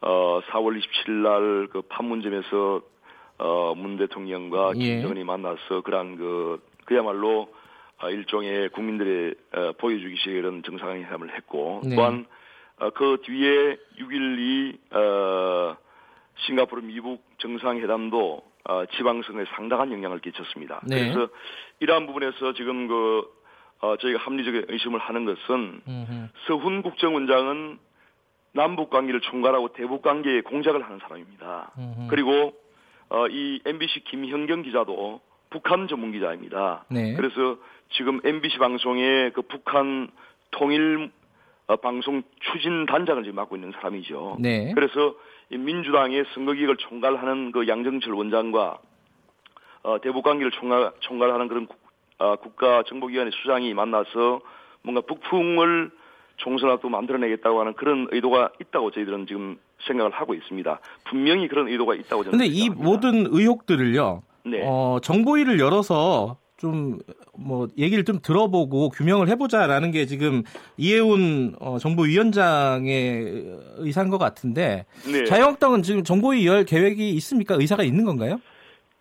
어, 0.01 0.41
4월 0.49 0.79
27일 0.79 1.11
날그 1.11 1.81
판문점에서 1.89 2.81
어, 3.39 3.75
문 3.75 3.97
대통령과 3.97 4.73
예. 4.77 4.95
김정은이 4.95 5.23
만나서 5.23 5.81
그러한 5.83 6.17
그 6.17 6.61
그야말로 6.85 7.53
어, 8.01 8.09
일종의 8.09 8.69
국민들의 8.69 9.35
어, 9.53 9.71
보여주기식 9.77 10.27
이런 10.27 10.63
정상회담을 10.63 11.35
했고 11.35 11.81
네. 11.83 11.95
또한 11.95 12.25
어, 12.79 12.89
그 12.91 13.17
뒤에 13.23 13.77
6.12 13.99 14.95
어, 14.95 15.77
싱가포르 16.45 16.81
미국 16.81 17.23
정상회담도 17.39 18.43
어, 18.67 18.85
지방선거에 18.97 19.45
상당한 19.55 19.91
영향을 19.91 20.19
끼쳤습니다. 20.19 20.81
네. 20.83 20.99
그래서 20.99 21.29
이러한 21.79 22.05
부분에서 22.05 22.53
지금 22.53 22.87
그 22.87 23.23
어, 23.79 23.95
저희가 23.97 24.19
합리적인 24.19 24.65
의심을 24.67 24.99
하는 24.99 25.25
것은 25.25 25.81
음흠. 25.87 26.27
서훈 26.47 26.81
국정원장은 26.81 27.79
남북 28.51 28.89
관계를 28.89 29.21
총괄하고 29.21 29.69
대북 29.73 30.01
관계에 30.01 30.41
공작을 30.41 30.83
하는 30.83 30.99
사람입니다. 30.99 31.71
음흠. 31.77 32.07
그리고 32.09 32.53
어, 33.09 33.27
이 33.27 33.61
MBC 33.65 34.01
김현경 34.05 34.63
기자도 34.63 35.21
북한 35.49 35.87
전문 35.87 36.11
기자입니다. 36.11 36.83
네. 36.89 37.13
그래서 37.13 37.57
지금 37.91 38.19
MBC 38.23 38.57
방송의 38.57 39.31
그 39.31 39.43
북한 39.43 40.09
통일 40.51 41.11
어, 41.67 41.75
방송 41.75 42.23
추진 42.39 42.85
단장을 42.85 43.23
지금 43.23 43.35
맡고 43.35 43.55
있는 43.55 43.71
사람이죠. 43.73 44.37
네. 44.39 44.71
그래서 44.73 45.15
민주당의 45.49 46.25
선거기획을 46.33 46.77
총괄하는 46.77 47.51
그 47.51 47.67
양정철 47.67 48.13
원장과 48.13 48.79
어, 49.83 50.01
대북 50.01 50.23
관계를 50.23 50.51
총괄, 50.51 50.91
총괄하는 50.99 51.47
그런 51.47 51.67
국, 51.67 51.77
어, 52.19 52.35
가정보기관의 52.35 53.31
수장이 53.41 53.73
만나서 53.73 54.41
뭔가 54.81 55.01
북풍을 55.01 55.91
총선 56.37 56.69
앞도 56.69 56.89
만들어내겠다고 56.89 57.59
하는 57.59 57.73
그런 57.73 58.07
의도가 58.11 58.51
있다고 58.61 58.91
저희들은 58.91 59.27
지금 59.27 59.57
생각을 59.87 60.11
하고 60.11 60.33
있습니다. 60.33 60.79
분명히 61.05 61.47
그런 61.47 61.67
의도가 61.67 61.95
있다고 61.95 62.23
저는. 62.23 62.37
근데 62.37 62.45
이 62.45 62.69
모든 62.69 63.25
의혹들을요. 63.27 64.23
네. 64.45 64.61
어, 64.65 64.99
정보위를 65.01 65.59
열어서 65.59 66.37
좀 66.57 66.99
뭐 67.37 67.67
얘기를 67.77 68.03
좀 68.03 68.19
들어보고 68.21 68.89
규명을 68.89 69.29
해보자라는 69.29 69.91
게 69.91 70.05
지금 70.05 70.43
이해운 70.75 71.55
어, 71.59 71.77
정보위원장의 71.77 73.45
의사인 73.77 74.09
것 74.09 74.17
같은데 74.17 74.85
네. 75.09 75.23
자유한국당은 75.25 75.83
지금 75.83 76.03
정보위 76.03 76.47
열 76.47 76.65
계획이 76.65 77.11
있습니까? 77.11 77.55
의사가 77.55 77.83
있는 77.83 78.05
건가요? 78.05 78.41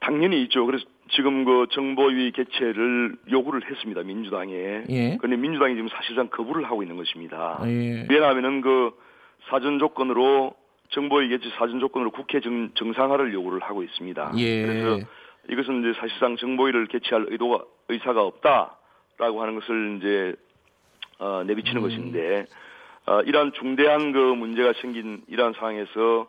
당연히 0.01 0.43
있죠. 0.45 0.67
그래서 0.67 0.85
지금 1.11 1.45
그 1.45 1.67
정보위 1.73 2.33
개최를 2.33 3.17
요구를 3.31 3.63
했습니다. 3.71 4.03
민주당에. 4.03 4.53
예. 4.91 5.17
그런데 5.19 5.37
민주당이 5.37 5.75
지금 5.75 5.89
사실상 5.89 6.29
거부를 6.29 6.65
하고 6.65 6.83
있는 6.83 6.97
것입니다. 6.97 7.61
예. 7.65 8.07
왜냐하면은 8.11 8.61
그 8.61 8.91
사전 9.49 9.79
조건으로 9.79 10.53
정보위 10.91 11.29
개최 11.29 11.49
사전 11.59 11.81
조건으로 11.81 12.11
국회 12.11 12.41
정, 12.41 12.71
정상화를 12.75 13.33
요구를 13.33 13.63
하고 13.63 13.83
있습니다. 13.83 14.33
예. 14.37 14.67
그래서 14.67 15.07
이것은 15.49 15.81
이제 15.81 15.99
사실상 16.01 16.37
정보위를 16.37 16.87
개최할 16.87 17.27
의도가 17.29 17.65
의사가 17.89 18.23
없다라고 18.23 19.43
하는 19.43 19.55
것을 19.55 19.97
이제 19.99 20.35
어, 21.19 21.43
내비치는 21.47 21.79
음. 21.79 21.83
것인데 21.83 22.47
어, 23.07 23.21
이러한 23.23 23.53
중대한 23.53 24.13
그 24.13 24.19
문제가 24.19 24.73
생긴 24.81 25.23
이러한 25.29 25.55
상황에서 25.55 26.27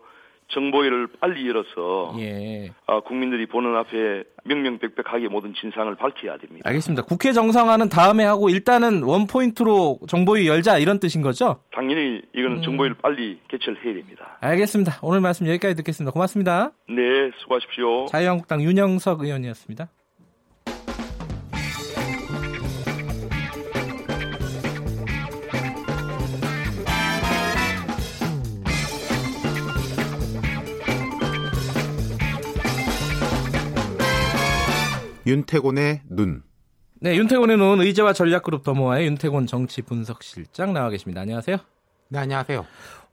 정보위를 0.50 1.08
빨리 1.20 1.48
열어서 1.48 2.16
예. 2.20 2.72
어, 2.86 3.02
국민들이 3.02 3.46
보는 3.46 3.76
앞에 3.76 4.24
명명백백하게 4.46 5.28
모든 5.28 5.54
진상을 5.54 5.94
밝혀야 5.96 6.38
됩니다. 6.38 6.68
알겠습니다. 6.70 7.04
국회 7.04 7.34
정상화는 7.34 7.90
다음에 7.90 8.24
하고 8.24 8.50
일단은 8.50 9.04
원 9.04 9.28
포인트로 9.28 10.00
정보위 10.08 10.48
열자 10.48 10.78
이런 10.78 11.00
뜻인 11.00 11.22
거죠? 11.22 11.62
당연히 11.72 12.22
이거는 12.34 12.58
음. 12.58 12.62
정보위를 12.62 12.96
빨리 13.02 13.40
개최를 13.50 13.84
해야 13.84 13.94
됩니다. 13.94 14.38
알겠습니다. 14.40 15.00
오늘 15.02 15.20
말씀 15.20 15.48
여기까지 15.48 15.76
듣겠습니다. 15.76 16.12
고맙습니다. 16.12 16.72
네, 16.88 17.32
수고하십시오. 17.40 18.06
자유한국당 18.08 18.62
윤영석 18.62 19.22
의원이었습니다. 19.22 19.90
윤태곤의 35.28 36.04
눈. 36.10 36.42
네, 37.02 37.18
윤태곤의 37.18 37.58
눈 37.58 37.82
의제와 37.82 38.14
전략그룹 38.14 38.64
더모아의 38.64 39.06
윤태곤 39.08 39.46
정치 39.46 39.82
분석실장 39.82 40.72
나와 40.72 40.90
계십니다. 40.90 41.20
안녕하세요. 41.20 41.58
네, 42.08 42.20
안녕하세요. 42.20 42.66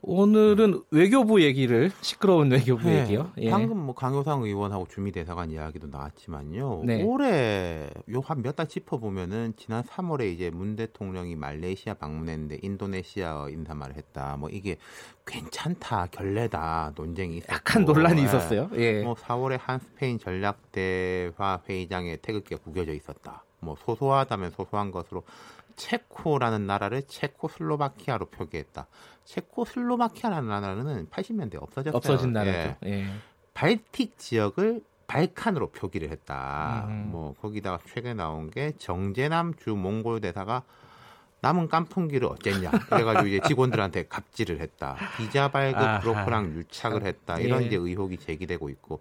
오늘은 0.07 0.83
외교부 0.91 1.43
얘기를 1.43 1.91
시끄러운 2.03 2.51
외교부 2.51 2.85
네, 2.89 3.01
얘기요. 3.03 3.33
예. 3.39 3.49
방금 3.51 3.79
뭐 3.79 3.95
강효상 3.95 4.43
의원하고 4.43 4.87
주미 4.91 5.13
대사관 5.13 5.51
이야기도 5.51 5.87
나왔지만요. 5.87 6.83
네. 6.85 7.03
올해 7.03 7.89
요 8.11 8.21
한 8.21 8.43
몇 8.43 8.55
달 8.55 8.69
짚어 8.69 8.99
보면은 8.99 9.55
지난 9.57 9.83
3월에 9.83 10.31
이제 10.33 10.51
문 10.51 10.77
대통령이 10.77 11.37
말레이시아 11.37 11.95
방문했는데 11.95 12.59
인도네시아 12.63 13.49
인사말을 13.49 13.97
했다. 13.97 14.37
뭐 14.39 14.51
이게 14.51 14.77
괜찮다, 15.27 16.09
결례다 16.11 16.93
논쟁이 16.95 17.39
있었고 17.39 17.53
약간 17.55 17.85
논란이 17.87 18.21
예. 18.21 18.25
있었어요. 18.27 18.71
예. 18.75 19.03
뭐 19.03 19.15
4월에 19.15 19.59
한 19.59 19.79
스페인 19.79 20.19
전략 20.19 20.71
대화 20.71 21.61
회의장에 21.67 22.17
태극기가 22.17 22.61
구겨져 22.63 22.93
있었다. 22.93 23.43
뭐 23.61 23.75
소소하다면 23.87 24.51
소소한 24.51 24.91
것으로 24.91 25.23
체코라는 25.77 26.67
나라를 26.67 27.03
체코슬로바키아로 27.09 28.27
표기했다. 28.27 28.87
체코슬로바키아라는 29.25 30.49
나라는 30.49 31.07
80년대 31.09 31.63
없어졌어요. 31.63 31.97
없어진 31.97 32.33
나라죠. 32.33 32.77
예. 32.85 32.91
예. 32.91 33.07
발틱 33.55 34.19
지역을 34.19 34.83
발칸으로 35.07 35.71
표기를 35.71 36.11
했다. 36.11 36.87
음. 36.89 37.09
뭐 37.11 37.35
거기다가 37.41 37.79
최근에 37.87 38.15
나온 38.15 38.51
게 38.51 38.73
정재남 38.79 39.55
주 39.55 39.75
몽골 39.75 40.21
대사가 40.21 40.63
남은 41.41 41.69
깐풍기를 41.69 42.27
어쨌냐. 42.27 42.71
그래가지고 42.71 43.27
이제 43.27 43.41
직원들한테 43.47 44.07
갑질을 44.09 44.61
했다. 44.61 44.97
비자 45.17 45.49
발급 45.49 46.01
브로커랑 46.01 46.55
유착을 46.55 47.05
했다. 47.05 47.39
이런 47.39 47.63
예. 47.63 47.67
이제 47.67 47.77
의혹이 47.77 48.17
제기되고 48.17 48.71
있고 48.71 49.01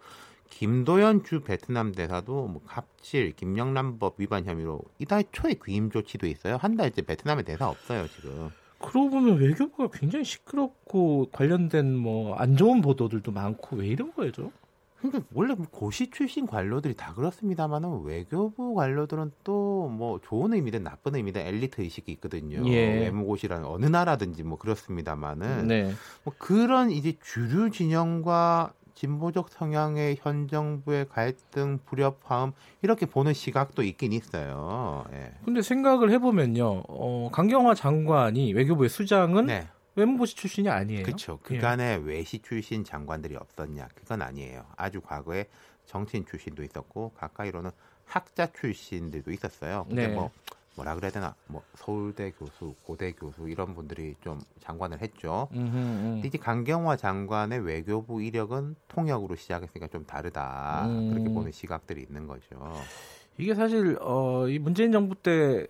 김도연 0.49 1.23
주 1.23 1.41
베트남 1.41 1.93
대사도 1.93 2.47
뭐 2.47 2.61
갑질, 2.67 3.35
김영란법 3.35 4.15
위반 4.17 4.45
혐의로 4.45 4.81
이달 4.99 5.23
초에 5.31 5.55
귀임 5.63 5.89
조치도 5.89 6.27
있어요. 6.27 6.57
한 6.57 6.75
달째 6.75 7.01
베트남에 7.01 7.43
대사 7.43 7.69
없어요 7.69 8.07
지금. 8.09 8.51
그러고 8.83 9.09
보면 9.11 9.37
외교부가 9.39 9.89
굉장히 9.97 10.25
시끄럽고 10.25 11.29
관련된 11.31 11.95
뭐 11.95 12.35
안 12.37 12.57
좋은 12.57 12.81
보도들도 12.81 13.31
많고 13.31 13.77
왜 13.77 13.87
이런 13.87 14.13
거예요? 14.13 14.31
그러니까 14.99 15.25
원래 15.33 15.53
뭐 15.55 15.65
고시 15.69 16.09
출신 16.11 16.45
관료들이 16.47 16.95
다 16.95 17.13
그렇습니다만은 17.13 18.03
외교부 18.03 18.73
관료들은 18.75 19.31
또 19.43 19.87
뭐 19.89 20.19
좋은 20.23 20.53
의미든 20.53 20.83
나쁜 20.83 21.15
의미든 21.15 21.41
엘리트 21.41 21.81
의식이 21.81 22.11
있거든요. 22.13 22.65
예. 22.67 23.01
외무고시라는 23.01 23.65
어느 23.65 23.85
나라든지 23.85 24.43
뭐 24.43 24.57
그렇습니다만은 24.57 25.67
네. 25.67 25.91
뭐 26.23 26.33
그런 26.37 26.89
이제 26.91 27.17
주류 27.21 27.69
진영과 27.71 28.73
진보적 28.95 29.49
성향의 29.49 30.17
현 30.21 30.47
정부의 30.47 31.07
갈등, 31.09 31.79
불협화음 31.85 32.53
이렇게 32.81 33.05
보는 33.05 33.33
시각도 33.33 33.83
있긴 33.83 34.13
있어요. 34.13 35.05
예. 35.13 35.33
근데 35.45 35.61
생각을 35.61 36.11
해보면요, 36.11 36.83
어, 36.87 37.29
강경화 37.31 37.75
장관이 37.75 38.53
외교부의 38.53 38.89
수장은 38.89 39.47
네. 39.47 39.67
외무고시 39.95 40.35
출신이 40.35 40.69
아니에요. 40.69 41.03
그렇죠. 41.03 41.39
그간에 41.43 41.93
예. 41.93 41.95
외시 42.03 42.39
출신 42.39 42.83
장관들이 42.83 43.35
없었냐? 43.35 43.89
그건 43.95 44.21
아니에요. 44.21 44.65
아주 44.75 45.01
과거에 45.01 45.45
정치인 45.85 46.25
출신도 46.25 46.63
있었고 46.63 47.11
가까이로는 47.15 47.71
학자 48.05 48.47
출신들도 48.51 49.31
있었어요. 49.31 49.85
근데 49.87 50.07
네. 50.07 50.13
뭐 50.13 50.31
뭐라 50.75 50.95
그래야 50.95 51.11
되나 51.11 51.35
뭐 51.47 51.61
서울대 51.75 52.31
교수, 52.31 52.73
고대 52.83 53.11
교수 53.11 53.47
이런 53.47 53.75
분들이 53.75 54.15
좀 54.23 54.39
장관을 54.59 55.01
했죠. 55.01 55.47
음흠, 55.53 55.75
음. 55.77 56.21
이제 56.25 56.37
강경화 56.37 56.97
장관의 56.97 57.59
외교부 57.59 58.21
이력은 58.21 58.75
통역으로 58.87 59.35
시작했으니까 59.35 59.87
좀 59.87 60.05
다르다 60.05 60.85
음. 60.87 61.11
그렇게 61.11 61.29
보는 61.29 61.51
시각들이 61.51 62.01
있는 62.01 62.25
거죠. 62.27 62.43
이게 63.37 63.53
사실 63.53 63.97
어, 64.01 64.47
이 64.47 64.57
문재인 64.59 64.91
정부 64.91 65.15
때 65.15 65.67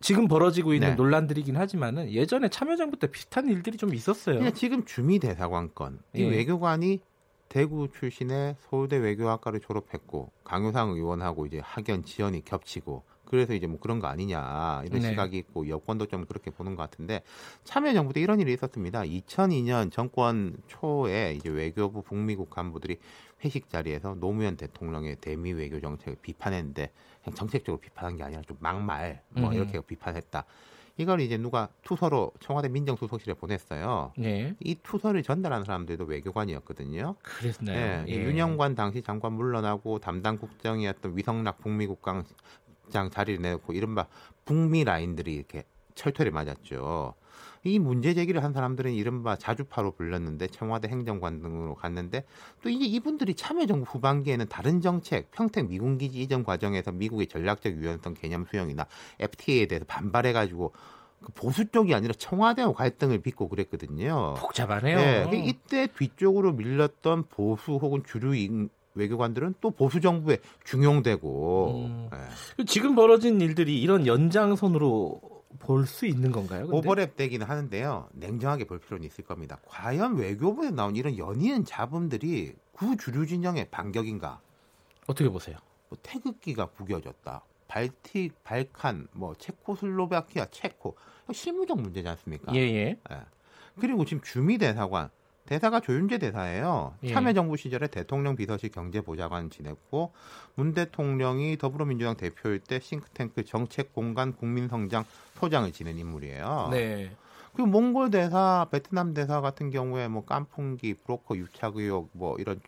지금 0.00 0.28
벌어지고 0.28 0.74
있는 0.74 0.90
네. 0.90 0.94
논란들이긴 0.94 1.56
하지만은 1.56 2.10
예전에 2.10 2.48
참여정부 2.48 2.98
때 2.98 3.06
비슷한 3.10 3.48
일들이 3.48 3.76
좀 3.78 3.94
있었어요. 3.94 4.50
지금 4.52 4.84
주미 4.84 5.18
대사관 5.18 5.70
건 5.74 5.98
이 6.14 6.22
예. 6.22 6.28
외교관이 6.28 7.00
대구 7.48 7.88
출신의 7.90 8.56
서울대 8.60 8.96
외교학과를 8.96 9.60
졸업했고 9.60 10.30
강효상 10.44 10.90
의원하고 10.90 11.46
이제 11.46 11.60
학연 11.62 12.04
지연이 12.04 12.44
겹치고 12.44 13.02
그래서 13.26 13.54
이제 13.54 13.66
뭐 13.66 13.78
그런 13.78 14.00
거 14.00 14.06
아니냐 14.06 14.82
이런 14.86 15.00
네. 15.00 15.10
시각이 15.10 15.36
있고 15.38 15.68
여권도 15.68 16.06
좀 16.06 16.24
그렇게 16.24 16.50
보는 16.50 16.76
것 16.76 16.82
같은데 16.82 17.22
참여정부 17.64 18.12
때 18.12 18.20
이런 18.20 18.40
일이 18.40 18.52
있었습니다. 18.54 19.02
2002년 19.02 19.92
정권 19.92 20.56
초에 20.66 21.34
이제 21.34 21.48
외교부 21.48 22.02
북미국 22.02 22.50
간부들이 22.50 22.98
회식 23.44 23.68
자리에서 23.68 24.14
노무현 24.14 24.56
대통령의 24.56 25.16
대미 25.20 25.52
외교 25.52 25.80
정책을 25.80 26.16
비판했는데 26.22 26.90
그냥 27.22 27.34
정책적으로 27.34 27.80
비판한 27.80 28.16
게 28.16 28.22
아니라 28.22 28.42
좀 28.42 28.56
막말 28.60 29.22
뭐 29.30 29.50
음. 29.50 29.54
이렇게 29.54 29.80
비판했다. 29.80 30.44
이걸 30.98 31.20
이제 31.20 31.36
누가 31.36 31.68
투서로 31.82 32.32
청와대 32.40 32.68
민정수석실에 32.68 33.34
보냈어요. 33.34 34.12
네. 34.16 34.54
이 34.60 34.76
투서를 34.82 35.22
전달한 35.22 35.64
사람들도 35.64 36.04
외교관이었거든요. 36.04 37.16
그랬나요? 37.22 38.04
네. 38.04 38.04
예. 38.08 38.14
윤영관 38.14 38.74
당시 38.74 39.02
장관 39.02 39.34
물러나고 39.34 39.98
담당 39.98 40.38
국정이었던 40.38 41.16
위성락 41.16 41.58
북미국 41.58 42.00
장 42.90 43.10
자리를 43.10 43.40
내놓고 43.40 43.72
이른바 43.72 44.06
북미 44.44 44.84
라인들이 44.84 45.34
이렇게 45.34 45.64
철퇴를 45.94 46.32
맞았죠. 46.32 47.14
이 47.64 47.78
문제 47.80 48.14
제기를 48.14 48.44
한 48.44 48.52
사람들은 48.52 48.92
이른바 48.92 49.36
자주파로 49.36 49.92
불렸는데 49.92 50.46
청와대 50.48 50.88
행정관 50.88 51.40
등으로 51.40 51.74
갔는데 51.74 52.24
또 52.62 52.68
이제 52.68 52.84
이분들이 52.84 53.34
참여정부 53.34 53.84
후반기에는 53.90 54.48
다른 54.48 54.80
정책, 54.80 55.30
평택 55.32 55.68
미군기지 55.68 56.20
이전 56.20 56.44
과정에서 56.44 56.92
미국의 56.92 57.26
전략적 57.26 57.72
유연성 57.76 58.14
개념 58.14 58.44
수용이나 58.48 58.86
FTA에 59.18 59.66
대해서 59.66 59.84
반발해가지고 59.86 60.72
그 61.22 61.32
보수 61.32 61.68
쪽이 61.70 61.94
아니라 61.94 62.14
청와대와 62.16 62.72
갈등을 62.74 63.18
빚고 63.18 63.48
그랬거든요. 63.48 64.34
복잡하네요. 64.34 65.30
네, 65.30 65.42
이때 65.44 65.88
뒤쪽으로 65.88 66.52
밀렸던 66.52 67.24
보수 67.30 67.72
혹은 67.72 68.04
주류 68.06 68.34
외교관들은 68.96 69.54
또 69.60 69.70
보수 69.70 70.00
정부에 70.00 70.38
중용되고 70.64 71.86
음. 71.86 72.08
네. 72.10 72.64
지금 72.64 72.94
벌어진 72.94 73.40
일들이 73.40 73.80
이런 73.80 74.06
연장선으로 74.06 75.20
볼 75.58 75.86
수 75.86 76.06
있는 76.06 76.32
건가요? 76.32 76.66
근데? 76.66 76.88
오버랩 76.88 77.16
되기는 77.16 77.46
하는데요. 77.46 78.08
냉정하게 78.12 78.64
볼 78.64 78.78
필요는 78.78 79.06
있을 79.06 79.24
겁니다. 79.24 79.58
과연 79.66 80.16
외교부에 80.16 80.70
나온 80.70 80.96
이런 80.96 81.16
연이은 81.16 81.64
잡음들이 81.64 82.54
구주류 82.72 83.26
진영의 83.26 83.68
반격인가? 83.70 84.40
어떻게 85.06 85.28
보세요? 85.30 85.56
뭐 85.88 85.98
태극기가 86.02 86.66
구겨졌다. 86.66 87.42
발틱, 87.68 88.44
발칸, 88.44 89.08
뭐 89.12 89.34
체코슬로바키아, 89.34 90.46
체코 90.50 90.96
실무적 91.32 91.80
문제지 91.80 92.06
않습니까? 92.08 92.54
예, 92.54 92.60
예. 92.60 92.98
예. 93.10 93.20
그리고 93.78 94.04
지금 94.04 94.22
주미 94.22 94.58
대사관 94.58 95.10
대사가 95.46 95.80
조윤재 95.80 96.18
대사예요. 96.18 96.94
예. 97.04 97.12
참여정부 97.12 97.56
시절에 97.56 97.86
대통령 97.86 98.36
비서실 98.36 98.70
경제보좌관 98.70 99.50
지냈고 99.50 100.12
문 100.54 100.74
대통령이 100.74 101.56
더불어민주당 101.56 102.16
대표일 102.16 102.60
때 102.60 102.80
싱크탱크 102.80 103.44
정책공간 103.44 104.34
국민성장 104.34 105.04
소장을 105.38 105.70
지낸 105.72 105.98
인물이에요. 105.98 106.68
네. 106.72 107.10
그리고 107.54 107.70
몽골 107.70 108.10
대사, 108.10 108.66
베트남 108.70 109.14
대사 109.14 109.40
같은 109.40 109.70
경우에 109.70 110.08
뭐 110.08 110.24
깐풍기, 110.26 110.94
브로커 111.04 111.36
유착 111.36 111.76
의혹 111.76 112.10
뭐 112.12 112.36
이런 112.38 112.60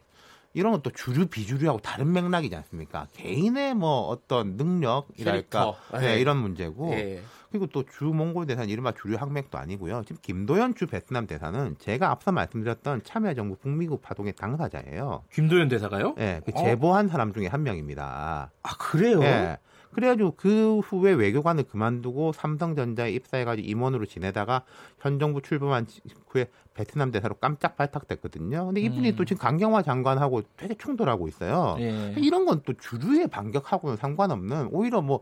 이런 0.54 0.72
것도 0.72 0.90
주류 0.90 1.26
비주류하고 1.26 1.80
다른 1.80 2.12
맥락이지 2.12 2.56
않습니까? 2.56 3.06
개인의 3.12 3.74
뭐 3.74 4.08
어떤 4.08 4.56
능력이랄까 4.56 5.76
네, 5.92 6.00
네, 6.00 6.20
이런 6.20 6.38
문제고 6.38 6.90
네. 6.90 7.20
그리고 7.50 7.66
또 7.66 7.82
주 7.84 8.04
몽골 8.04 8.46
대사는 8.46 8.68
이른바 8.68 8.92
주류 8.92 9.16
학맥도 9.16 9.56
아니고요. 9.58 10.02
지금 10.06 10.20
김도연 10.22 10.74
주 10.74 10.86
베트남 10.86 11.26
대사는 11.26 11.76
제가 11.78 12.10
앞서 12.10 12.32
말씀드렸던 12.32 13.02
참여정부 13.04 13.56
북미국 13.56 14.02
파동의 14.02 14.34
당사자예요. 14.34 15.24
김도연 15.32 15.68
대사가요? 15.68 16.14
네, 16.16 16.40
그 16.44 16.52
어? 16.54 16.62
제보한 16.62 17.08
사람 17.08 17.32
중에 17.32 17.46
한 17.46 17.62
명입니다. 17.62 18.50
아 18.62 18.76
그래요? 18.78 19.20
네. 19.20 19.56
그래가지고 19.92 20.34
그 20.36 20.80
후에 20.80 21.12
외교관을 21.12 21.64
그만두고 21.64 22.32
삼성전자에 22.32 23.10
입사해가지고 23.12 23.66
임원으로 23.66 24.04
지내다가 24.04 24.62
현 25.00 25.18
정부 25.18 25.40
출범한 25.40 25.86
후에 26.28 26.46
베트남 26.74 27.10
대사로 27.10 27.34
깜짝 27.36 27.76
발탁됐거든요. 27.76 28.66
근데 28.66 28.82
이분이 28.82 29.10
음. 29.10 29.16
또 29.16 29.24
지금 29.24 29.40
강경화 29.40 29.82
장관하고 29.82 30.42
되게 30.58 30.74
충돌하고 30.76 31.26
있어요. 31.26 31.76
예. 31.80 32.14
이런 32.18 32.44
건 32.44 32.60
또 32.64 32.74
주류의 32.74 33.28
반격하고는 33.28 33.96
상관없는 33.96 34.68
오히려 34.72 35.00
뭐 35.00 35.20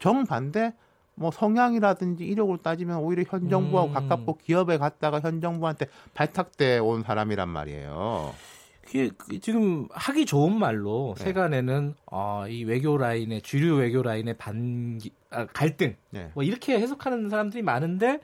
정반대 0.00 0.74
뭐 1.18 1.30
성향이라든지 1.30 2.24
이력을 2.24 2.56
따지면 2.58 2.98
오히려 2.98 3.24
현 3.28 3.48
정부하고 3.48 3.90
음. 3.90 3.94
가깝고 3.94 4.38
기업에 4.38 4.78
갔다가 4.78 5.20
현 5.20 5.40
정부한테 5.40 5.86
발탁돼 6.14 6.78
온 6.78 7.02
사람이란 7.02 7.48
말이에요. 7.48 8.32
그게 8.82 9.10
지금 9.40 9.86
하기 9.90 10.24
좋은 10.24 10.58
말로 10.58 11.14
네. 11.18 11.24
세간에는 11.24 11.94
어, 12.10 12.44
이 12.48 12.64
외교 12.64 12.96
라인의 12.96 13.42
주류 13.42 13.76
외교 13.76 14.02
라인의 14.02 14.38
반 14.38 14.98
아, 15.30 15.46
갈등 15.46 15.94
네. 16.10 16.30
뭐 16.34 16.42
이렇게 16.42 16.78
해석하는 16.78 17.28
사람들이 17.28 17.62
많은데 17.62 18.20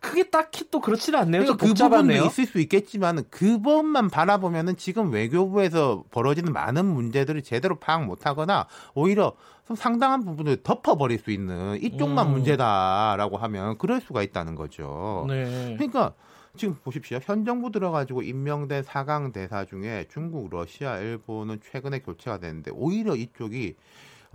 그게 0.00 0.24
딱히 0.24 0.66
또 0.70 0.80
그렇지는 0.80 1.18
않네요. 1.20 1.42
그러니까 1.42 1.66
그 1.66 1.72
부분도 1.72 2.12
있을 2.12 2.44
수 2.44 2.60
있겠지만 2.60 3.24
그것만 3.30 4.10
바라보면은 4.10 4.76
지금 4.76 5.10
외교부에서 5.10 6.04
벌어지는 6.10 6.52
많은 6.52 6.84
문제들을 6.84 7.42
제대로 7.42 7.76
파악 7.76 8.04
못하거나 8.04 8.66
오히려 8.94 9.32
상당한 9.74 10.24
부분을 10.24 10.62
덮어버릴 10.62 11.18
수 11.18 11.30
있는 11.30 11.82
이쪽만 11.82 12.26
음. 12.28 12.32
문제다라고 12.32 13.38
하면 13.38 13.78
그럴 13.78 14.00
수가 14.00 14.22
있다는 14.22 14.54
거죠. 14.54 15.24
네. 15.28 15.74
그러니까 15.76 16.12
지금 16.56 16.76
보십시오. 16.84 17.18
현 17.22 17.44
정부 17.44 17.72
들어가지고 17.72 18.22
임명된 18.22 18.82
사강 18.82 19.32
대사 19.32 19.64
중에 19.64 20.04
중국, 20.10 20.50
러시아, 20.50 20.98
일본은 20.98 21.60
최근에 21.62 22.00
교체가 22.00 22.38
됐는데 22.38 22.70
오히려 22.74 23.16
이쪽이 23.16 23.74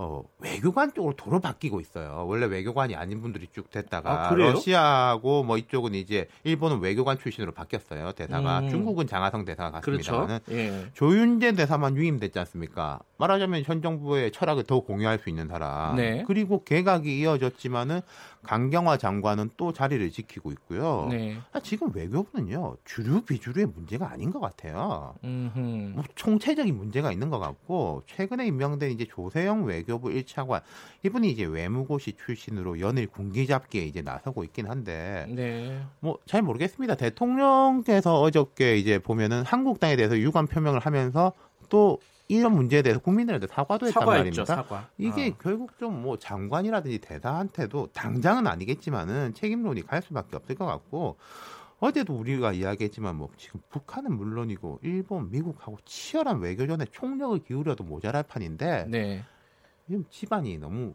어, 0.01 0.23
외교관 0.39 0.93
쪽으로 0.93 1.13
도로 1.17 1.41
바뀌고 1.41 1.81
있어요. 1.81 2.23
원래 2.25 2.45
외교관이 2.45 2.95
아닌 2.95 3.21
분들이 3.21 3.49
쭉 3.51 3.69
됐다가 3.69 4.29
아, 4.29 4.33
러시아하고 4.33 5.43
뭐 5.43 5.57
이쪽은 5.57 5.93
이제 5.93 6.29
일본은 6.45 6.79
외교관 6.79 7.19
출신으로 7.19 7.51
바뀌었어요. 7.51 8.13
대사가 8.13 8.59
음. 8.59 8.69
중국은 8.69 9.07
장하성 9.07 9.43
대사가 9.43 9.71
갔습니다만은 9.71 10.39
그렇죠. 10.45 10.55
예. 10.55 10.85
조윤재 10.93 11.51
대사만 11.51 11.97
유임됐지 11.97 12.39
않습니까? 12.39 13.01
말하자면 13.17 13.63
현 13.65 13.81
정부의 13.81 14.31
철학을 14.31 14.63
더 14.63 14.79
공유할 14.79 15.19
수 15.19 15.27
있는 15.27 15.49
사람. 15.49 15.97
네. 15.97 16.23
그리고 16.25 16.63
개각이 16.63 17.19
이어졌지만은 17.19 17.99
강경화 18.43 18.97
장관은 18.97 19.49
또 19.57 19.73
자리를 19.73 20.09
지키고 20.11 20.51
있고요. 20.51 21.07
네. 21.09 21.37
아, 21.51 21.59
지금 21.59 21.91
외교부는요 21.93 22.77
주류 22.85 23.21
비주류의 23.21 23.67
문제가 23.67 24.09
아닌 24.11 24.31
것 24.31 24.39
같아요. 24.39 25.15
뭐 25.21 26.03
총체적인 26.15 26.75
문제가 26.75 27.11
있는 27.11 27.29
것 27.29 27.39
같고 27.39 28.03
최근에 28.07 28.47
임명된 28.47 28.91
이제 28.91 29.05
조세영 29.05 29.65
외교부 29.65 30.09
1차관 30.09 30.61
이분이 31.03 31.29
이제 31.29 31.43
외무고시 31.43 32.13
출신으로 32.13 32.79
연일 32.79 33.07
군기잡기에 33.07 33.83
이제 33.83 34.01
나서고 34.01 34.43
있긴 34.43 34.67
한데 34.67 35.25
네. 35.29 35.81
뭐잘 35.99 36.41
모르겠습니다. 36.41 36.95
대통령께서 36.95 38.19
어저께 38.21 38.77
이제 38.77 38.99
보면은 38.99 39.43
한국당에 39.43 39.95
대해서 39.95 40.17
유감 40.17 40.47
표명을 40.47 40.79
하면서 40.79 41.33
또 41.69 41.99
이런 42.29 42.53
문제에 42.53 42.81
대해서 42.83 43.01
국민들한테 43.01 43.47
사과도 43.47 43.87
했단 43.87 44.05
말입니다. 44.05 44.45
사과. 44.45 44.87
이게 44.97 45.29
어. 45.29 45.37
결국 45.41 45.77
좀 45.77 45.89
뭐 45.99 46.17
장관이라든지 46.17 46.99
대사한테도 46.99 47.87
당장은 47.93 48.47
아니겠지만은 48.47 49.33
책임론이 49.33 49.85
갈 49.85 50.01
수밖에 50.01 50.35
없을 50.37 50.55
것 50.55 50.65
같고 50.65 51.17
어제도 51.79 52.13
우리가 52.15 52.53
이야기했지만 52.53 53.15
뭐 53.15 53.29
지금 53.37 53.59
북한은 53.69 54.15
물론이고 54.15 54.79
일본, 54.83 55.31
미국하고 55.31 55.77
치열한 55.85 56.39
외교전에 56.39 56.85
총력을 56.91 57.39
기울여도 57.39 57.83
모자랄 57.83 58.23
판인데 58.23 58.85
네. 58.87 59.23
지금 59.87 60.05
집안이 60.09 60.57
너무 60.59 60.93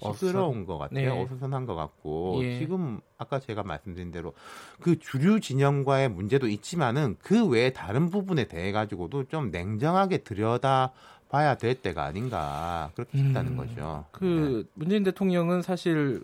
시끄러운 0.00 0.66
것 0.66 0.78
같아요. 0.78 1.14
네. 1.14 1.22
어수선한 1.22 1.66
것 1.66 1.74
같고 1.74 2.40
예. 2.42 2.58
지금 2.58 3.00
아까 3.16 3.38
제가 3.38 3.62
말씀드린 3.62 4.10
대로 4.10 4.34
그 4.80 4.98
주류 4.98 5.40
진영과의 5.40 6.08
문제도 6.08 6.46
있지만은 6.48 7.16
그 7.20 7.46
외에 7.46 7.70
다른 7.70 8.10
부분에 8.10 8.44
대해 8.44 8.72
가지고도 8.72 9.24
좀 9.24 9.50
냉정하게 9.50 10.18
들여다 10.18 10.92
봐야 11.28 11.56
될 11.56 11.74
때가 11.74 12.04
아닌가 12.04 12.90
그렇게 12.94 13.18
싶다는 13.18 13.52
음, 13.52 13.56
거죠. 13.56 14.04
그 14.12 14.64
네. 14.64 14.70
문재인 14.74 15.02
대통령은 15.04 15.62
사실 15.62 16.22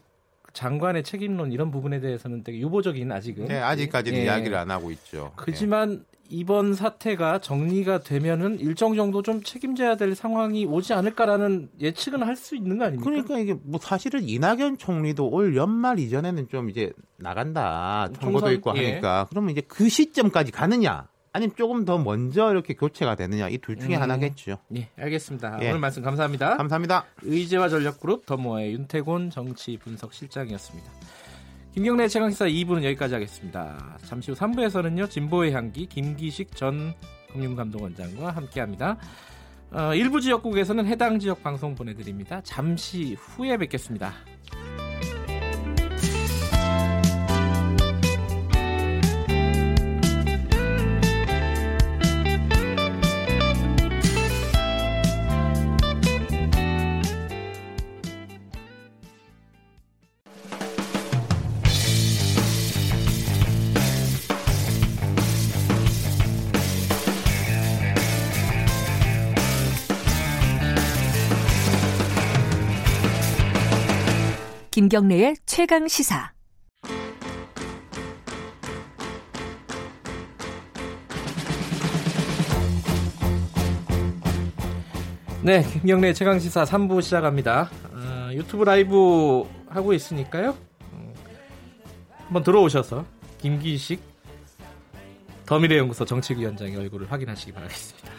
장관의 0.52 1.04
책임론 1.04 1.52
이런 1.52 1.70
부분에 1.70 2.00
대해서는 2.00 2.42
되게 2.42 2.58
유보적인 2.58 3.10
아직은 3.12 3.46
네, 3.46 3.58
아직까지는 3.58 4.18
예. 4.18 4.24
이야기를 4.24 4.56
안 4.56 4.70
하고 4.70 4.90
있죠. 4.90 5.32
그지만 5.36 6.04
예. 6.04 6.09
이번 6.30 6.74
사태가 6.74 7.40
정리가 7.40 8.00
되면은 8.00 8.60
일정 8.60 8.94
정도 8.96 9.20
좀 9.22 9.42
책임져야 9.42 9.96
될 9.96 10.14
상황이 10.14 10.64
오지 10.64 10.92
않을까라는 10.94 11.70
예측은 11.80 12.22
할 12.22 12.36
수 12.36 12.56
있는 12.56 12.78
거 12.78 12.84
아닙니까? 12.86 13.10
그러니까 13.10 13.38
이게 13.38 13.54
뭐 13.64 13.78
사실은 13.82 14.26
이낙연 14.26 14.78
총리도 14.78 15.28
올 15.28 15.56
연말 15.56 15.98
이전에는 15.98 16.48
좀 16.48 16.70
이제 16.70 16.92
나간다 17.18 18.08
통보도 18.20 18.50
있고 18.52 18.72
예. 18.76 18.90
하니까 18.92 19.22
예. 19.22 19.26
그러면 19.28 19.50
이제 19.50 19.60
그 19.66 19.88
시점까지 19.88 20.52
가느냐 20.52 21.08
아니면 21.32 21.54
조금 21.56 21.84
더 21.84 21.98
먼저 21.98 22.50
이렇게 22.50 22.74
교체가 22.74 23.14
되느냐 23.16 23.48
이 23.48 23.58
둘 23.58 23.76
중에 23.78 23.96
음, 23.96 24.02
하나겠죠. 24.02 24.58
예, 24.76 24.88
알겠습니다. 24.96 25.58
예. 25.62 25.68
오늘 25.68 25.80
말씀 25.80 26.02
감사합니다. 26.02 26.56
감사합니다. 26.56 27.04
의제와 27.22 27.68
전략그룹 27.68 28.24
더모아의 28.26 28.72
윤태곤 28.72 29.30
정치 29.30 29.76
분석 29.76 30.14
실장이었습니다. 30.14 30.90
김경래 31.72 32.08
최강시사 32.08 32.46
2부는 32.46 32.82
여기까지 32.82 33.14
하겠습니다. 33.14 33.96
잠시 34.04 34.32
후 34.32 34.36
3부에서는요, 34.36 35.08
진보의 35.08 35.52
향기 35.52 35.86
김기식 35.86 36.56
전 36.56 36.94
금융감독원장과 37.32 38.30
함께 38.30 38.58
합니다. 38.58 38.96
어, 39.70 39.94
일부 39.94 40.20
지역국에서는 40.20 40.84
해당 40.86 41.20
지역 41.20 41.44
방송 41.44 41.76
보내드립니다. 41.76 42.40
잠시 42.42 43.14
후에 43.14 43.56
뵙겠습니다. 43.56 44.12
김경래의 74.90 75.36
최강 75.46 75.86
시사. 75.86 76.32
네, 85.44 85.62
김경래 85.62 86.12
최강 86.12 86.40
시사 86.40 86.64
3부 86.64 87.02
시작합니다. 87.02 87.70
어, 87.92 88.30
유튜브 88.32 88.64
라이브 88.64 89.44
하고 89.68 89.92
있으니까요. 89.92 90.56
어, 90.90 91.14
한번 92.24 92.42
들어오셔서 92.42 93.04
김기식 93.38 94.02
더미래연구소 95.46 96.04
정책위원장의 96.04 96.74
얼굴을 96.76 97.12
확인하시기 97.12 97.52
바라겠습니다. 97.52 98.10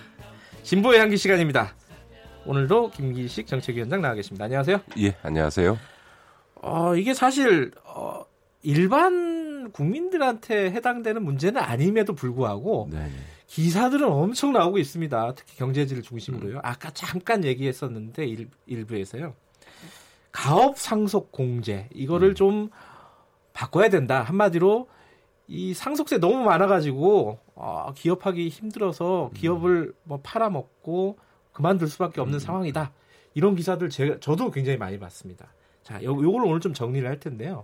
진보의 0.64 1.02
향기 1.02 1.18
시간입니다. 1.18 1.76
오늘도 2.46 2.92
김기식 2.92 3.46
정책위원장 3.48 4.00
나와 4.00 4.14
계십니다. 4.14 4.46
안녕하세요. 4.46 4.80
예, 5.00 5.18
안녕하세요. 5.22 5.91
어, 6.62 6.96
이게 6.96 7.14
사실 7.14 7.72
어, 7.86 8.24
일반 8.64 9.72
국민들한테 9.72 10.72
해당되는 10.72 11.24
문제는 11.24 11.62
아님에도 11.62 12.14
불구하고 12.14 12.90
네 12.92 13.10
기사들은 13.48 14.08
엄청 14.08 14.54
나오고 14.54 14.78
있습니다. 14.78 15.34
특히 15.36 15.58
경제지를 15.58 16.04
중심으로요. 16.04 16.56
음. 16.58 16.62
아까 16.64 16.90
잠깐 16.92 17.44
얘기했었는데 17.44 18.26
일, 18.26 18.50
일부에서요. 18.66 19.34
가업 20.32 20.78
상속 20.78 21.34
공제 21.34 21.90
이거를 21.94 22.30
음. 22.30 22.36
좀 22.36 22.70
바꿔야 23.52 23.90
된다. 23.90 24.22
한마디로 24.22 24.88
이 25.48 25.74
상속세 25.74 26.20
너무 26.20 26.46
많아가지고 26.46 27.40
어, 27.56 27.92
기업하기 27.94 28.48
힘들어서 28.48 29.32
음. 29.34 29.34
기업을 29.34 29.94
뭐 30.04 30.22
팔아먹고 30.24 31.18
그만둘 31.52 31.90
수밖에 31.90 32.22
없는 32.22 32.38
음. 32.38 32.40
상황이다. 32.40 32.94
이런 33.34 33.56
기사들 33.56 33.90
제, 33.90 34.18
저도 34.22 34.52
굉장히 34.52 34.78
많이 34.78 34.98
봤습니다. 34.98 35.54
자, 35.92 36.04
요, 36.04 36.12
요걸 36.12 36.46
오늘 36.46 36.60
좀 36.60 36.74
정리를 36.74 37.08
할 37.08 37.20
텐데요. 37.20 37.64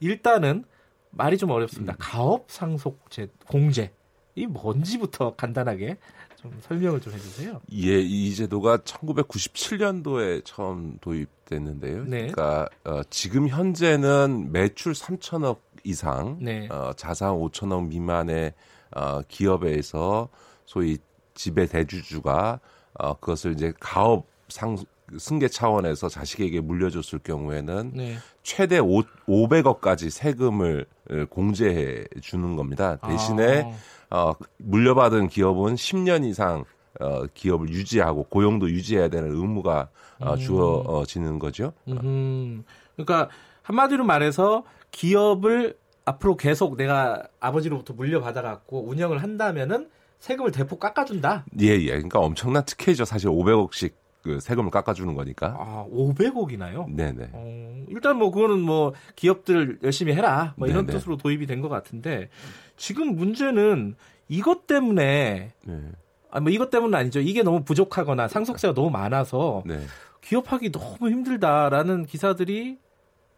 일단은 0.00 0.64
말이 1.10 1.38
좀 1.38 1.50
어렵습니다. 1.50 1.94
음. 1.94 1.96
가업 1.98 2.46
상속제 2.48 3.28
공제 3.46 3.92
이 4.34 4.46
뭔지부터 4.46 5.34
간단하게 5.34 5.96
좀 6.36 6.56
설명을 6.60 7.00
좀 7.00 7.12
해주세요. 7.12 7.60
예, 7.72 7.98
이 7.98 8.32
제도가 8.34 8.78
1997년도에 8.78 10.42
처음 10.44 10.96
도입됐는데요. 11.00 12.04
네. 12.04 12.28
그러니까 12.28 12.68
어, 12.84 13.02
지금 13.10 13.48
현재는 13.48 14.52
매출 14.52 14.92
3천억 14.92 15.58
이상, 15.82 16.38
네. 16.40 16.68
어, 16.70 16.92
자산 16.96 17.32
5천억 17.32 17.88
미만의 17.88 18.54
어, 18.94 19.22
기업에서 19.26 20.28
소위 20.64 20.98
지배 21.34 21.66
대주주가 21.66 22.60
어, 22.94 23.14
그것을 23.14 23.52
이제 23.52 23.72
가업 23.80 24.26
상 24.48 24.76
승계 25.16 25.48
차원에서 25.48 26.08
자식에게 26.08 26.60
물려줬을 26.60 27.20
경우에는 27.20 27.92
네. 27.94 28.16
최대 28.42 28.78
5, 28.78 29.02
500억까지 29.26 30.10
세금을 30.10 30.86
공제해 31.30 32.04
주는 32.20 32.56
겁니다. 32.56 32.96
대신에 32.96 33.72
아. 34.10 34.16
어, 34.16 34.34
물려받은 34.58 35.28
기업은 35.28 35.74
10년 35.74 36.24
이상 36.24 36.64
어, 37.00 37.26
기업을 37.32 37.68
유지하고 37.68 38.24
고용도 38.24 38.70
유지해야 38.70 39.08
되는 39.08 39.30
의무가 39.30 39.88
어, 40.18 40.32
음. 40.32 40.38
주어지는 40.38 41.38
거죠. 41.38 41.72
음. 41.88 42.64
그러니까 42.96 43.28
한마디로 43.62 44.04
말해서 44.04 44.64
기업을 44.90 45.76
앞으로 46.04 46.36
계속 46.36 46.76
내가 46.76 47.22
아버지로부터 47.38 47.92
물려받아 47.92 48.40
갖고 48.42 48.88
운영을 48.88 49.22
한다면은 49.22 49.90
세금을 50.20 50.50
대폭 50.50 50.80
깎아준다. 50.80 51.44
예, 51.60 51.66
예. 51.66 51.88
그러니까 51.90 52.18
엄청난 52.18 52.64
특혜죠. 52.64 53.04
사실 53.04 53.28
500억씩 53.28 53.92
그 54.22 54.40
세금을 54.40 54.70
깎아주는 54.70 55.14
거니까. 55.14 55.56
아, 55.58 55.86
500억이나요? 55.92 56.92
네네. 56.94 57.30
어, 57.32 57.84
일단 57.88 58.16
뭐 58.16 58.30
그거는 58.30 58.60
뭐 58.60 58.92
기업들 59.16 59.78
열심히 59.82 60.12
해라. 60.12 60.54
뭐 60.56 60.66
이런 60.68 60.86
네네. 60.86 60.98
뜻으로 60.98 61.16
도입이 61.16 61.46
된 61.46 61.58
것 61.62 61.68
같은데 61.68 62.28
지금 62.76 63.16
문제는 63.16 63.94
이것 64.28 64.66
때문에 64.66 65.52
네. 65.64 65.82
아, 66.30 66.40
뭐 66.40 66.50
이것 66.52 66.70
때문은 66.70 66.98
아니죠. 66.98 67.20
이게 67.20 67.42
너무 67.42 67.62
부족하거나 67.64 68.28
상속세가 68.28 68.74
너무 68.74 68.90
많아서 68.90 69.62
네. 69.66 69.80
기업하기 70.20 70.72
너무 70.72 71.10
힘들다라는 71.10 72.04
기사들이 72.06 72.78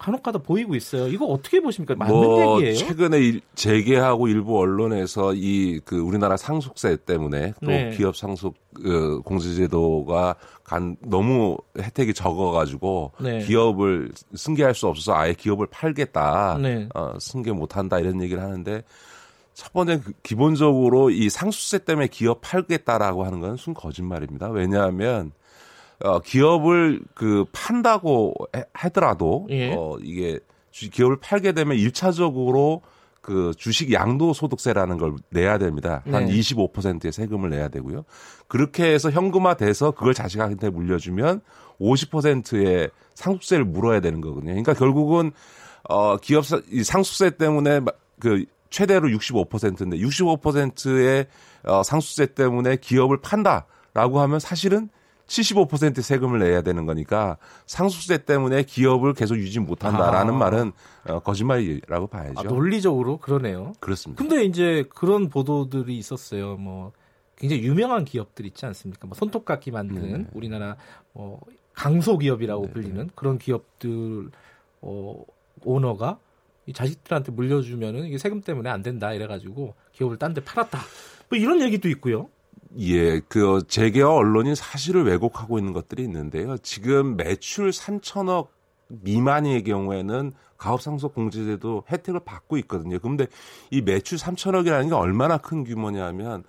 간혹가다 0.01 0.39
보이고 0.39 0.75
있어요. 0.75 1.07
이거 1.09 1.27
어떻게 1.27 1.61
보십니까? 1.61 1.95
맞는 1.95 2.15
뭐 2.15 2.57
얘기예요? 2.59 2.75
최근에 2.77 3.19
일, 3.19 3.41
재계하고 3.55 4.29
일부 4.29 4.59
언론에서 4.59 5.35
이 5.35 5.81
그 5.85 5.99
우리나라 5.99 6.37
상속세 6.37 6.97
때문에 7.05 7.53
또 7.63 7.67
네. 7.71 7.91
기업 7.97 8.17
상속 8.17 8.55
그 8.75 9.21
공제제도가 9.25 10.37
간 10.65 10.97
너무 11.01 11.59
혜택이 11.79 12.15
적어가지고 12.15 13.13
네. 13.21 13.45
기업을 13.45 14.11
승계할 14.35 14.75
수 14.75 14.87
없어서 14.87 15.15
아예 15.15 15.35
기업을 15.35 15.67
팔겠다, 15.67 16.59
네. 16.61 16.89
어, 16.95 17.13
승계 17.21 17.53
못한다 17.53 17.99
이런 17.99 18.23
얘기를 18.23 18.43
하는데 18.43 18.83
첫 19.55 19.73
번째 19.73 20.01
그 20.01 20.13
기본적으로 20.23 21.11
이 21.11 21.29
상속세 21.29 21.79
때문에 21.85 22.07
기업 22.07 22.41
팔겠다라고 22.41 23.25
하는 23.25 23.41
건 23.41 23.57
순 23.57 23.75
거짓말입니다. 23.75 24.49
왜냐하면 24.49 25.33
어, 26.03 26.21
기업을 26.21 27.03
그 27.15 27.45
판다고 27.53 28.35
하더라도 28.73 29.47
예. 29.51 29.73
어, 29.75 29.99
이게 30.03 30.39
기업을 30.73 31.19
팔게 31.21 31.53
되면 31.53 31.77
1차적으로 31.77 32.81
그 33.21 33.53
주식 33.57 33.93
양도소득세라는 33.93 34.97
걸 34.97 35.15
내야 35.29 35.59
됩니다. 35.59 36.03
한 36.11 36.27
네. 36.27 36.33
25%의 36.33 37.13
세금을 37.13 37.51
내야 37.51 37.69
되고요. 37.69 38.05
그렇게 38.49 38.93
해서 38.93 39.11
현금화돼서 39.11 39.91
그걸 39.91 40.15
자식한테 40.15 40.71
물려주면 40.71 41.43
50%의 41.81 42.91
상속세를 43.15 43.65
물어야 43.67 44.01
되는 44.01 44.21
거거든요. 44.21 44.53
그러니까 44.53 44.73
결국은 44.73 45.33
어 45.89 46.17
기업 46.17 46.45
이 46.71 46.83
상속세 46.83 47.37
때문에 47.37 47.81
그 48.19 48.45
최대로 48.71 49.09
65%인데 49.09 49.99
65%의 49.99 51.27
어 51.65 51.83
상속세 51.83 52.35
때문에 52.35 52.77
기업을 52.77 53.21
판다라고 53.21 54.21
하면 54.21 54.41
사실은 54.41 54.89
75% 55.31 56.03
세금을 56.03 56.41
내야 56.41 56.61
되는 56.61 56.87
거니까 56.87 57.37
상속세 57.67 58.25
때문에 58.25 58.65
기업을 58.65 59.15
계속 59.15 59.37
유지 59.37 59.61
못한다라는 59.61 60.35
아. 60.35 60.37
말은 60.37 60.73
어, 61.07 61.21
거짓말이라고 61.21 62.09
봐야죠. 62.09 62.41
아, 62.41 62.43
논리적으로 62.43 63.19
그러네요. 63.19 63.73
그렇습니다. 63.79 64.21
근데 64.23 64.45
이제 64.45 64.85
그런 64.95 65.29
보도들이 65.29 65.97
있었어요. 65.97 66.57
뭐 66.57 66.93
굉장히 67.37 67.63
유명한 67.63 68.05
기업들 68.05 68.45
있지 68.45 68.67
않습니까? 68.67 69.07
뭐 69.07 69.15
손톱깎이 69.15 69.71
만든 69.71 70.25
네. 70.25 70.27
우리나라 70.33 70.77
뭐 71.13 71.41
강소 71.75 72.19
기업이라고 72.19 72.67
네. 72.67 72.73
불리는 72.73 73.11
그런 73.15 73.39
기업들 73.39 74.31
어, 74.83 75.25
오너가 75.65 76.19
이 76.67 76.73
자식들한테 76.73 77.31
물려주면은 77.33 78.05
이게 78.05 78.19
세금 78.19 78.41
때문에 78.41 78.69
안 78.69 78.83
된다 78.83 79.13
이래가지고 79.13 79.75
기업을 79.93 80.19
딴 80.19 80.35
데 80.35 80.43
팔았다. 80.43 80.79
뭐 81.29 81.39
이런 81.39 81.61
얘기도 81.63 81.89
있고요. 81.89 82.29
예, 82.79 83.21
그 83.21 83.63
재계와 83.67 84.15
언론이 84.15 84.55
사실을 84.55 85.05
왜곡하고 85.05 85.59
있는 85.59 85.73
것들이 85.73 86.03
있는데요. 86.05 86.57
지금 86.59 87.17
매출 87.17 87.71
3천억 87.71 88.49
미만의 88.89 89.65
경우에는 89.65 90.33
가업상속 90.57 91.15
공제제도 91.15 91.85
혜택을 91.91 92.21
받고 92.21 92.59
있거든요. 92.59 92.99
그런데 92.99 93.27
이 93.71 93.81
매출 93.81 94.19
3천억이라는 94.19 94.89
게 94.89 94.95
얼마나 94.95 95.39
큰 95.39 95.65
규모냐면 95.65 96.45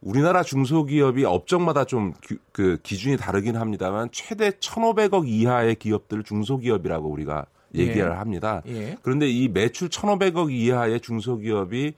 우리나라 0.00 0.42
중소기업이 0.42 1.24
업종마다 1.24 1.84
좀 1.84 2.14
그 2.52 2.78
기준이 2.82 3.16
다르긴 3.16 3.56
합니다만 3.56 4.08
최대 4.12 4.50
1,500억 4.50 5.26
이하의 5.26 5.76
기업들을 5.76 6.24
중소기업이라고 6.24 7.08
우리가 7.08 7.46
얘기를 7.74 8.10
예. 8.10 8.14
합니다. 8.14 8.62
예. 8.66 8.96
그런데 9.02 9.28
이 9.28 9.48
매출 9.48 9.88
1,500억 9.88 10.52
이하의 10.52 11.00
중소기업이 11.00 11.94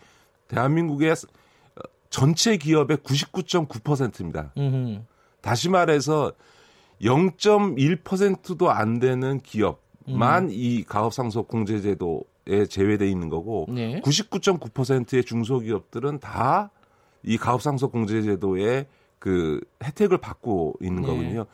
대한민국의 0.48 1.14
전체 2.12 2.56
기업의 2.56 2.98
99.9%입니다. 2.98 4.52
음흠. 4.56 5.00
다시 5.40 5.68
말해서 5.68 6.32
0.1%도 7.00 8.70
안 8.70 9.00
되는 9.00 9.40
기업만 9.40 10.44
음. 10.44 10.48
이 10.52 10.84
가업상속 10.84 11.48
공제제도에 11.48 12.66
제외돼 12.68 13.08
있는 13.08 13.28
거고 13.28 13.66
네. 13.68 14.00
99.9%의 14.02 15.24
중소기업들은 15.24 16.20
다 16.20 16.70
이 17.22 17.36
가업상속 17.36 17.92
공제제도에 17.92 18.86
그 19.18 19.60
혜택을 19.82 20.18
받고 20.18 20.74
있는 20.80 21.02
네. 21.02 21.08
거거든요. 21.08 21.46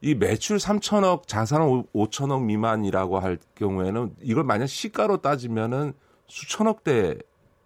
이 0.00 0.14
매출 0.14 0.58
3천억, 0.58 1.26
자산 1.26 1.62
5천억 1.92 2.44
미만이라고 2.44 3.18
할 3.18 3.38
경우에는 3.56 4.14
이걸 4.22 4.44
만약 4.44 4.66
시가로 4.66 5.18
따지면은 5.22 5.92
수천억대 6.28 7.16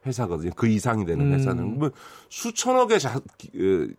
회사거든요. 0.05 0.50
그 0.57 0.66
이상이 0.66 1.05
되는 1.05 1.26
음. 1.26 1.32
회사는. 1.32 1.78
뭐 1.78 1.90
수천억의 2.28 3.00
자, 3.00 3.20
그, 3.53 3.94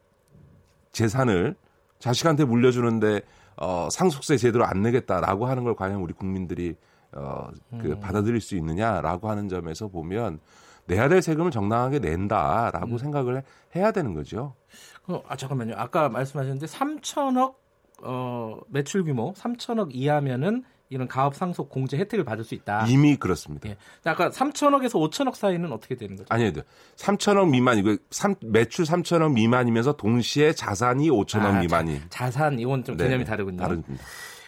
재산을 0.91 1.55
자식한테 1.99 2.45
물려주는데 2.45 3.21
어, 3.57 3.87
상속세 3.91 4.37
제대로 4.37 4.65
안 4.65 4.81
내겠다라고 4.81 5.45
하는 5.45 5.63
걸 5.63 5.75
과연 5.75 5.95
우리 6.01 6.13
국민들이 6.13 6.75
어, 7.11 7.49
그 7.79 7.91
음. 7.91 7.99
받아들일 7.99 8.41
수 8.41 8.55
있느냐라고 8.55 9.29
하는 9.29 9.47
점에서 9.47 9.87
보면 9.87 10.39
내야 10.85 11.07
될 11.07 11.21
세금을 11.21 11.51
정당하게 11.51 11.99
낸다라고 11.99 12.93
음. 12.93 12.97
생각을 12.97 13.37
해, 13.37 13.43
해야 13.75 13.91
되는 13.91 14.13
거죠. 14.13 14.55
어, 15.07 15.21
아 15.27 15.35
잠깐만요. 15.35 15.75
아까 15.77 16.09
말씀하셨는데 16.09 16.65
3천억 16.65 17.55
어, 18.03 18.59
매출 18.67 19.03
규모 19.03 19.33
3천억 19.33 19.89
이하면은 19.93 20.63
이런 20.93 21.07
가업 21.07 21.35
상속 21.35 21.69
공제 21.69 21.97
혜택을 21.97 22.23
받을 22.23 22.43
수 22.43 22.53
있다. 22.53 22.85
이미 22.87 23.15
그렇습니다. 23.15 23.69
예. 23.69 23.77
아까 24.05 24.29
3천억에서 24.29 24.91
5천억 25.09 25.35
사이는 25.35 25.71
어떻게 25.71 25.95
되는 25.95 26.15
거죠? 26.15 26.27
아니요. 26.29 26.51
3천억 26.95 27.49
미만이고 27.49 27.97
3, 28.11 28.35
매출 28.41 28.85
3천억 28.85 29.33
미만이면서 29.33 29.93
동시에 29.93 30.53
자산이 30.53 31.09
5천억 31.09 31.45
아, 31.45 31.59
미만이. 31.59 32.01
자, 32.09 32.29
산 32.29 32.59
이건 32.59 32.83
좀 32.83 32.95
개념이 32.95 33.19
네, 33.19 33.23
다르군요. 33.23 33.57
다릅니다. 33.57 34.03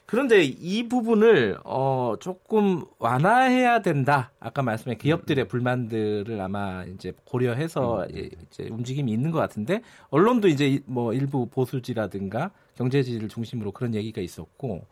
그런데 0.08 0.44
이 0.44 0.88
부분을 0.88 1.58
어 1.64 2.14
조금 2.20 2.84
완화해야 3.00 3.82
된다. 3.82 4.32
아까 4.40 4.62
말씀해 4.62 4.98
기업들의 4.98 5.48
불만들을 5.48 6.40
아마 6.42 6.84
이제 6.84 7.12
고려해서 7.26 8.04
음. 8.04 8.30
이제 8.52 8.68
움직임이 8.70 9.12
있는 9.12 9.32
것 9.32 9.40
같은데 9.40 9.82
언론도 10.10 10.48
이제 10.48 10.80
뭐 10.86 11.14
일부 11.14 11.48
보수지라든가 11.50 12.52
경제지를 12.76 13.30
중심으로 13.30 13.72
그런 13.72 13.96
얘기가 13.96 14.22
있었고 14.22 14.86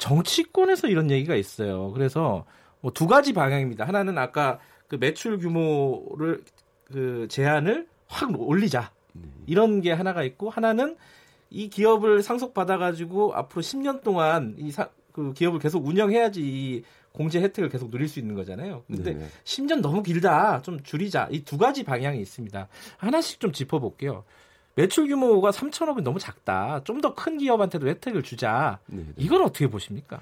정치권에서 0.00 0.88
이런 0.88 1.10
얘기가 1.10 1.36
있어요. 1.36 1.92
그래서 1.92 2.44
뭐 2.80 2.90
두 2.92 3.06
가지 3.06 3.32
방향입니다. 3.32 3.86
하나는 3.86 4.18
아까 4.18 4.58
그 4.88 4.96
매출 4.96 5.38
규모를 5.38 6.42
그 6.90 7.28
제한을 7.30 7.86
확 8.08 8.30
올리자. 8.40 8.90
네. 9.12 9.28
이런 9.46 9.80
게 9.80 9.92
하나가 9.92 10.24
있고 10.24 10.50
하나는 10.50 10.96
이 11.50 11.68
기업을 11.68 12.22
상속받아 12.22 12.78
가지고 12.78 13.34
앞으로 13.34 13.62
10년 13.62 14.02
동안 14.02 14.56
이그 14.58 15.32
기업을 15.34 15.58
계속 15.60 15.86
운영해야지 15.86 16.40
이 16.42 16.82
공제 17.12 17.40
혜택을 17.40 17.68
계속 17.68 17.90
누릴 17.90 18.08
수 18.08 18.18
있는 18.20 18.34
거잖아요. 18.34 18.84
근데 18.86 19.14
네. 19.14 19.28
10년 19.44 19.80
너무 19.80 20.02
길다. 20.02 20.62
좀 20.62 20.82
줄이자. 20.82 21.28
이 21.30 21.44
두 21.44 21.58
가지 21.58 21.82
방향이 21.84 22.20
있습니다. 22.20 22.68
하나씩 22.96 23.40
좀 23.40 23.52
짚어 23.52 23.78
볼게요. 23.80 24.24
매출 24.80 25.06
규모가 25.08 25.50
3천억은 25.50 26.02
너무 26.02 26.18
작다. 26.18 26.82
좀 26.84 27.00
더 27.00 27.14
큰 27.14 27.38
기업한테도 27.38 27.86
혜택을 27.88 28.22
주자. 28.22 28.78
네 28.86 28.98
네. 28.98 29.12
이건 29.16 29.42
어떻게 29.42 29.66
보십니까? 29.68 30.20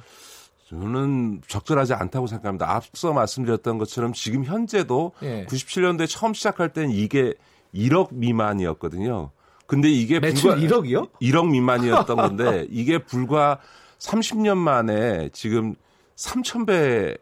저는 0.69 1.41
적절하지 1.49 1.95
않다고 1.95 2.27
생각합니다. 2.27 2.71
앞서 2.75 3.13
말씀드렸던 3.13 3.79
것처럼 3.79 4.13
지금 4.13 4.45
현재도 4.45 5.13
예. 5.23 5.47
97년도에 5.47 6.07
처음 6.09 6.35
시작할 6.35 6.73
때는 6.73 6.91
이게 6.91 7.35
1억 7.75 8.09
미만이었거든요. 8.13 9.31
근데 9.67 9.89
이게 9.91 10.19
매출 10.21 10.55
불과 10.57 10.77
1억이요? 10.77 11.11
1억 11.21 11.49
미만이었던 11.51 12.17
건데 12.17 12.67
이게 12.71 12.99
불과 12.99 13.59
30년 13.99 14.57
만에 14.57 15.29
지금 15.33 15.75
3,000배 16.17 17.19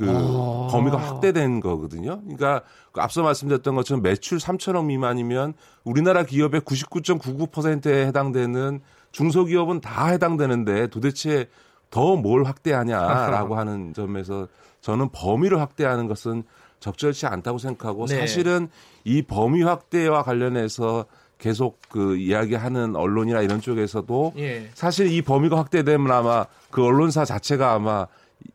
그 0.00 0.10
아. 0.10 0.68
범위가 0.70 0.96
확대된 0.96 1.60
거거든요. 1.60 2.20
그러니까 2.22 2.62
그 2.92 3.00
앞서 3.00 3.22
말씀드렸던 3.22 3.74
것처럼 3.74 4.02
매출 4.02 4.38
3천억 4.38 4.86
미만이면 4.86 5.52
우리나라 5.84 6.24
기업의 6.24 6.62
99.99%에 6.62 8.06
해당되는 8.06 8.80
중소기업은 9.12 9.80
다 9.80 10.06
해당되는데 10.06 10.86
도대체 10.86 11.48
더 11.90 12.16
뭘 12.16 12.44
확대하냐라고 12.44 13.56
하는 13.58 13.92
점에서 13.92 14.48
저는 14.80 15.10
범위를 15.10 15.60
확대하는 15.60 16.06
것은 16.06 16.44
적절치 16.78 17.26
않다고 17.26 17.58
생각하고 17.58 18.06
네. 18.06 18.18
사실은 18.18 18.68
이 19.04 19.22
범위 19.22 19.62
확대와 19.62 20.22
관련해서 20.22 21.04
계속 21.38 21.78
그 21.88 22.16
이야기하는 22.16 22.96
언론이나 22.96 23.40
이런 23.42 23.60
쪽에서도 23.60 24.34
예. 24.38 24.70
사실 24.74 25.10
이 25.10 25.22
범위가 25.22 25.58
확대되면 25.58 26.10
아마 26.10 26.46
그 26.70 26.84
언론사 26.84 27.24
자체가 27.24 27.72
아마 27.72 28.06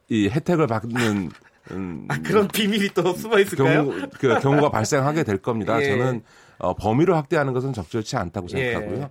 이 0.09 0.29
혜택을 0.29 0.67
받는 0.67 1.29
음, 1.71 2.05
아, 2.09 2.19
그런 2.21 2.47
비밀이 2.47 2.89
또 2.93 3.13
숨어 3.13 3.39
있을까요? 3.39 3.85
경우, 3.85 4.07
그 4.19 4.39
경우가 4.39 4.69
발생하게 4.69 5.23
될 5.23 5.37
겁니다. 5.37 5.77
예. 5.81 5.87
저는 5.87 6.21
어, 6.59 6.73
범위를 6.75 7.15
확대하는 7.15 7.53
것은 7.53 7.73
적절치 7.73 8.17
않다고 8.17 8.47
예. 8.51 8.71
생각하고요. 8.73 9.01
예. 9.01 9.09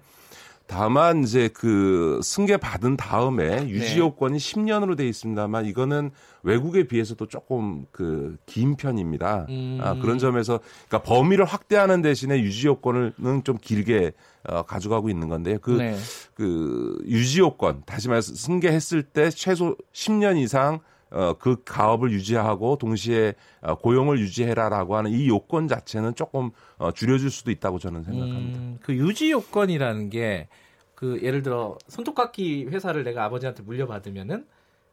다만 0.66 1.24
이제 1.24 1.48
그 1.52 2.20
승계 2.22 2.56
받은 2.56 2.96
다음에 2.96 3.68
유지 3.68 3.94
네. 3.94 3.98
요건이 3.98 4.38
네. 4.38 4.54
10년으로 4.54 4.96
돼 4.96 5.06
있습니다만 5.06 5.66
이거는 5.66 6.10
외국에 6.42 6.84
비해서도 6.86 7.26
조금 7.26 7.84
그 7.90 8.38
긴 8.46 8.76
편입니다. 8.76 9.46
음. 9.50 9.78
아, 9.82 9.94
그런 9.94 10.18
점에서 10.18 10.60
그러니까 10.88 11.02
범위를 11.02 11.44
확대하는 11.44 12.00
대신에 12.02 12.40
유지 12.40 12.66
요건은 12.66 13.42
좀 13.44 13.58
길게 13.60 14.12
어, 14.48 14.62
가져가고 14.62 15.08
있는 15.08 15.28
건데요. 15.28 15.58
그, 15.60 15.70
네. 15.72 15.96
그 16.34 16.98
유지 17.06 17.40
요건 17.40 17.82
다시 17.86 18.08
말해서 18.08 18.34
승계했을 18.34 19.02
때 19.02 19.30
최소 19.30 19.76
10년 19.92 20.36
이상 20.38 20.80
어, 21.10 21.34
그 21.38 21.62
가업을 21.64 22.10
유지하고 22.12 22.76
동시에 22.76 23.34
어, 23.60 23.76
고용을 23.76 24.18
유지해라라고 24.18 24.96
하는 24.96 25.12
이 25.12 25.28
요건 25.28 25.68
자체는 25.68 26.14
조금 26.14 26.50
어, 26.76 26.90
줄여줄 26.92 27.30
수도 27.30 27.50
있다고 27.50 27.78
저는 27.78 28.02
생각합니다. 28.04 28.58
음, 28.58 28.78
그 28.82 28.94
유지 28.94 29.30
요건이라는 29.30 30.10
게 30.10 30.48
그 30.94 31.20
예를 31.22 31.42
들어 31.42 31.76
손톱깎이 31.88 32.66
회사를 32.66 33.04
내가 33.04 33.24
아버지한테 33.24 33.62
물려받으면은 33.62 34.46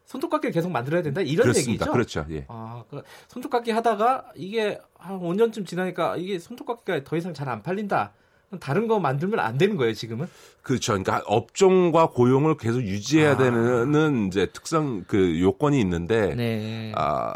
손톱깎이를 0.04 0.52
계속 0.52 0.70
만들어야 0.70 1.00
된다 1.00 1.20
이런 1.20 1.44
그렇습니다. 1.44 1.86
얘기죠. 1.86 1.92
그렇죠. 1.92 2.26
예. 2.30 2.44
아, 2.48 2.84
그 2.90 3.02
손톱깎이 3.28 3.70
하다가 3.70 4.32
이게 4.34 4.78
한 4.98 5.18
5년쯤 5.20 5.64
지나니까 5.66 6.16
이게 6.16 6.38
손톱깎이가 6.38 7.04
더 7.04 7.16
이상 7.16 7.32
잘 7.32 7.48
안 7.48 7.62
팔린다. 7.62 8.12
다른 8.60 8.86
거 8.86 8.98
만들면 8.98 9.40
안 9.40 9.58
되는 9.58 9.76
거예요, 9.76 9.94
지금은? 9.94 10.28
그렇죠. 10.62 10.92
그러니까 10.92 11.22
업종과 11.26 12.10
고용을 12.10 12.56
계속 12.56 12.80
유지해야 12.82 13.32
아. 13.32 13.36
되는 13.36 14.28
이제 14.28 14.46
특성 14.52 15.04
그 15.06 15.40
요건이 15.40 15.80
있는데 15.80 16.34
네. 16.34 16.92
아 16.94 17.34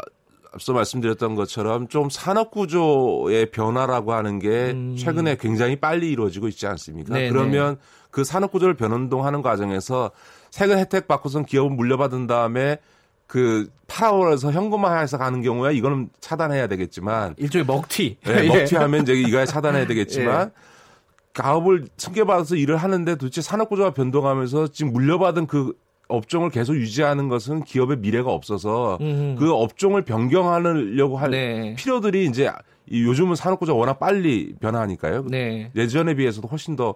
앞서 0.53 0.73
말씀드렸던 0.73 1.35
것처럼 1.35 1.87
좀 1.87 2.09
산업 2.09 2.51
구조의 2.51 3.51
변화라고 3.51 4.13
하는 4.13 4.39
게 4.39 4.71
음. 4.71 4.95
최근에 4.97 5.37
굉장히 5.37 5.75
빨리 5.75 6.09
이루어지고 6.09 6.47
있지 6.47 6.65
않습니까? 6.67 7.13
네네. 7.13 7.29
그러면 7.29 7.77
그 8.09 8.23
산업 8.23 8.51
구조를 8.51 8.75
변운동하는 8.75 9.41
과정에서 9.41 10.11
세금 10.49 10.77
혜택 10.77 11.07
받고선 11.07 11.45
기업을 11.45 11.75
물려받은 11.75 12.27
다음에 12.27 12.79
그 13.27 13.69
팔아오르서 13.87 14.51
현금화 14.51 14.99
해서 14.99 15.17
가는 15.17 15.41
경우에 15.41 15.75
이거는 15.75 16.09
차단해야 16.21 16.67
되겠지만 16.67 17.35
일종의 17.37 17.65
먹튀. 17.65 18.17
네, 18.23 18.47
먹튀하면 18.47 19.03
이제 19.03 19.13
이거에 19.13 19.45
차단해야 19.45 19.85
되겠지만 19.85 20.49
예. 20.57 20.76
가업을 21.37 21.85
승계받아서 21.97 22.55
일을 22.55 22.77
하는데 22.77 23.15
도대체 23.15 23.41
산업구조가 23.41 23.91
변동하면서 23.91 24.69
지금 24.69 24.91
물려받은 24.91 25.45
그 25.45 25.73
업종을 26.07 26.49
계속 26.49 26.75
유지하는 26.75 27.27
것은 27.29 27.63
기업의 27.63 27.97
미래가 27.97 28.31
없어서 28.31 28.97
음흠. 28.99 29.35
그 29.37 29.53
업종을 29.53 30.03
변경하려고 30.03 31.17
할 31.17 31.31
네. 31.31 31.75
필요들이 31.75 32.25
이제 32.25 32.51
요즘은 32.91 33.35
산업구조가 33.35 33.77
워낙 33.77 33.99
빨리 33.99 34.55
변화하니까요. 34.59 35.25
네. 35.29 35.71
예전에 35.75 36.15
비해서도 36.15 36.47
훨씬 36.47 36.75
더 36.75 36.95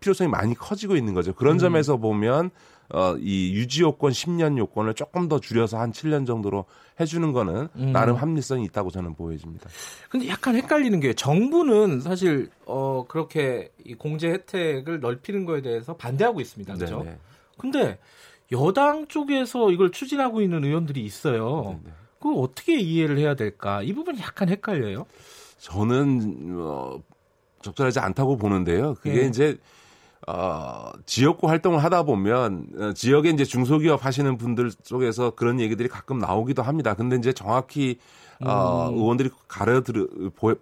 필요성이 0.00 0.28
많이 0.30 0.54
커지고 0.54 0.96
있는 0.96 1.14
거죠. 1.14 1.32
그런 1.32 1.54
음. 1.54 1.58
점에서 1.58 1.96
보면 1.96 2.50
어, 2.90 3.16
이 3.18 3.52
유지 3.54 3.82
요건 3.82 4.12
10년 4.12 4.58
요건을 4.58 4.94
조금 4.94 5.28
더 5.28 5.40
줄여서 5.40 5.78
한 5.78 5.92
7년 5.92 6.26
정도로 6.26 6.64
해주는 7.00 7.32
거는 7.32 7.68
음. 7.76 7.92
나름 7.92 8.16
합리성이 8.16 8.64
있다고 8.66 8.90
저는 8.90 9.14
보여집니다. 9.14 9.68
근데 10.08 10.28
약간 10.28 10.54
헷갈리는 10.54 10.98
게 11.00 11.12
정부는 11.12 12.00
사실 12.00 12.48
어, 12.64 13.04
그렇게 13.08 13.70
이 13.84 13.94
공제 13.94 14.28
혜택을 14.28 15.00
넓히는 15.00 15.44
거에 15.44 15.62
대해서 15.62 15.96
반대하고 15.96 16.40
있습니다. 16.40 16.74
그렇죠? 16.74 17.02
네네. 17.02 17.18
근데 17.58 17.98
여당 18.52 19.08
쪽에서 19.08 19.70
이걸 19.72 19.90
추진하고 19.90 20.40
있는 20.40 20.64
의원들이 20.64 21.04
있어요. 21.04 21.78
네네. 21.82 21.94
그걸 22.18 22.34
어떻게 22.38 22.78
이해를 22.78 23.18
해야 23.18 23.34
될까? 23.34 23.82
이 23.82 23.92
부분이 23.92 24.20
약간 24.20 24.48
헷갈려요. 24.48 25.06
저는 25.58 26.56
어, 26.58 27.02
적절하지 27.62 27.98
않다고 27.98 28.36
보는데요. 28.36 28.94
그게 28.94 29.22
네. 29.22 29.26
이제 29.26 29.58
어, 30.26 30.90
지역구 31.04 31.48
활동을 31.48 31.82
하다 31.84 32.02
보면 32.04 32.66
어, 32.78 32.92
지역에 32.92 33.30
이제 33.30 33.44
중소기업 33.44 34.04
하시는 34.04 34.36
분들 34.36 34.72
쪽에서 34.82 35.30
그런 35.30 35.60
얘기들이 35.60 35.88
가끔 35.88 36.18
나오기도 36.18 36.62
합니다. 36.62 36.94
근데 36.94 37.16
이제 37.16 37.32
정확히 37.32 37.98
어, 38.40 38.88
음. 38.90 38.96
의원들이 38.98 39.30
가려 39.48 39.82
들 39.82 40.08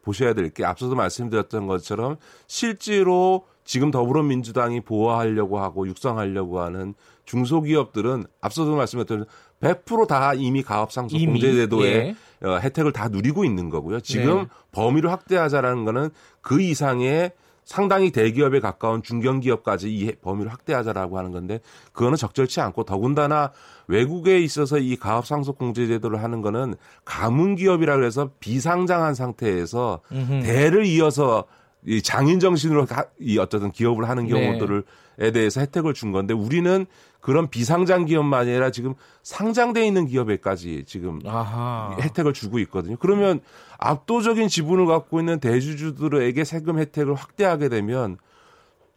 보셔야 0.03 0.35
될 0.35 0.51
게 0.51 0.65
앞서도 0.65 0.95
말씀드렸던 0.95 1.67
것처럼 1.67 2.17
실제로 2.47 3.47
지금 3.65 3.91
더불어민주당이 3.91 4.83
보호하려고 4.83 5.59
하고 5.59 5.89
육성하려고 5.89 6.61
하는 6.61 6.95
중소기업들은 7.25 8.27
앞서도 8.41 8.77
말씀드렸던 8.77 9.27
100%다 9.61 10.35
이미 10.35 10.63
가업상속 10.63 11.19
공제제도의 11.19 11.95
예. 12.43 12.47
어, 12.47 12.59
혜택을 12.59 12.93
다 12.93 13.09
누리고 13.09 13.45
있는 13.45 13.71
거고요. 13.71 14.01
지금 14.01 14.43
네. 14.43 14.47
범위를 14.73 15.11
확대하자라는 15.11 15.85
거는 15.87 16.11
그 16.43 16.61
이상의 16.61 17.33
상당히 17.65 18.11
대기업에 18.11 18.61
가까운 18.61 19.03
중견기업까지 19.03 19.95
이 19.95 20.13
범위를 20.23 20.53
확대하자라고 20.53 21.19
하는 21.19 21.33
건데 21.33 21.61
그거는 21.93 22.17
적절치 22.17 22.61
않고 22.61 22.85
더군다나 22.85 23.53
외국에 23.87 24.41
있어서 24.41 24.79
이 24.79 24.97
가업 24.97 25.27
상속 25.27 25.59
공제 25.59 25.87
제도를 25.87 26.23
하는 26.23 26.43
거는 26.43 26.75
가문 27.05 27.57
기업이라 27.57 27.97
그래서 27.97 28.31
비상장한 28.41 29.15
상태에서 29.15 30.01
음흠. 30.13 30.43
대를 30.43 30.87
이어서 30.87 31.45
이 31.87 32.03
장인 32.03 32.41
정신으로 32.41 32.87
이 33.21 33.39
어쨌든 33.39 33.71
기업을 33.71 34.09
하는 34.09 34.27
네. 34.27 34.31
경우들에 34.31 34.83
네. 35.19 35.31
대해서 35.33 35.61
혜택을 35.61 35.95
준 35.95 36.13
건데 36.13 36.33
우리는 36.33 36.87
그런 37.25 37.49
비상장 37.49 38.05
기업만 38.05 38.39
아니라 38.39 38.71
지금 38.71 38.93
상장돼 39.23 39.87
있는 39.87 40.07
기업에까지 40.07 40.85
지금 40.87 41.21
아하. 41.25 41.97
혜택을 41.99 42.35
주고 42.35 42.59
있거든요. 42.59 42.97
그러면 43.01 43.41
압도적인 43.79 44.49
지분을 44.49 44.85
갖고 44.85 45.21
있는 45.21 45.41
대주주들에게 45.41 46.45
세금 46.45 46.79
혜택을 46.79 47.15
확대하게 47.15 47.71
되면 47.71 48.19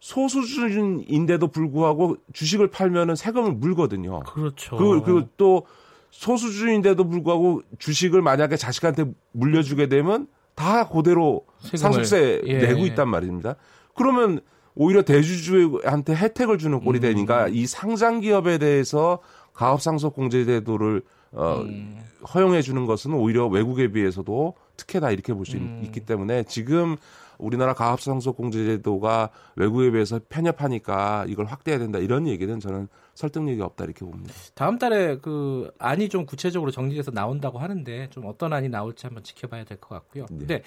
소수주인데도 0.02 1.48
불구하고 1.48 2.18
주식을 2.34 2.70
팔면은 2.70 3.16
세금을 3.16 3.54
물거든요. 3.54 4.20
그렇죠. 4.24 4.76
그, 4.76 5.02
그리고 5.04 5.30
또 5.38 5.66
소수주인데도 6.12 7.08
불구하고 7.08 7.62
주식을 7.80 8.22
만약에 8.22 8.58
자식한테 8.58 9.06
물려주게 9.32 9.88
되면 9.88 10.28
다 10.54 10.90
그대로 10.90 11.46
세금을, 11.60 11.78
상속세 11.78 12.42
예. 12.46 12.58
내고 12.58 12.86
있단 12.88 13.08
말입니다. 13.08 13.56
그러면 13.96 14.42
오히려 14.78 15.02
대주주한테 15.02 16.16
혜택을 16.16 16.58
주는 16.58 16.80
꼴이 16.80 17.00
음. 17.00 17.02
되니까 17.02 17.48
이 17.48 17.66
상장 17.66 18.20
기업에 18.22 18.58
대해서 18.60 19.20
가업 19.54 19.82
상속 19.82 20.14
공제 20.14 20.46
제도를 20.46 21.02
어, 21.32 21.62
음. 21.62 22.00
허용해 22.34 22.62
주는 22.62 22.86
것은 22.86 23.14
오히려 23.14 23.48
외국에 23.48 23.92
비해서도 23.92 24.54
특혜다 24.78 25.12
이렇게 25.12 25.34
볼수 25.34 25.58
음. 25.58 25.82
있기 25.84 26.02
때문에 26.02 26.44
지금 26.44 26.96
우리나라 27.38 27.74
가압상속 27.74 28.38
공제 28.38 28.66
제도가 28.66 29.30
외국에 29.56 29.92
비해서 29.92 30.20
편협하니까 30.30 31.26
이걸 31.28 31.46
확대해야 31.46 31.80
된다 31.80 32.00
이런 32.00 32.28
얘기는 32.28 32.60
저는 32.60 32.88
설득력이 33.14 33.62
없다 33.62 33.86
이렇게 33.86 34.06
봅니다. 34.06 34.34
다음 34.56 34.78
달에 34.80 35.18
그 35.18 35.72
안이 35.80 36.10
좀 36.10 36.26
구체적으로 36.26 36.72
정리돼서 36.72 37.12
나온다고 37.12 37.60
하는데 37.60 38.10
좀 38.10 38.26
어떤 38.26 38.54
안이 38.54 38.70
나올지 38.70 39.06
한번 39.06 39.24
지켜봐야 39.24 39.64
될 39.66 39.78
것 39.78 39.90
같고요. 39.90 40.26
네. 40.32 40.38
근데 40.38 40.64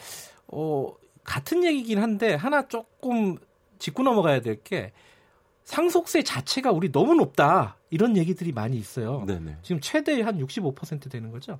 어 0.46 0.92
같은 1.24 1.64
얘기긴 1.64 2.00
한데 2.00 2.34
하나 2.34 2.66
조금 2.68 3.36
짚고 3.80 4.04
넘어가야 4.04 4.40
될 4.40 4.62
게 4.62 4.92
상속세 5.64 6.22
자체가 6.22 6.72
우리 6.72 6.90
너무 6.90 7.14
높다 7.14 7.76
이런 7.90 8.16
얘기들이 8.16 8.52
많이 8.52 8.76
있어요. 8.76 9.24
네네. 9.26 9.58
지금 9.62 9.80
최대 9.80 10.20
한 10.22 10.38
65% 10.38 11.10
되는 11.10 11.30
거죠? 11.30 11.58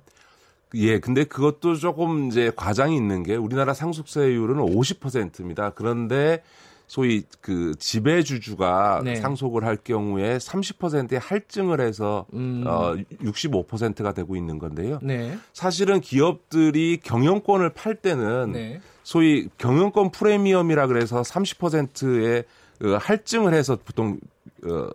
예, 0.73 0.99
근데 0.99 1.23
그것도 1.23 1.75
조금 1.75 2.27
이제 2.27 2.51
과장이 2.55 2.95
있는 2.95 3.23
게 3.23 3.35
우리나라 3.35 3.73
상속세율은 3.73 4.55
50%입니다. 4.57 5.71
그런데 5.71 6.43
소위 6.91 7.23
그 7.39 7.73
지배주주가 7.79 8.99
네. 9.01 9.15
상속을 9.15 9.63
할 9.63 9.77
경우에 9.77 10.37
30%의 10.37 11.19
할증을 11.19 11.79
해서 11.79 12.25
음. 12.33 12.65
어 12.67 12.97
65%가 13.21 14.13
되고 14.13 14.35
있는 14.35 14.59
건데요. 14.59 14.99
네. 15.01 15.37
사실은 15.53 16.01
기업들이 16.01 16.99
경영권을 17.01 17.69
팔 17.69 17.95
때는 17.95 18.51
네. 18.51 18.81
소위 19.03 19.47
경영권 19.57 20.11
프리미엄이라 20.11 20.87
그래서 20.87 21.21
30%의 21.21 22.43
그 22.79 22.97
할증을 22.99 23.53
해서 23.53 23.77
보통 23.85 24.19
어 24.65 24.89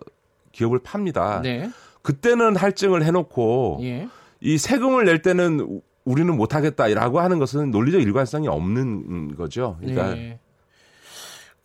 기업을 0.51 0.77
팝니다. 0.83 1.41
네. 1.41 1.67
그때는 2.03 2.57
할증을 2.57 3.03
해놓고 3.05 3.79
예. 3.81 4.07
이 4.39 4.59
세금을 4.59 5.05
낼 5.05 5.23
때는 5.23 5.81
우리는 6.05 6.37
못하겠다라고 6.37 7.21
하는 7.21 7.39
것은 7.39 7.71
논리적 7.71 8.03
일관성이 8.03 8.47
없는 8.47 9.35
거죠. 9.35 9.77
그러니까 9.79 10.13
네. 10.13 10.39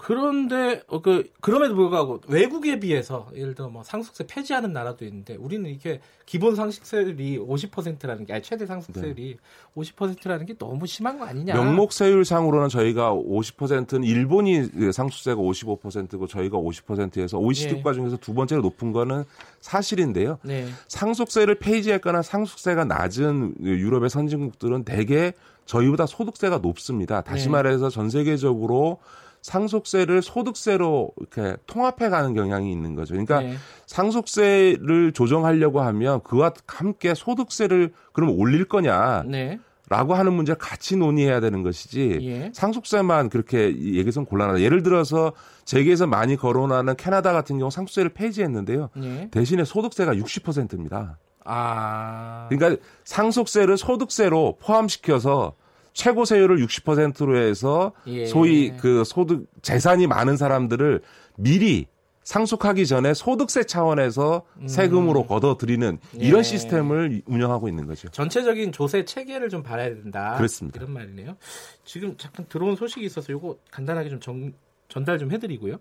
그런데 0.03 0.83
어, 0.89 1.01
그 1.01 1.31
그럼에도 1.41 1.77
불구하고 1.77 2.23
외국에 2.27 2.81
비해서 2.81 3.29
예를 3.37 3.55
들어 3.55 3.69
뭐 3.69 3.85
상속세 3.85 4.27
폐지하는 4.27 4.73
나라도 4.73 5.05
있는데 5.05 5.37
우리는 5.37 5.71
이게 5.71 6.01
기본 6.27 6.57
상속세율이 6.57 7.39
50%라는 7.39 8.27
게 8.27 8.33
아니 8.33 8.43
최대 8.43 8.67
상속세율이 8.67 9.37
네. 9.37 9.81
50%라는 9.81 10.45
게 10.45 10.59
너무 10.59 10.89
심한 10.89 11.21
거 11.21 11.25
아니냐? 11.25 11.55
명목세율상으로는 11.55 12.69
저희가 12.69 13.13
50%는 13.13 14.03
일본이 14.03 14.65
상속세가 14.93 15.41
55%고 15.41 16.27
저희가 16.27 16.59
50%에서 16.59 17.39
OECD 17.39 17.75
국가 17.75 17.93
중에서 17.93 18.17
두 18.17 18.35
번째로 18.35 18.61
높은 18.63 18.91
거는 18.91 19.23
사실인데요. 19.61 20.39
네. 20.43 20.67
상속세를 20.89 21.61
폐지했거나 21.61 22.23
상속세가 22.23 22.87
낮은 22.87 23.55
유럽의 23.61 24.11
선진국들은 24.11 24.83
대개 24.83 25.33
저희보다 25.67 26.07
소득세가 26.07 26.59
높습니다. 26.59 27.21
다시 27.21 27.45
네. 27.45 27.53
말해서 27.53 27.89
전 27.89 28.11
세계적으로 28.11 28.99
상속세를 29.43 30.23
소득세로 30.23 31.11
이렇게 31.19 31.57
통합해 31.67 32.09
가는 32.09 32.33
경향이 32.33 32.71
있는 32.71 32.95
거죠. 32.95 33.13
그러니까 33.15 33.41
네. 33.41 33.55
상속세를 33.87 35.13
조정하려고 35.13 35.81
하면 35.83 36.23
그와 36.23 36.55
함께 36.67 37.15
소득세를 37.15 37.93
그럼 38.13 38.39
올릴 38.39 38.65
거냐? 38.67 39.25
네. 39.27 39.59
라고 39.89 40.15
하는 40.15 40.33
문제를 40.33 40.57
같이 40.57 40.97
논의해야 40.97 41.41
되는 41.41 41.63
것이지 41.63 42.19
예. 42.23 42.51
상속세만 42.55 43.29
그렇게 43.29 43.67
얘기해서는 43.67 44.25
곤란하다. 44.25 44.61
예를 44.61 44.83
들어서 44.83 45.33
세계에서 45.67 46.07
많이 46.07 46.37
거론하는 46.37 46.97
캐나다 46.97 47.33
같은 47.33 47.59
경우 47.59 47.71
상속세를 47.71 48.15
폐지했는데요. 48.15 48.89
예. 49.03 49.29
대신에 49.31 49.65
소득세가 49.65 50.15
60%입니다. 50.15 51.19
아. 51.45 52.47
그러니까 52.49 52.81
상속세를 53.05 53.77
소득세로 53.77 54.57
포함시켜서 54.63 55.57
최고 55.93 56.25
세율을 56.25 56.59
60%로 56.59 57.37
해서 57.37 57.93
예. 58.07 58.27
소위 58.27 58.73
그 58.77 59.05
소득 59.05 59.47
재산이 59.63 60.07
많은 60.07 60.37
사람들을 60.37 61.01
미리 61.37 61.87
상속하기 62.25 62.87
전에 62.87 63.15
소득세 63.15 63.65
차원에서 63.65 64.45
음. 64.61 64.69
세금으로 64.69 65.27
걷어들이는 65.27 65.99
이런 66.15 66.39
예. 66.39 66.43
시스템을 66.43 67.23
운영하고 67.27 67.69
있는 67.69 67.87
거죠. 67.87 68.09
전체적인 68.11 68.73
조세 68.73 69.05
체계를 69.05 69.49
좀 69.49 69.63
봐야 69.63 69.89
된다. 69.89 70.35
그렇습니다. 70.37 70.79
그런 70.79 70.93
말이네요. 70.93 71.37
지금 71.85 72.17
잠깐 72.17 72.47
들어온 72.49 72.77
소식이 72.77 73.05
있어서 73.05 73.33
이거 73.33 73.57
간단하게 73.71 74.09
좀 74.09 74.21
정, 74.21 74.53
전달 74.89 75.19
좀 75.19 75.33
해드리고요. 75.33 75.79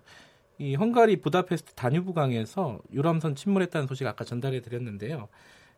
이 0.57 0.75
헝가리 0.75 1.21
부다페스트 1.21 1.73
다뉴브강에서 1.73 2.79
유람선 2.93 3.35
침몰했다는 3.35 3.87
소식 3.87 4.05
아까 4.07 4.23
전달해 4.23 4.61
드렸는데요. 4.61 5.27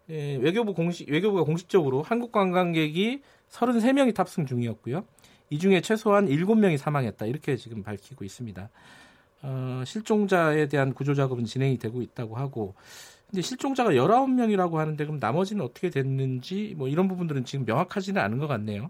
예, 0.10 0.36
외교부 0.36 0.74
공식 0.74 1.10
외교부가 1.10 1.44
공식적으로 1.44 2.02
한국 2.02 2.32
관광객이 2.32 3.22
33명이 3.54 4.14
탑승 4.14 4.46
중이었고요. 4.46 5.06
이 5.50 5.60
중에 5.60 5.82
최소한 5.82 6.28
7명이 6.28 6.78
사망했다. 6.78 7.26
이렇게 7.28 7.56
지금 7.56 7.84
밝히고 7.84 8.26
있습니다. 8.26 8.70
어, 9.44 9.84
실종자에 9.86 10.68
대한 10.68 10.94
구조 10.94 11.14
작업은 11.14 11.46
진행이 11.46 11.78
되고 11.78 12.02
있다고 12.02 12.36
하고 12.38 12.76
근데 13.30 13.42
실종자가 13.42 13.92
19명이라고 13.92 14.76
하는데 14.76 15.06
그럼 15.06 15.20
나머지는 15.20 15.66
어떻게 15.66 15.90
됐는지 15.90 16.76
뭐 16.78 16.88
이런 16.88 17.08
부분들은 17.08 17.46
지금 17.46 17.66
명확하지는 17.66 18.22
않은 18.22 18.38
것 18.38 18.48
같네요. 18.48 18.90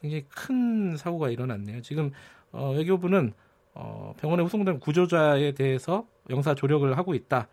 굉장히 0.00 0.24
큰 0.28 0.96
사고가 0.96 1.30
일어났네요. 1.30 1.80
지금 1.82 2.12
어, 2.52 2.72
외교부는 2.72 3.32
어, 3.74 4.14
병원에 4.18 4.42
후송된 4.42 4.80
구조자에 4.80 5.52
대해서 5.52 6.06
영사 6.30 6.54
조력을 6.54 6.96
하고 6.96 7.14
있다. 7.14 7.48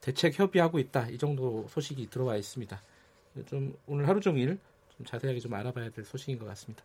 대책 0.00 0.38
협의하고 0.38 0.78
있다. 0.78 1.08
이 1.08 1.16
정도 1.16 1.66
소식이 1.68 2.10
들어와 2.10 2.36
있습니다. 2.36 2.82
좀 3.46 3.74
오늘 3.86 4.06
하루 4.08 4.20
종일 4.20 4.58
좀 4.96 5.06
자세하게 5.06 5.40
좀 5.40 5.54
알아봐야 5.54 5.90
될 5.90 6.04
소식인 6.04 6.38
것 6.38 6.46
같습니다. 6.46 6.84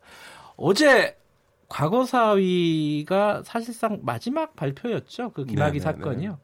어제 0.56 1.18
과거사위가 1.68 3.44
사실상 3.45 3.99
마지막 4.02 4.56
발표였죠. 4.56 5.31
그 5.31 5.45
김학의 5.45 5.80
네네네. 5.80 5.80
사건이요. 5.80 6.38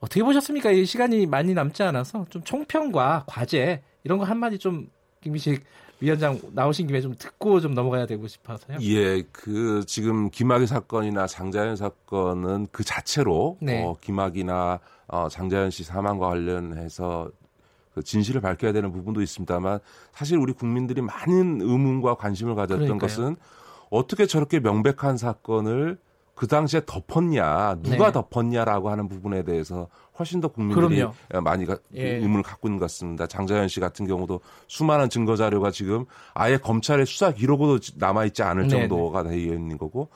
어떻게 0.00 0.22
보셨습니까? 0.22 0.70
이 0.70 0.84
시간이 0.84 1.26
많이 1.26 1.54
남지 1.54 1.82
않아서 1.82 2.26
좀 2.30 2.42
총평과 2.42 3.24
과제 3.26 3.82
이런 4.02 4.18
거 4.18 4.24
한마디 4.24 4.58
좀 4.58 4.90
김미식 5.20 5.62
위원장 6.00 6.40
나오신 6.52 6.86
김에 6.86 7.02
좀 7.02 7.14
듣고 7.14 7.60
좀 7.60 7.74
넘어가야 7.74 8.06
되고 8.06 8.26
싶어서요. 8.26 8.78
예, 8.80 9.22
그 9.30 9.84
지금 9.86 10.30
김학의 10.30 10.66
사건이나 10.66 11.26
장자연 11.26 11.76
사건은 11.76 12.68
그 12.72 12.82
자체로 12.82 13.58
네. 13.60 13.84
어, 13.84 13.96
김학이나 14.00 14.80
어, 15.08 15.28
장자연 15.28 15.70
씨 15.70 15.84
사망과 15.84 16.28
관련해서 16.28 17.30
그 18.00 18.04
진실을 18.04 18.40
밝혀야 18.40 18.72
되는 18.72 18.90
부분도 18.92 19.20
있습니다만 19.20 19.78
사실 20.12 20.38
우리 20.38 20.52
국민들이 20.52 21.02
많은 21.02 21.60
의문과 21.60 22.14
관심을 22.14 22.54
가졌던 22.54 22.86
그러니까요. 22.86 22.98
것은 22.98 23.36
어떻게 23.90 24.26
저렇게 24.26 24.58
명백한 24.60 25.16
사건을 25.16 25.98
그 26.34 26.46
당시에 26.46 26.80
덮었냐, 26.86 27.80
누가 27.82 28.10
네. 28.10 28.12
덮었냐라고 28.12 28.88
하는 28.88 29.08
부분에 29.08 29.42
대해서 29.42 29.88
훨씬 30.18 30.40
더 30.40 30.48
국민들이 30.48 30.96
그럼요. 30.96 31.42
많이 31.42 31.66
가, 31.66 31.76
예. 31.94 32.16
의문을 32.16 32.42
갖고 32.42 32.66
있는 32.68 32.78
것 32.78 32.84
같습니다. 32.84 33.26
장자연 33.26 33.68
씨 33.68 33.78
같은 33.78 34.06
경우도 34.06 34.40
수많은 34.66 35.10
증거 35.10 35.36
자료가 35.36 35.70
지금 35.70 36.06
아예 36.32 36.56
검찰의 36.56 37.04
수사 37.04 37.32
기록으로 37.32 37.78
남아 37.96 38.24
있지 38.26 38.42
않을 38.42 38.64
네, 38.64 38.68
정도가 38.70 39.24
되어 39.24 39.34
있는 39.34 39.76
거고 39.76 40.08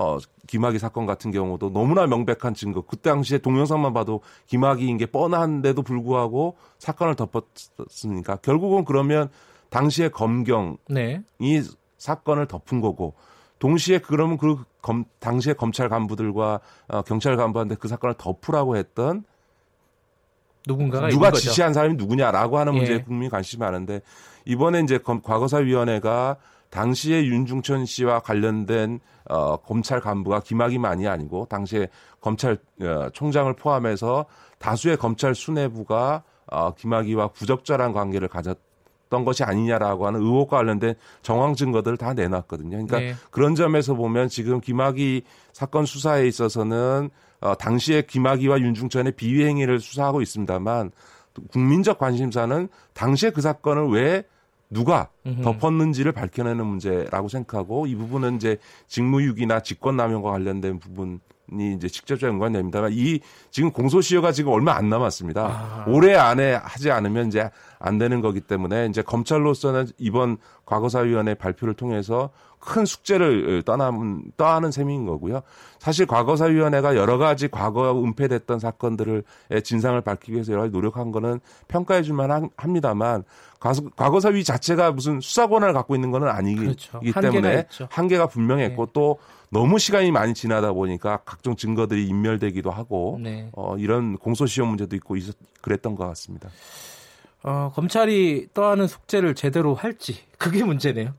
어, 0.00 0.18
김학의 0.46 0.78
사건 0.78 1.06
같은 1.06 1.32
경우도 1.32 1.72
너무나 1.72 2.06
명백한 2.06 2.54
증거. 2.54 2.82
그 2.82 2.96
당시에 2.98 3.38
동영상만 3.38 3.92
봐도 3.92 4.20
김학의인 4.46 4.96
게 4.96 5.06
뻔한데도 5.06 5.82
불구하고 5.82 6.56
사건을 6.78 7.16
덮었으니까 7.16 8.36
결국은 8.36 8.84
그러면 8.84 9.28
당시에 9.70 10.08
검경이 10.10 10.76
네. 10.88 11.24
사건을 11.96 12.46
덮은 12.46 12.80
거고 12.80 13.14
동시에 13.58 13.98
그러면 13.98 14.38
그 14.38 14.62
검, 14.80 15.04
당시에 15.18 15.54
검찰 15.54 15.88
간부들과 15.88 16.60
어, 16.86 17.02
경찰 17.02 17.36
간부한테 17.36 17.74
그 17.74 17.88
사건을 17.88 18.14
덮으라고 18.18 18.76
했던 18.76 19.24
누군가가 20.64 21.08
누가 21.08 21.32
지시한 21.32 21.72
사람이 21.72 21.96
누구냐라고 21.96 22.58
하는 22.58 22.74
문제에 22.74 22.96
예. 22.96 23.02
국민이 23.02 23.30
관심이 23.30 23.58
많은데 23.58 24.02
이번에 24.44 24.78
이제 24.78 24.98
과거사위원회가 24.98 26.36
당시에 26.70 27.24
윤중천 27.24 27.86
씨와 27.86 28.20
관련된 28.20 29.00
어, 29.28 29.56
검찰 29.56 30.00
간부가 30.00 30.40
김학의만이 30.40 31.06
아니고 31.06 31.46
당시에 31.46 31.88
검찰 32.20 32.58
어, 32.80 33.08
총장을 33.12 33.52
포함해서 33.54 34.26
다수의 34.58 34.96
검찰 34.96 35.34
수뇌부가 35.34 36.22
어, 36.46 36.74
김학의와 36.74 37.28
부적절한 37.28 37.92
관계를 37.92 38.28
가졌 38.28 38.58
던 39.10 39.24
것이 39.24 39.42
아니냐라고 39.42 40.06
하는 40.06 40.20
의혹과 40.20 40.58
관련된 40.58 40.94
정황 41.22 41.54
증거들을 41.54 41.96
다 41.96 42.12
내놨거든요. 42.12 42.70
그러니까 42.70 42.98
네. 42.98 43.14
그런 43.30 43.54
점에서 43.54 43.94
보면 43.94 44.28
지금 44.28 44.60
김학의 44.60 45.22
사건 45.54 45.86
수사에 45.86 46.26
있어서는 46.26 47.08
어, 47.40 47.54
당시에 47.54 48.02
김학의와 48.02 48.60
윤중천의 48.60 49.12
비위 49.12 49.46
행위를 49.46 49.80
수사하고 49.80 50.20
있습니다만 50.20 50.90
국민적 51.52 51.98
관심사는 51.98 52.68
당시에 52.94 53.30
그 53.30 53.40
사건을 53.40 53.88
왜 53.88 54.24
누가 54.70 55.08
덮었는지를 55.42 56.12
밝혀내는 56.12 56.66
문제라고 56.66 57.28
생각하고 57.28 57.86
이 57.86 57.94
부분은 57.94 58.36
이제 58.36 58.58
직무유기나 58.86 59.60
직권남용과 59.60 60.30
관련된 60.30 60.78
부분 60.78 61.20
이 61.52 61.74
이제 61.76 61.88
직접적 61.88 62.28
연관됩니다만 62.28 62.92
이 62.92 63.20
지금 63.50 63.72
공소시효가 63.72 64.32
지금 64.32 64.52
얼마 64.52 64.74
안 64.74 64.90
남았습니다. 64.90 65.42
아. 65.46 65.84
올해 65.88 66.14
안에 66.14 66.54
하지 66.54 66.90
않으면 66.90 67.28
이제 67.28 67.50
안 67.78 67.96
되는 67.96 68.20
거기 68.20 68.40
때문에 68.40 68.86
이제 68.86 69.00
검찰로서는 69.00 69.86
이번 69.96 70.36
과거사위원회 70.66 71.34
발표를 71.34 71.74
통해서 71.74 72.30
큰 72.60 72.84
숙제를 72.84 73.62
떠나는 73.64 74.32
떠하는 74.36 74.70
셈인 74.70 75.06
거고요. 75.06 75.42
사실 75.78 76.06
과거사위원회가 76.06 76.96
여러 76.96 77.18
가지 77.18 77.48
과거 77.48 77.92
은폐됐던 78.02 78.58
사건들을 78.58 79.22
진상을 79.62 80.00
밝히기 80.00 80.32
위해서 80.32 80.52
여러 80.52 80.62
가지 80.62 80.72
노력한 80.72 81.12
거는 81.12 81.40
평가해 81.68 82.02
줄만 82.02 82.50
합니다만 82.56 83.24
과거사위 83.96 84.44
자체가 84.44 84.92
무슨 84.92 85.20
수사 85.20 85.46
권한을 85.46 85.74
갖고 85.74 85.94
있는 85.94 86.10
거는 86.10 86.28
아니기 86.28 86.60
그렇죠. 86.60 87.00
때문에 87.20 87.66
한계가 87.90 88.26
분명했고 88.26 88.86
네. 88.86 88.92
또 88.92 89.18
너무 89.50 89.78
시간이 89.78 90.10
많이 90.10 90.34
지나다 90.34 90.72
보니까 90.72 91.20
각종 91.24 91.56
증거들이 91.56 92.06
인멸되기도 92.06 92.70
하고 92.70 93.18
네. 93.22 93.48
어, 93.52 93.76
이런 93.78 94.16
공소시효 94.18 94.66
문제도 94.66 94.94
있고 94.96 95.16
있었, 95.16 95.36
그랬던 95.62 95.94
것 95.94 96.06
같습니다. 96.08 96.50
어, 97.42 97.70
검찰이 97.74 98.48
떠하는 98.52 98.86
숙제를 98.86 99.34
제대로 99.34 99.74
할지 99.74 100.24
그게 100.36 100.64
문제네요. 100.64 101.14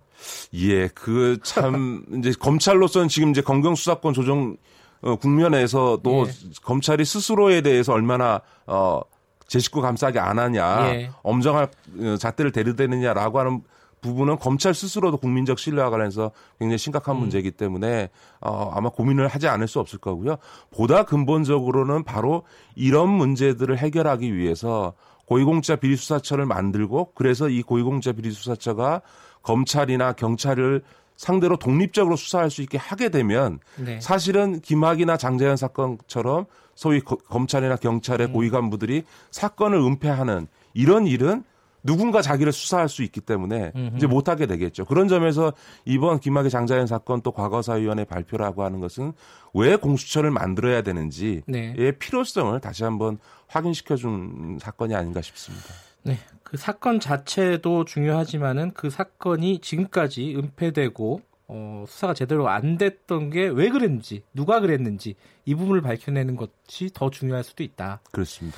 예, 0.54 0.88
그 0.90 1.38
참 1.44 2.04
이제 2.18 2.32
검찰로서는 2.40 3.08
지금 3.08 3.32
이제 3.32 3.42
검경 3.42 3.76
수사권 3.76 4.14
조정 4.14 4.58
어, 5.02 5.16
국면에서도 5.16 6.26
예. 6.28 6.32
검찰이 6.64 7.06
스스로에 7.06 7.62
대해서 7.62 7.94
얼마나 7.94 8.42
어, 8.68 9.00
제 9.48 9.60
식구 9.60 9.82
감싸게 9.82 10.20
안 10.20 10.38
하냐, 10.40 10.94
예. 10.94 11.12
엄정한 11.24 11.68
어, 12.00 12.18
잣대를 12.18 12.52
대르대느냐라고 12.52 13.40
하는 13.40 13.62
부분은 14.02 14.38
검찰 14.40 14.74
스스로도 14.74 15.18
국민적 15.18 15.60
신뢰와 15.60 15.90
관련해서 15.90 16.32
굉장히 16.58 16.78
심각한 16.78 17.16
음. 17.16 17.22
문제이기 17.22 17.52
때문에 17.52 18.10
어, 18.42 18.72
아마 18.74 18.90
고민을 18.90 19.28
하지 19.28 19.48
않을 19.48 19.68
수 19.68 19.80
없을 19.80 20.00
거고요. 20.00 20.38
보다 20.72 21.04
근본적으로는 21.04 22.04
바로 22.04 22.44
이런 22.76 23.10
문제들을 23.10 23.78
해결하기 23.78 24.36
위해서 24.36 24.94
고위공직자 25.26 25.78
비리수사처를 25.78 26.46
만들고 26.46 27.12
그래서 27.14 27.50
이 27.50 27.62
고위공직자 27.62 28.14
비리수사처가 28.16 29.02
검찰이나 29.42 30.14
경찰을 30.14 30.82
상대로 31.16 31.58
독립적으로 31.58 32.16
수사할 32.16 32.50
수 32.50 32.62
있게 32.62 32.78
하게 32.78 33.10
되면 33.10 33.60
네. 33.78 34.00
사실은 34.00 34.62
김학이나 34.62 35.18
장재현 35.18 35.58
사건처럼 35.58 36.46
소위 36.76 37.02
거, 37.02 37.18
검찰이나 37.18 37.76
경찰의 37.76 38.28
음. 38.28 38.34
고위 38.34 38.50
간부들이 38.50 39.04
사건을 39.32 39.80
은폐하는 39.80 40.48
이런 40.74 41.08
일은 41.08 41.44
누군가 41.84 42.22
자기를 42.22 42.54
수사할 42.54 42.88
수 42.88 43.04
있기 43.04 43.22
때문에 43.22 43.74
음흠. 43.76 43.98
이제 43.98 44.08
못하게 44.08 44.46
되겠죠. 44.46 44.86
그런 44.86 45.08
점에서 45.08 45.54
이번 45.84 46.20
김학의 46.20 46.50
장자연 46.50 46.88
사건 46.88 47.22
또 47.22 47.32
과거사위원회 47.32 48.06
발표라고 48.06 48.64
하는 48.64 48.80
것은 48.80 49.14
왜 49.54 49.76
공수처를 49.76 50.32
만들어야 50.32 50.82
되는지의 50.82 51.44
네. 51.48 51.92
필요성을 52.00 52.58
다시 52.60 52.84
한번 52.84 53.18
확인시켜준 53.48 54.60
사건이 54.62 54.96
아닌가 54.96 55.22
싶습니다. 55.22 55.68
네, 56.04 56.18
그 56.44 56.58
사건 56.58 57.00
자체도 57.00 57.86
중요하지만은 57.86 58.72
그 58.74 58.90
사건이 58.90 59.60
지금까지 59.60 60.36
은폐되고 60.36 61.22
어, 61.52 61.84
수사가 61.88 62.14
제대로 62.14 62.48
안 62.48 62.78
됐던 62.78 63.32
게 63.32 63.48
왜 63.48 63.70
그랬는지, 63.70 64.24
누가 64.34 64.60
그랬는지 64.60 65.16
이 65.46 65.56
부분을 65.56 65.82
밝혀내는 65.82 66.36
것이 66.36 66.92
더 66.94 67.10
중요할 67.10 67.44
수도 67.44 67.64
있다. 67.64 68.02
그렇습니다. 68.12 68.58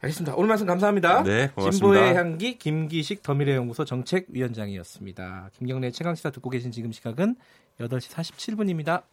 알겠습니다. 0.00 0.34
오늘 0.34 0.48
말씀 0.48 0.66
감사합니다. 0.66 1.22
네, 1.22 1.48
고맙습니다. 1.54 1.70
진보의 1.70 2.14
향기 2.16 2.58
김기식 2.58 3.22
더미래연구소 3.22 3.84
정책위원장이었습니다. 3.84 5.50
김경래 5.56 5.92
최강시사 5.92 6.30
듣고 6.30 6.50
계신 6.50 6.72
지금 6.72 6.90
시각은 6.90 7.36
8시 7.78 8.10
47분입니다. 8.10 9.04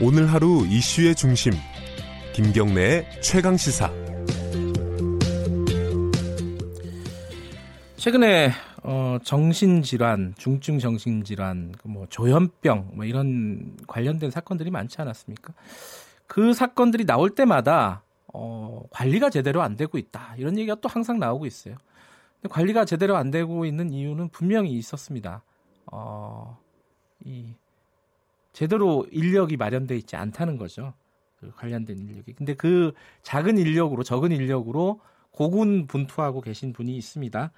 오늘 0.00 0.32
하루 0.32 0.64
이슈의 0.64 1.16
중심 1.16 1.52
김경래의 2.32 3.20
최강 3.20 3.56
시사 3.56 3.90
최근에 7.96 8.52
어, 8.84 9.18
정신질환, 9.24 10.34
중증 10.38 10.78
정신질환, 10.78 11.72
그뭐 11.72 12.06
조현병, 12.10 12.92
뭐 12.94 13.04
이런 13.04 13.76
관련된 13.88 14.30
사건들이 14.30 14.70
많지 14.70 15.02
않았습니까? 15.02 15.52
그 16.28 16.52
사건들이 16.52 17.04
나올 17.04 17.30
때마다 17.34 18.04
어, 18.32 18.84
관리가 18.90 19.30
제대로 19.30 19.62
안 19.62 19.74
되고 19.74 19.98
있다. 19.98 20.36
이런 20.38 20.56
얘기가 20.58 20.76
또 20.76 20.88
항상 20.88 21.18
나오고 21.18 21.44
있어요. 21.44 21.74
관리가 22.48 22.84
제대로 22.84 23.16
안 23.16 23.32
되고 23.32 23.64
있는 23.64 23.92
이유는 23.92 24.28
분명히 24.28 24.70
있었습니다. 24.74 25.42
어, 25.90 26.56
이 27.24 27.52
제대로 28.58 29.06
인력이 29.12 29.56
마련돼 29.56 29.96
있지 29.96 30.16
않다는 30.16 30.56
거죠. 30.56 30.92
그 31.36 31.52
관련된 31.54 31.96
인력이. 31.96 32.32
근데 32.32 32.54
그 32.54 32.92
작은 33.22 33.56
인력으로 33.56 34.02
적은 34.02 34.32
인력으로 34.32 35.00
고군 35.30 35.86
분투하고 35.86 36.40
계신 36.40 36.72
분이 36.72 36.96
있습니다. 36.96 37.52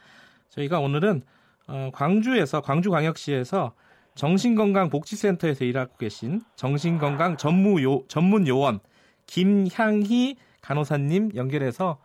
저희가 0.50 0.78
오늘은 0.80 1.22
어, 1.68 1.88
광주에서 1.94 2.60
광주광역시에서 2.60 3.72
정신건강복지센터에서 4.14 5.64
일하고 5.64 5.96
계신 5.96 6.42
정신건강 6.56 7.38
전무요, 7.38 8.06
전문 8.06 8.46
요원 8.46 8.80
김향희 9.24 10.36
간호사님 10.60 11.30
연결해서 11.34 11.98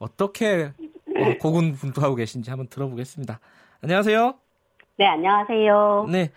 어떻게 0.00 0.72
어, 0.74 1.38
고군분투하고 1.40 2.16
계신지 2.16 2.50
한번 2.50 2.66
들어보겠습니다. 2.66 3.38
안녕하세요. 3.80 4.34
네, 4.96 5.06
안녕하세요. 5.06 6.06
네, 6.10 6.32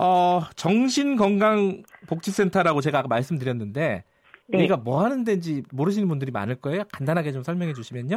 어, 0.00 0.40
정신건강복지센터라고 0.56 2.80
제가 2.80 3.00
아까 3.00 3.08
말씀드렸는데 3.08 4.04
네. 4.46 4.58
여기가 4.58 4.78
뭐 4.78 5.04
하는 5.04 5.24
데인지 5.24 5.64
모르시는 5.72 6.08
분들이 6.08 6.30
많을 6.30 6.54
거예요. 6.54 6.84
간단하게 6.90 7.32
좀 7.32 7.42
설명해 7.42 7.74
주시면요. 7.74 8.16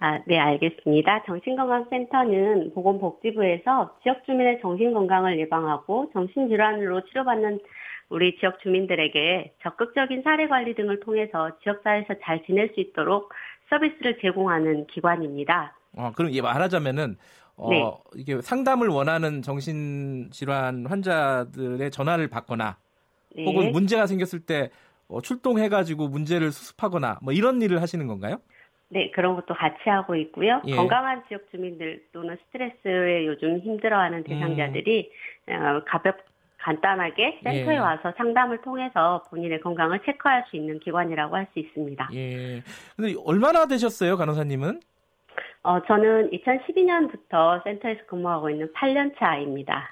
아, 0.00 0.18
네, 0.26 0.40
알겠습니다. 0.40 1.22
정신건강센터는 1.26 2.72
보건복지부에서 2.74 3.98
지역 4.02 4.24
주민의 4.24 4.60
정신건강을 4.60 5.38
예방하고 5.38 6.10
정신질환으로 6.12 7.06
치료받는 7.06 7.60
우리 8.08 8.36
지역 8.40 8.60
주민들에게 8.60 9.52
적극적인 9.62 10.22
사례 10.22 10.48
관리 10.48 10.74
등을 10.74 10.98
통해서 10.98 11.56
지역사회에서 11.62 12.14
잘 12.24 12.44
지낼 12.44 12.72
수 12.74 12.80
있도록 12.80 13.32
서비스를 13.68 14.18
제공하는 14.20 14.88
기관입니다. 14.88 15.76
어, 15.96 16.10
그럼 16.16 16.32
이 16.32 16.40
말하자면은 16.40 17.18
어, 17.60 17.68
네. 17.68 17.84
이게 18.16 18.40
상담을 18.40 18.88
원하는 18.88 19.42
정신질환 19.42 20.86
환자들의 20.86 21.90
전화를 21.90 22.28
받거나 22.28 22.78
네. 23.36 23.44
혹은 23.44 23.70
문제가 23.70 24.06
생겼을 24.06 24.40
때 24.40 24.70
어, 25.08 25.20
출동해가지고 25.20 26.08
문제를 26.08 26.52
수습하거나 26.52 27.18
뭐 27.22 27.32
이런 27.34 27.60
일을 27.60 27.82
하시는 27.82 28.06
건가요? 28.06 28.38
네, 28.88 29.10
그런 29.12 29.36
것도 29.36 29.54
같이 29.54 29.88
하고 29.88 30.16
있고요. 30.16 30.62
예. 30.66 30.74
건강한 30.74 31.22
지역 31.28 31.42
주민들 31.50 32.02
또는 32.12 32.36
스트레스에 32.46 33.26
요즘 33.26 33.58
힘들어하는 33.60 34.24
대상자들이 34.24 35.10
음. 35.48 35.54
어, 35.54 35.84
가볍 35.86 36.16
간단하게 36.58 37.40
센터에 37.42 37.74
예. 37.74 37.78
와서 37.78 38.12
상담을 38.16 38.60
통해서 38.62 39.22
본인의 39.30 39.60
건강을 39.60 40.00
체크할 40.04 40.44
수 40.50 40.56
있는 40.56 40.78
기관이라고 40.80 41.34
할 41.36 41.46
수 41.52 41.58
있습니다. 41.58 42.10
예. 42.14 42.62
근데 42.96 43.14
얼마나 43.24 43.66
되셨어요, 43.66 44.16
간호사님은? 44.16 44.80
어, 45.62 45.80
저는 45.86 46.30
2012년부터 46.30 47.62
센터에서 47.64 48.00
근무하고 48.08 48.50
있는 48.50 48.72
8년 48.72 49.12
차입니다. 49.18 49.88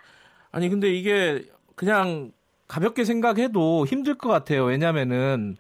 아니, 0.50 0.68
근데 0.68 0.88
이게 0.90 1.42
그냥 1.74 2.32
가볍게 2.66 3.04
생각해도 3.04 3.86
힘들 3.86 4.16
것 4.16 4.28
같아요. 4.28 4.64
왜냐면은 4.64 5.56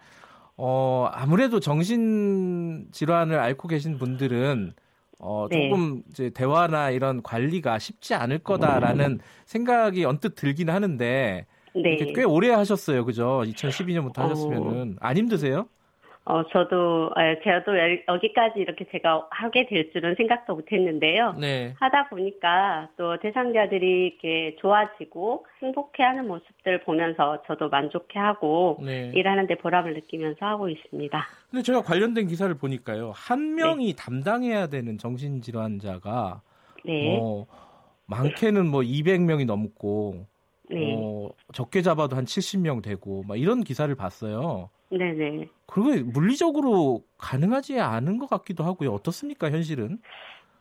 어, 0.56 1.08
아무래도 1.12 1.60
정신 1.60 2.88
질환을 2.90 3.38
앓고 3.38 3.68
계신 3.68 3.98
분들은 3.98 4.72
어, 5.20 5.46
네. 5.50 5.68
조금 5.68 6.02
이제 6.10 6.30
대화나 6.30 6.90
이런 6.90 7.22
관리가 7.22 7.78
쉽지 7.78 8.14
않을 8.14 8.38
거다라는 8.40 9.20
생각이 9.46 10.04
언뜻 10.04 10.34
들긴 10.34 10.70
하는데 10.70 11.46
네. 11.74 11.96
꽤 12.14 12.24
오래 12.24 12.50
하셨어요, 12.50 13.04
그죠? 13.04 13.42
2012년부터 13.46 14.18
하셨으면은 14.18 14.92
어... 14.94 14.96
안 15.00 15.16
힘드세요? 15.16 15.68
어, 16.28 16.46
저도, 16.52 17.10
제가도 17.42 17.72
여기까지 18.06 18.60
이렇게 18.60 18.84
제가 18.92 19.28
하게 19.30 19.66
될 19.66 19.90
줄은 19.92 20.14
생각도 20.16 20.56
못 20.56 20.70
했는데요. 20.70 21.32
네. 21.40 21.74
하다 21.80 22.10
보니까 22.10 22.90
또 22.98 23.18
대상자들이 23.18 24.08
이렇게 24.08 24.54
좋아지고 24.60 25.46
행복해 25.62 26.02
하는 26.02 26.28
모습들 26.28 26.82
보면서 26.84 27.42
저도 27.46 27.70
만족해 27.70 28.18
하고 28.18 28.78
네. 28.84 29.10
일하는데 29.14 29.54
보람을 29.54 29.94
느끼면서 29.94 30.44
하고 30.44 30.68
있습니다. 30.68 31.26
근데 31.50 31.62
제가 31.62 31.80
관련된 31.80 32.26
기사를 32.26 32.54
보니까요. 32.58 33.12
한 33.14 33.54
명이 33.54 33.94
네. 33.94 33.96
담당해야 33.96 34.66
되는 34.66 34.98
정신질환자가 34.98 36.42
네. 36.84 37.18
어, 37.22 37.46
많게는 38.04 38.66
뭐 38.66 38.82
200명이 38.82 39.46
넘고 39.46 40.26
네. 40.68 40.94
어, 40.94 41.30
적게 41.54 41.80
잡아도 41.80 42.16
한 42.16 42.26
70명 42.26 42.82
되고 42.82 43.22
막 43.26 43.40
이런 43.40 43.64
기사를 43.64 43.94
봤어요. 43.94 44.68
네네. 44.90 45.48
그리고 45.66 46.10
물리적으로 46.12 47.02
가능하지 47.18 47.78
않은 47.80 48.18
것 48.18 48.28
같기도 48.30 48.64
하고요. 48.64 48.92
어떻습니까, 48.92 49.50
현실은? 49.50 49.98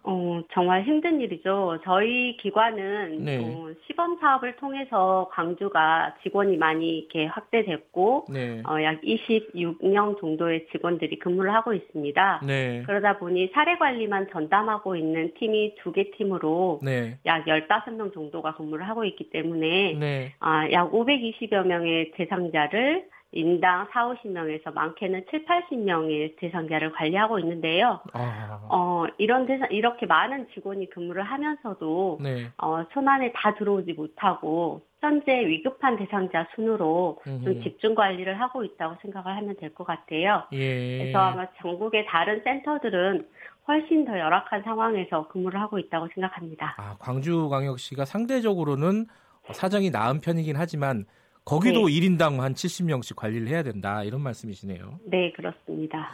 어, 0.09 0.41
정말 0.53 0.83
힘든 0.83 1.19
일이죠. 1.19 1.79
저희 1.83 2.37
기관은 2.37 3.25
네. 3.25 3.39
어, 3.43 3.67
시범 3.85 4.17
사업을 4.21 4.55
통해서 4.55 5.29
광주가 5.33 6.15
직원이 6.23 6.55
많이 6.55 6.99
이렇게 6.99 7.25
확대됐고 7.25 8.27
네. 8.31 8.63
어, 8.65 8.81
약 8.83 9.01
26명 9.01 10.17
정도의 10.21 10.67
직원들이 10.71 11.19
근무를 11.19 11.53
하고 11.53 11.73
있습니다. 11.73 12.41
네. 12.47 12.83
그러다 12.85 13.17
보니 13.17 13.49
사례 13.53 13.77
관리만 13.77 14.29
전담하고 14.31 14.95
있는 14.95 15.33
팀이 15.39 15.75
두 15.83 15.91
개 15.91 16.09
팀으로 16.11 16.79
네. 16.83 17.17
약 17.25 17.45
15명 17.45 18.13
정도가 18.13 18.55
근무를 18.55 18.87
하고 18.87 19.03
있기 19.03 19.29
때문에 19.29 19.93
네. 19.99 20.33
아, 20.39 20.71
약 20.71 20.91
520여 20.93 21.65
명의 21.65 22.11
대상자를 22.11 23.09
인당 23.33 23.87
4, 23.91 24.13
50명에서 24.13 24.73
많게는 24.73 25.25
7, 25.29 25.45
80명의 25.45 26.35
대상자를 26.37 26.93
관리하고 26.93 27.39
있는데요. 27.39 27.99
아. 28.13 28.59
어, 28.69 29.05
이런 29.17 29.45
대상, 29.45 29.67
이렇게 29.69 30.05
많은 30.05 30.47
직원이 30.53 30.89
근무를 30.89 31.23
하면서도, 31.23 32.19
네. 32.21 32.47
어, 32.57 32.85
손안에 32.93 33.33
다 33.35 33.53
들어오지 33.55 33.93
못하고, 33.93 34.81
현재 35.01 35.45
위급한 35.45 35.97
대상자 35.97 36.47
순으로 36.55 37.19
음흠. 37.27 37.43
좀 37.43 37.61
집중 37.63 37.95
관리를 37.95 38.39
하고 38.39 38.63
있다고 38.63 38.95
생각을 39.01 39.35
하면 39.37 39.55
될 39.57 39.73
것 39.75 39.85
같아요. 39.85 40.43
예. 40.53 40.97
그래서 40.97 41.19
아마 41.19 41.45
전국의 41.61 42.05
다른 42.07 42.41
센터들은 42.43 43.27
훨씬 43.67 44.05
더 44.05 44.17
열악한 44.17 44.63
상황에서 44.63 45.27
근무를 45.27 45.59
하고 45.61 45.77
있다고 45.77 46.07
생각합니다. 46.15 46.75
아, 46.77 46.95
광주광역시가 46.99 48.05
상대적으로는 48.05 49.05
사정이 49.51 49.91
나은 49.91 50.21
편이긴 50.21 50.55
하지만 50.57 51.05
거기도 51.47 51.87
네. 51.87 51.93
1인당 51.93 52.39
한 52.39 52.53
70명씩 52.53 53.15
관리를 53.15 53.47
해야 53.47 53.63
된다 53.63 54.03
이런 54.03 54.21
말씀이시네요. 54.21 54.99
네, 55.05 55.31
그렇습니다. 55.31 56.09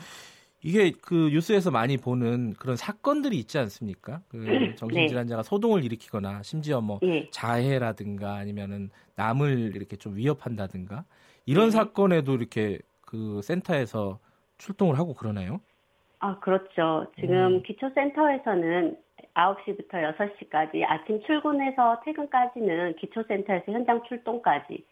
이게 0.62 0.92
그 1.02 1.30
뉴스에서 1.34 1.72
많이 1.72 1.98
보는 1.98 2.54
그런 2.54 2.76
사건들이 2.76 3.38
있지 3.38 3.58
않습니까? 3.58 4.22
그 4.30 4.38
네. 4.38 4.76
정신질환자가 4.76 5.42
네. 5.42 5.50
소동을 5.50 5.84
일으키거나 5.84 6.44
심지어 6.44 6.82
뭐 6.82 7.00
네. 7.02 7.28
자해라든가 7.32 8.36
아니면은 8.36 8.92
남을 9.16 9.76
이렇게 9.76 9.98
좀 9.98 10.16
위협한다든가 10.16 11.04
이런 11.48 11.66
네. 11.66 11.72
사건에도 11.72 12.36
이렇게 12.36 12.78
그 13.02 13.42
센터에서 13.42 14.20
출동을 14.60 15.00
하고 15.00 15.16
그러나요? 15.16 15.60
아, 16.20 16.40
그렇죠. 16.40 17.08
지금 17.20 17.56
음. 17.56 17.64
기초센터에서는 17.64 18.98
9시부터 19.34 20.16
6시까지 20.16 20.84
아침 20.88 21.22
출근해서 21.24 22.02
퇴근까지는 22.06 22.96
기초센터에서 22.98 23.72
현장 23.72 24.04
출동까지 24.08 24.86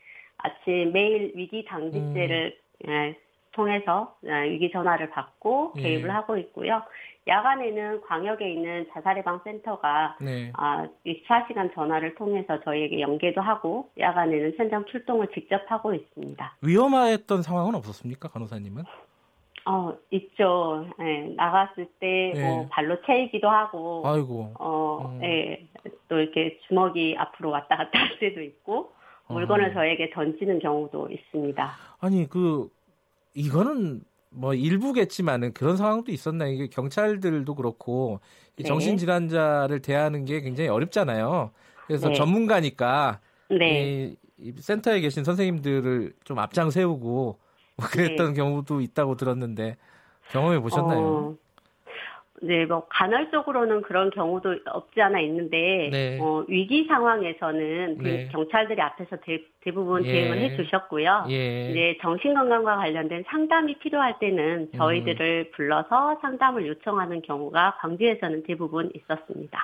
아침 0.44 0.92
매일 0.92 1.32
위기 1.36 1.66
당직제를 1.66 2.58
음. 2.86 2.90
예, 2.90 3.18
통해서 3.52 4.16
예, 4.26 4.50
위기 4.50 4.72
전화를 4.72 5.10
받고 5.10 5.74
예. 5.78 5.82
개입을 5.82 6.10
예. 6.10 6.14
하고 6.14 6.38
있고요. 6.38 6.82
야간에는 7.28 8.02
광역에 8.02 8.52
있는 8.52 8.88
자살예방 8.94 9.42
센터가 9.44 10.18
네. 10.22 10.52
아, 10.54 10.88
24시간 11.06 11.74
전화를 11.74 12.16
통해서 12.16 12.60
저희에게 12.62 13.00
연계도 13.00 13.42
하고 13.42 13.90
야간에는 14.00 14.54
현장 14.58 14.86
출동을 14.86 15.28
직접 15.34 15.62
하고 15.68 15.94
있습니다. 15.94 16.58
위험했던 16.64 17.44
상황은 17.44 17.76
없었습니까, 17.76 18.30
간호사님은? 18.30 18.84
어, 19.68 19.94
있죠. 20.10 20.88
예, 21.00 21.34
나갔을 21.36 21.88
때, 22.00 22.34
예. 22.36 22.42
뭐, 22.42 22.68
발로 22.72 23.00
채이기도 23.04 23.48
하고. 23.48 24.02
아이고. 24.04 24.54
어, 24.60 25.12
음. 25.14 25.24
예, 25.24 25.68
또 26.08 26.20
이렇게 26.20 26.60
주먹이 26.68 27.16
앞으로 27.20 27.52
왔다 27.52 27.78
갔다 27.78 28.00
할 28.00 28.18
때도 28.18 28.42
있고. 28.42 28.94
물건을 29.32 29.72
아. 29.72 29.74
저에게 29.74 30.10
던지는 30.14 30.60
경우도 30.60 31.10
있습니다. 31.10 31.72
아니 32.00 32.28
그 32.30 32.70
이거는 33.34 34.02
뭐 34.30 34.54
일부겠지만은 34.54 35.54
그런 35.54 35.78
상황도 35.78 36.12
있었나 36.12 36.48
이게 36.48 36.68
경찰들도 36.68 37.54
그렇고 37.56 38.22
네. 38.56 38.64
정신질환자를 38.64 39.82
대하는 39.82 40.26
게 40.26 40.42
굉장히 40.42 40.70
어렵잖아요. 40.70 41.52
그래서 41.86 42.10
네. 42.10 42.16
전문가니까 42.16 43.20
네. 43.50 44.16
이, 44.38 44.54
센터에 44.58 45.02
계신 45.02 45.24
선생님들을 45.24 46.14
좀 46.24 46.40
앞장 46.40 46.72
세우고 46.72 47.38
뭐 47.78 47.88
그랬던 47.92 48.30
네. 48.30 48.34
경우도 48.34 48.82
있다고 48.82 49.16
들었는데 49.16 49.76
경험해 50.32 50.60
보셨나요? 50.60 51.00
어, 51.00 51.36
네, 52.42 52.66
뭐 52.66 52.88
간헐적으로는 52.90 53.82
그런 53.82 54.10
경우도 54.10 54.60
없지 54.66 55.02
않아 55.02 55.20
있는데 55.20 55.90
네. 55.92 56.20
어, 56.20 56.44
위기 56.48 56.86
상황에서는 56.86 57.98
네. 58.00 58.30
경찰들이 58.32 58.82
앞에서 58.82 59.18
대, 59.18 59.72
부분 59.72 60.04
예. 60.06 60.12
대응을 60.12 60.40
해주셨고요. 60.40 61.26
예. 61.30 61.70
이제 61.70 61.98
정신건강과 62.02 62.78
관련된 62.78 63.26
상담이 63.28 63.78
필요할 63.80 64.18
때는 64.20 64.70
음. 64.74 64.78
저희들을 64.78 65.48
음. 65.48 65.52
불러서 65.56 66.18
상담을 66.22 66.68
요청하는 66.68 67.22
경우가 67.22 67.78
광주에서는 67.80 68.44
대부분 68.44 68.92
있었습니다. 68.96 69.60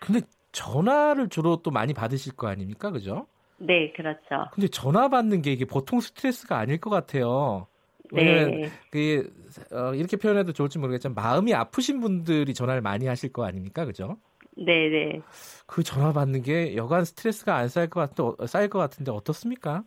근데 0.00 0.20
전화를 0.50 1.28
주로 1.28 1.56
또 1.62 1.70
많이 1.70 1.94
받으실 1.94 2.34
거 2.34 2.48
아닙니까, 2.48 2.90
그죠? 2.90 3.26
네, 3.58 3.92
그렇죠. 3.92 4.46
근데 4.52 4.68
전화 4.68 5.08
받는 5.08 5.42
게 5.42 5.52
이게 5.52 5.64
보통 5.64 6.00
스트레스가 6.00 6.58
아닐 6.58 6.80
것 6.80 6.90
같아요. 6.90 7.66
왜냐면 8.12 8.52
네. 8.52 8.70
그 8.90 9.30
어, 9.72 9.94
이렇게 9.94 10.16
표현해도 10.16 10.52
좋을지 10.52 10.78
모르겠지만 10.78 11.14
마음이 11.14 11.54
아프신 11.54 12.00
분들이 12.00 12.54
전화를 12.54 12.80
많이 12.80 13.06
하실 13.06 13.32
거 13.32 13.44
아닙니까, 13.44 13.84
그죠? 13.84 14.16
네, 14.56 14.88
네. 14.88 15.22
그 15.66 15.82
전화 15.82 16.12
받는 16.12 16.42
게 16.42 16.76
여간 16.76 17.04
스트레스가 17.04 17.56
안 17.56 17.68
쌓일 17.68 17.90
것 17.90 18.00
같은 18.00 18.24
어, 18.38 18.46
쌓일 18.46 18.68
것 18.68 18.78
같은데 18.78 19.10
어떻습니까? 19.12 19.84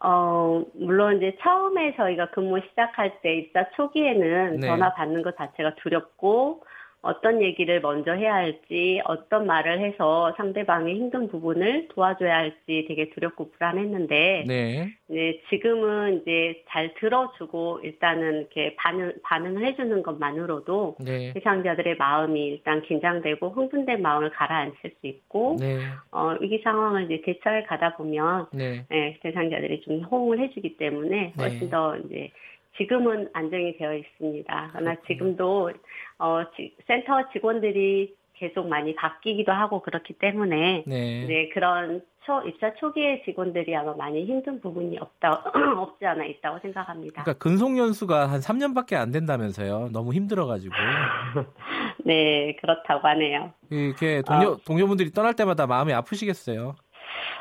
어, 0.00 0.64
물론 0.74 1.16
이제 1.16 1.36
처음에 1.42 1.96
저희가 1.96 2.30
근무 2.30 2.60
시작할 2.70 3.20
때 3.20 3.36
입사 3.36 3.68
초기에는 3.76 4.60
네. 4.60 4.66
전화 4.66 4.94
받는 4.94 5.22
것 5.22 5.36
자체가 5.36 5.74
두렵고 5.76 6.64
어떤 7.00 7.42
얘기를 7.42 7.80
먼저 7.80 8.12
해야 8.12 8.34
할지, 8.34 9.00
어떤 9.04 9.46
말을 9.46 9.80
해서 9.80 10.34
상대방의 10.36 10.96
힘든 10.96 11.28
부분을 11.28 11.88
도와줘야 11.88 12.36
할지 12.36 12.86
되게 12.88 13.10
두렵고 13.10 13.52
불안했는데, 13.52 14.44
네. 14.48 14.92
네, 15.06 15.40
지금은 15.48 16.22
이제 16.22 16.64
잘 16.68 16.92
들어주고 16.94 17.80
일단은 17.84 18.40
이렇게 18.40 18.74
반응, 18.76 19.12
반응을 19.22 19.64
해주는 19.64 20.02
것만으로도 20.02 20.96
네. 21.00 21.32
대상자들의 21.34 21.96
마음이 21.96 22.46
일단 22.46 22.82
긴장되고 22.82 23.50
흥분된 23.50 24.02
마음을 24.02 24.30
가라앉힐 24.30 24.96
수 25.00 25.06
있고, 25.06 25.56
네. 25.60 25.78
어, 26.10 26.36
위기 26.40 26.60
상황을 26.64 27.04
이제 27.04 27.22
대처해 27.24 27.62
가다 27.62 27.96
보면, 27.96 28.46
네. 28.52 28.84
네 28.88 29.18
대상자들이 29.22 29.82
좀 29.82 30.00
호응을 30.00 30.40
해주기 30.40 30.76
때문에 30.76 31.08
네. 31.08 31.32
훨씬 31.36 31.70
더 31.70 31.96
이제 31.96 32.32
지금은 32.78 33.28
안정이 33.32 33.76
되어 33.76 33.94
있습니다. 33.94 34.70
그러나. 34.72 34.96
지금도 35.06 35.72
어, 36.18 36.42
지, 36.56 36.74
센터 36.86 37.28
직원들이 37.32 38.16
계속 38.34 38.68
많이 38.68 38.94
바뀌기도 38.94 39.52
하고 39.52 39.82
그렇기 39.82 40.14
때문에 40.14 40.84
네, 40.86 41.26
네 41.26 41.48
그런 41.48 42.02
초 42.24 42.40
입사 42.46 42.72
초기의 42.74 43.22
직원들이 43.24 43.74
아마 43.74 43.94
많이 43.94 44.24
힘든 44.24 44.60
부분이 44.60 44.98
없다 44.98 45.44
없지 45.78 46.06
않아 46.06 46.24
있다고 46.24 46.58
생각합니다. 46.60 47.22
그러니까 47.22 47.42
근속 47.42 47.76
연수가 47.76 48.26
한 48.30 48.40
3년밖에 48.40 48.94
안 48.94 49.10
된다면서요. 49.10 49.88
너무 49.92 50.12
힘들어가지고. 50.12 50.74
네 52.04 52.54
그렇다고 52.60 53.08
하네요. 53.08 53.52
이렇게 53.70 54.22
동료 54.22 54.50
어, 54.50 54.58
동료분들이 54.64 55.10
떠날 55.10 55.34
때마다 55.34 55.66
마음이 55.66 55.92
아프시겠어요. 55.92 56.74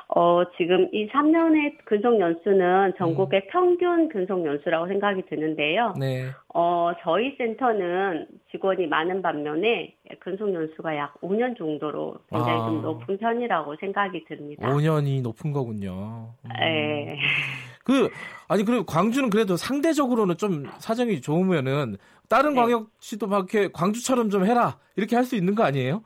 어, 0.10 0.44
지금 0.58 0.88
이 0.94 1.08
3년의 1.10 1.78
근속 1.86 2.20
연수는 2.20 2.94
전국의 2.98 3.42
음. 3.42 3.48
평균 3.52 4.10
근속 4.10 4.46
연수라고 4.46 4.88
생각이 4.88 5.24
드는데요. 5.30 5.94
네. 6.00 6.28
어, 6.54 6.92
저희 7.04 7.36
센터는 7.38 8.28
직원이 8.52 8.88
많은 8.88 9.22
반면에 9.22 9.94
근속 10.20 10.54
연수가 10.54 10.96
약 10.96 11.20
5년 11.22 11.58
정도로 11.58 12.16
굉장히 12.30 12.62
아. 12.62 12.66
좀 12.66 12.82
높은 12.82 13.18
편이라고 13.18 13.76
생각이 13.80 14.26
듭니다. 14.26 14.68
5년이 14.70 15.22
높은 15.22 15.52
거군요. 15.52 16.34
음. 16.46 16.50
네. 16.60 17.20
그 17.84 18.10
아니 18.48 18.64
그리고 18.64 18.86
광주는 18.86 19.30
그래도 19.30 19.56
상대적으로는 19.56 20.38
좀 20.38 20.66
사정이 20.80 21.22
좋으면은 21.22 21.98
다른 22.28 22.54
네. 22.54 22.62
광역시도 22.62 23.28
막 23.28 23.50
이렇게 23.52 23.72
광주처럼 23.72 24.30
좀 24.30 24.46
해라 24.46 24.78
이렇게 24.98 25.16
할 25.16 25.24
수 25.24 25.36
있는 25.36 25.56
거 25.56 25.64
아니에요? 25.64 26.02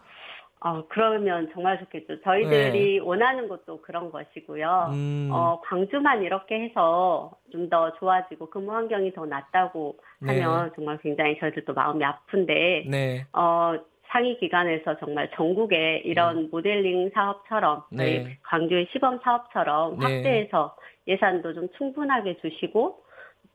어, 0.64 0.84
그러면 0.90 1.50
정말 1.54 1.80
좋겠죠. 1.80 2.22
저희들이 2.22 2.94
네. 2.94 3.00
원하는 3.00 3.48
것도 3.48 3.82
그런 3.82 4.12
것이고요. 4.12 4.90
음. 4.94 5.30
어, 5.32 5.60
광주만 5.66 6.22
이렇게 6.22 6.60
해서 6.62 7.32
좀 7.52 7.70
더 7.70 7.94
좋아지고 7.94 8.50
근무 8.50 8.74
환경이 8.74 9.14
더 9.14 9.26
낫다고 9.26 9.98
하면 10.22 10.66
네. 10.66 10.72
정말 10.76 10.98
굉장히 10.98 11.40
저희들도 11.40 11.74
마음이 11.74 12.04
아픈데, 12.04 12.86
네. 12.90 13.26
어, 13.34 13.76
상위 14.10 14.38
기관에서 14.38 14.98
정말 14.98 15.32
전국에 15.36 16.02
이런 16.04 16.38
음. 16.38 16.50
모델링 16.52 17.12
사업처럼 17.14 17.84
저희 17.96 18.24
네. 18.24 18.38
광주의 18.44 18.88
시범 18.92 19.20
사업처럼 19.24 20.00
네. 20.00 20.06
확대해서 20.06 20.76
예산도 21.08 21.54
좀 21.54 21.70
충분하게 21.78 22.38
주시고 22.42 23.04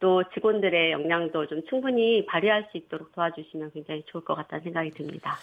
또 0.01 0.25
직원들의 0.35 0.93
역량도 0.93 1.47
좀 1.47 1.63
충분히 1.69 2.25
발휘할 2.27 2.69
수 2.71 2.79
있도록 2.79 3.13
도와주시면 3.13 3.73
굉장히 3.73 4.03
좋을 4.07 4.25
것 4.25 4.35
같다는 4.35 4.65
생각이 4.65 4.91
듭니다. 4.91 5.37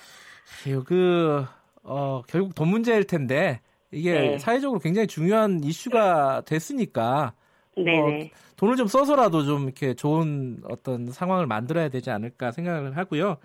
그, 0.85 1.45
어, 1.83 2.21
결국 2.27 2.55
돈 2.55 2.69
문제일 2.69 3.05
텐데, 3.05 3.61
이게 3.91 4.13
네. 4.13 4.37
사회적으로 4.37 4.79
굉장히 4.79 5.07
중요한 5.07 5.63
이슈가 5.63 6.41
됐으니까, 6.45 7.33
네. 7.77 7.99
어, 7.99 8.29
돈을 8.55 8.75
좀 8.75 8.87
써서라도 8.87 9.43
좀 9.43 9.63
이렇게 9.63 9.93
좋은 9.93 10.61
어떤 10.69 11.07
상황을 11.07 11.47
만들어야 11.47 11.89
되지 11.89 12.11
않을까 12.11 12.51
생각을 12.51 12.95
하고요. 12.95 13.37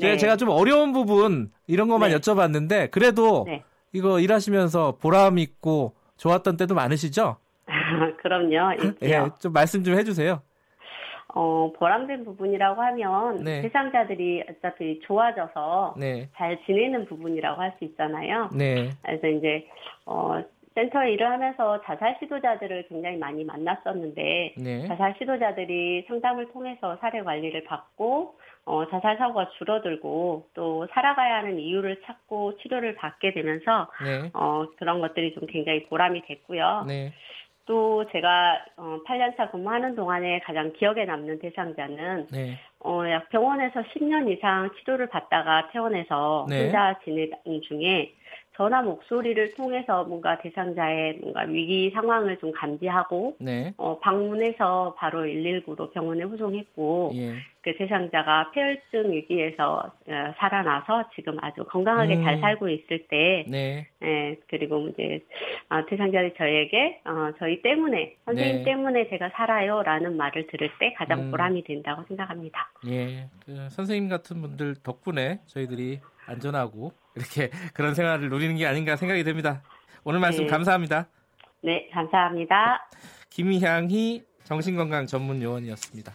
네. 0.00 0.16
제가 0.16 0.36
좀 0.36 0.48
어려운 0.48 0.92
부분 0.92 1.50
이런 1.66 1.88
것만 1.88 2.10
네. 2.10 2.16
여쭤봤는데 2.16 2.90
그래도 2.90 3.44
네. 3.46 3.62
이거 3.92 4.18
일하시면서 4.20 4.96
보람 5.00 5.38
있고 5.38 5.94
좋았던 6.16 6.56
때도 6.56 6.74
많으시죠? 6.74 7.36
그럼요. 8.22 8.76
예, 9.02 9.28
좀 9.38 9.52
말씀 9.52 9.84
좀 9.84 9.96
해주세요. 9.96 10.42
어, 11.34 11.72
보람된 11.76 12.24
부분이라고 12.24 12.80
하면 12.80 13.42
네. 13.42 13.62
대상자들이 13.62 14.44
어차피 14.48 15.00
좋아져서 15.00 15.94
네. 15.98 16.28
잘 16.36 16.58
지내는 16.64 17.06
부분이라고 17.06 17.60
할 17.60 17.74
수 17.78 17.84
있잖아요. 17.84 18.50
네. 18.56 18.90
그래서 19.02 19.26
이제 19.26 19.66
어, 20.06 20.40
센터에 20.76 21.12
일을 21.12 21.28
하면서 21.28 21.80
자살 21.82 22.16
시도자들을 22.20 22.86
굉장히 22.88 23.16
많이 23.16 23.44
만났었는데 23.44 24.54
네. 24.58 24.86
자살 24.88 25.14
시도자들이 25.18 26.04
상담을 26.06 26.52
통해서 26.52 26.96
사례 27.00 27.22
관리를 27.22 27.64
받고 27.64 28.34
어, 28.66 28.88
자살 28.90 29.16
사고가 29.18 29.50
줄어들고 29.58 30.48
또 30.54 30.86
살아가야 30.92 31.38
하는 31.38 31.58
이유를 31.58 32.00
찾고 32.06 32.58
치료를 32.58 32.94
받게 32.94 33.32
되면서 33.34 33.88
네. 34.04 34.30
어, 34.34 34.66
그런 34.76 35.00
것들이 35.00 35.34
좀 35.34 35.46
굉장히 35.46 35.84
보람이 35.86 36.22
됐고요. 36.26 36.84
네. 37.64 37.66
또 37.66 38.04
제가 38.12 38.64
어, 38.76 38.98
8년차 39.06 39.50
근무하는 39.50 39.94
동안에 39.94 40.40
가장 40.40 40.72
기억에 40.72 41.04
남는 41.04 41.38
대상자는 41.40 42.28
네. 42.30 42.58
어, 42.80 43.00
병원에서 43.30 43.80
10년 43.80 44.30
이상 44.30 44.70
치료를 44.78 45.08
받다가 45.08 45.70
퇴원해서 45.72 46.46
네. 46.48 46.64
혼자 46.64 46.98
지내는 47.04 47.62
중에 47.66 48.14
전화 48.56 48.82
목소리를 48.82 49.54
통해서 49.54 50.04
뭔가 50.04 50.38
대상자의 50.38 51.18
뭔가 51.20 51.42
위기 51.42 51.90
상황을 51.90 52.38
좀 52.38 52.52
감지하고 52.52 53.36
네. 53.40 53.74
어, 53.76 53.98
방문해서 53.98 54.94
바로 54.96 55.24
119로 55.24 55.92
병원에 55.92 56.22
후송했고 56.22 57.12
예. 57.16 57.34
그 57.62 57.74
대상자가 57.78 58.50
폐혈증 58.52 59.10
위기에서 59.10 59.90
어, 60.06 60.34
살아나서 60.36 61.08
지금 61.16 61.38
아주 61.40 61.64
건강하게 61.64 62.16
음. 62.16 62.22
잘 62.22 62.38
살고 62.38 62.68
있을 62.68 63.06
때, 63.08 63.44
네. 63.48 63.88
예, 64.02 64.36
그리고 64.48 64.86
이제 64.88 65.20
어, 65.70 65.84
대상자들이 65.86 66.34
저에게 66.36 67.00
어, 67.06 67.32
저희 67.38 67.62
때문에 67.62 68.16
선생님 68.26 68.56
네. 68.58 68.64
때문에 68.64 69.08
제가 69.08 69.30
살아요라는 69.30 70.16
말을 70.16 70.46
들을 70.48 70.70
때 70.78 70.92
가장 70.92 71.20
음. 71.20 71.30
보람이 71.30 71.64
된다고 71.64 72.04
생각합니다. 72.06 72.70
예, 72.86 73.28
그 73.46 73.68
선생님 73.70 74.10
같은 74.10 74.42
분들 74.42 74.76
덕분에 74.82 75.40
저희들이 75.46 76.00
안전하고 76.26 76.92
이렇게 77.14 77.50
그런 77.74 77.94
생활을 77.94 78.28
누리는 78.28 78.56
게 78.56 78.66
아닌가 78.66 78.96
생각이 78.96 79.24
됩니다. 79.24 79.62
오늘 80.04 80.20
말씀 80.20 80.44
네. 80.44 80.50
감사합니다. 80.50 81.06
네, 81.62 81.88
감사합니다. 81.92 82.88
김희향이 83.30 84.22
정신건강 84.44 85.06
전문 85.06 85.42
요원이었습니다. 85.42 86.12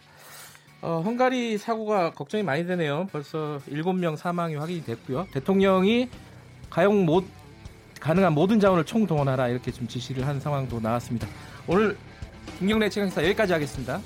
어, 0.82 1.02
헝가리 1.04 1.58
사고가 1.58 2.12
걱정이 2.12 2.42
많이 2.42 2.66
되네요. 2.66 3.06
벌써 3.12 3.58
7명 3.68 4.16
사망이 4.16 4.54
확인이 4.54 4.82
됐고요. 4.84 5.26
대통령이 5.32 6.08
가용 6.70 7.04
못 7.04 7.24
가능한 8.00 8.32
모든 8.32 8.60
자원을 8.60 8.84
총동원하라 8.84 9.48
이렇게 9.48 9.70
좀 9.70 9.86
지시를 9.86 10.26
한 10.26 10.40
상황도 10.40 10.80
나왔습니다. 10.80 11.26
오늘 11.66 11.96
김경래 12.58 12.88
최강사 12.88 13.22
여기까지 13.24 13.52
하겠습니다. 13.52 14.00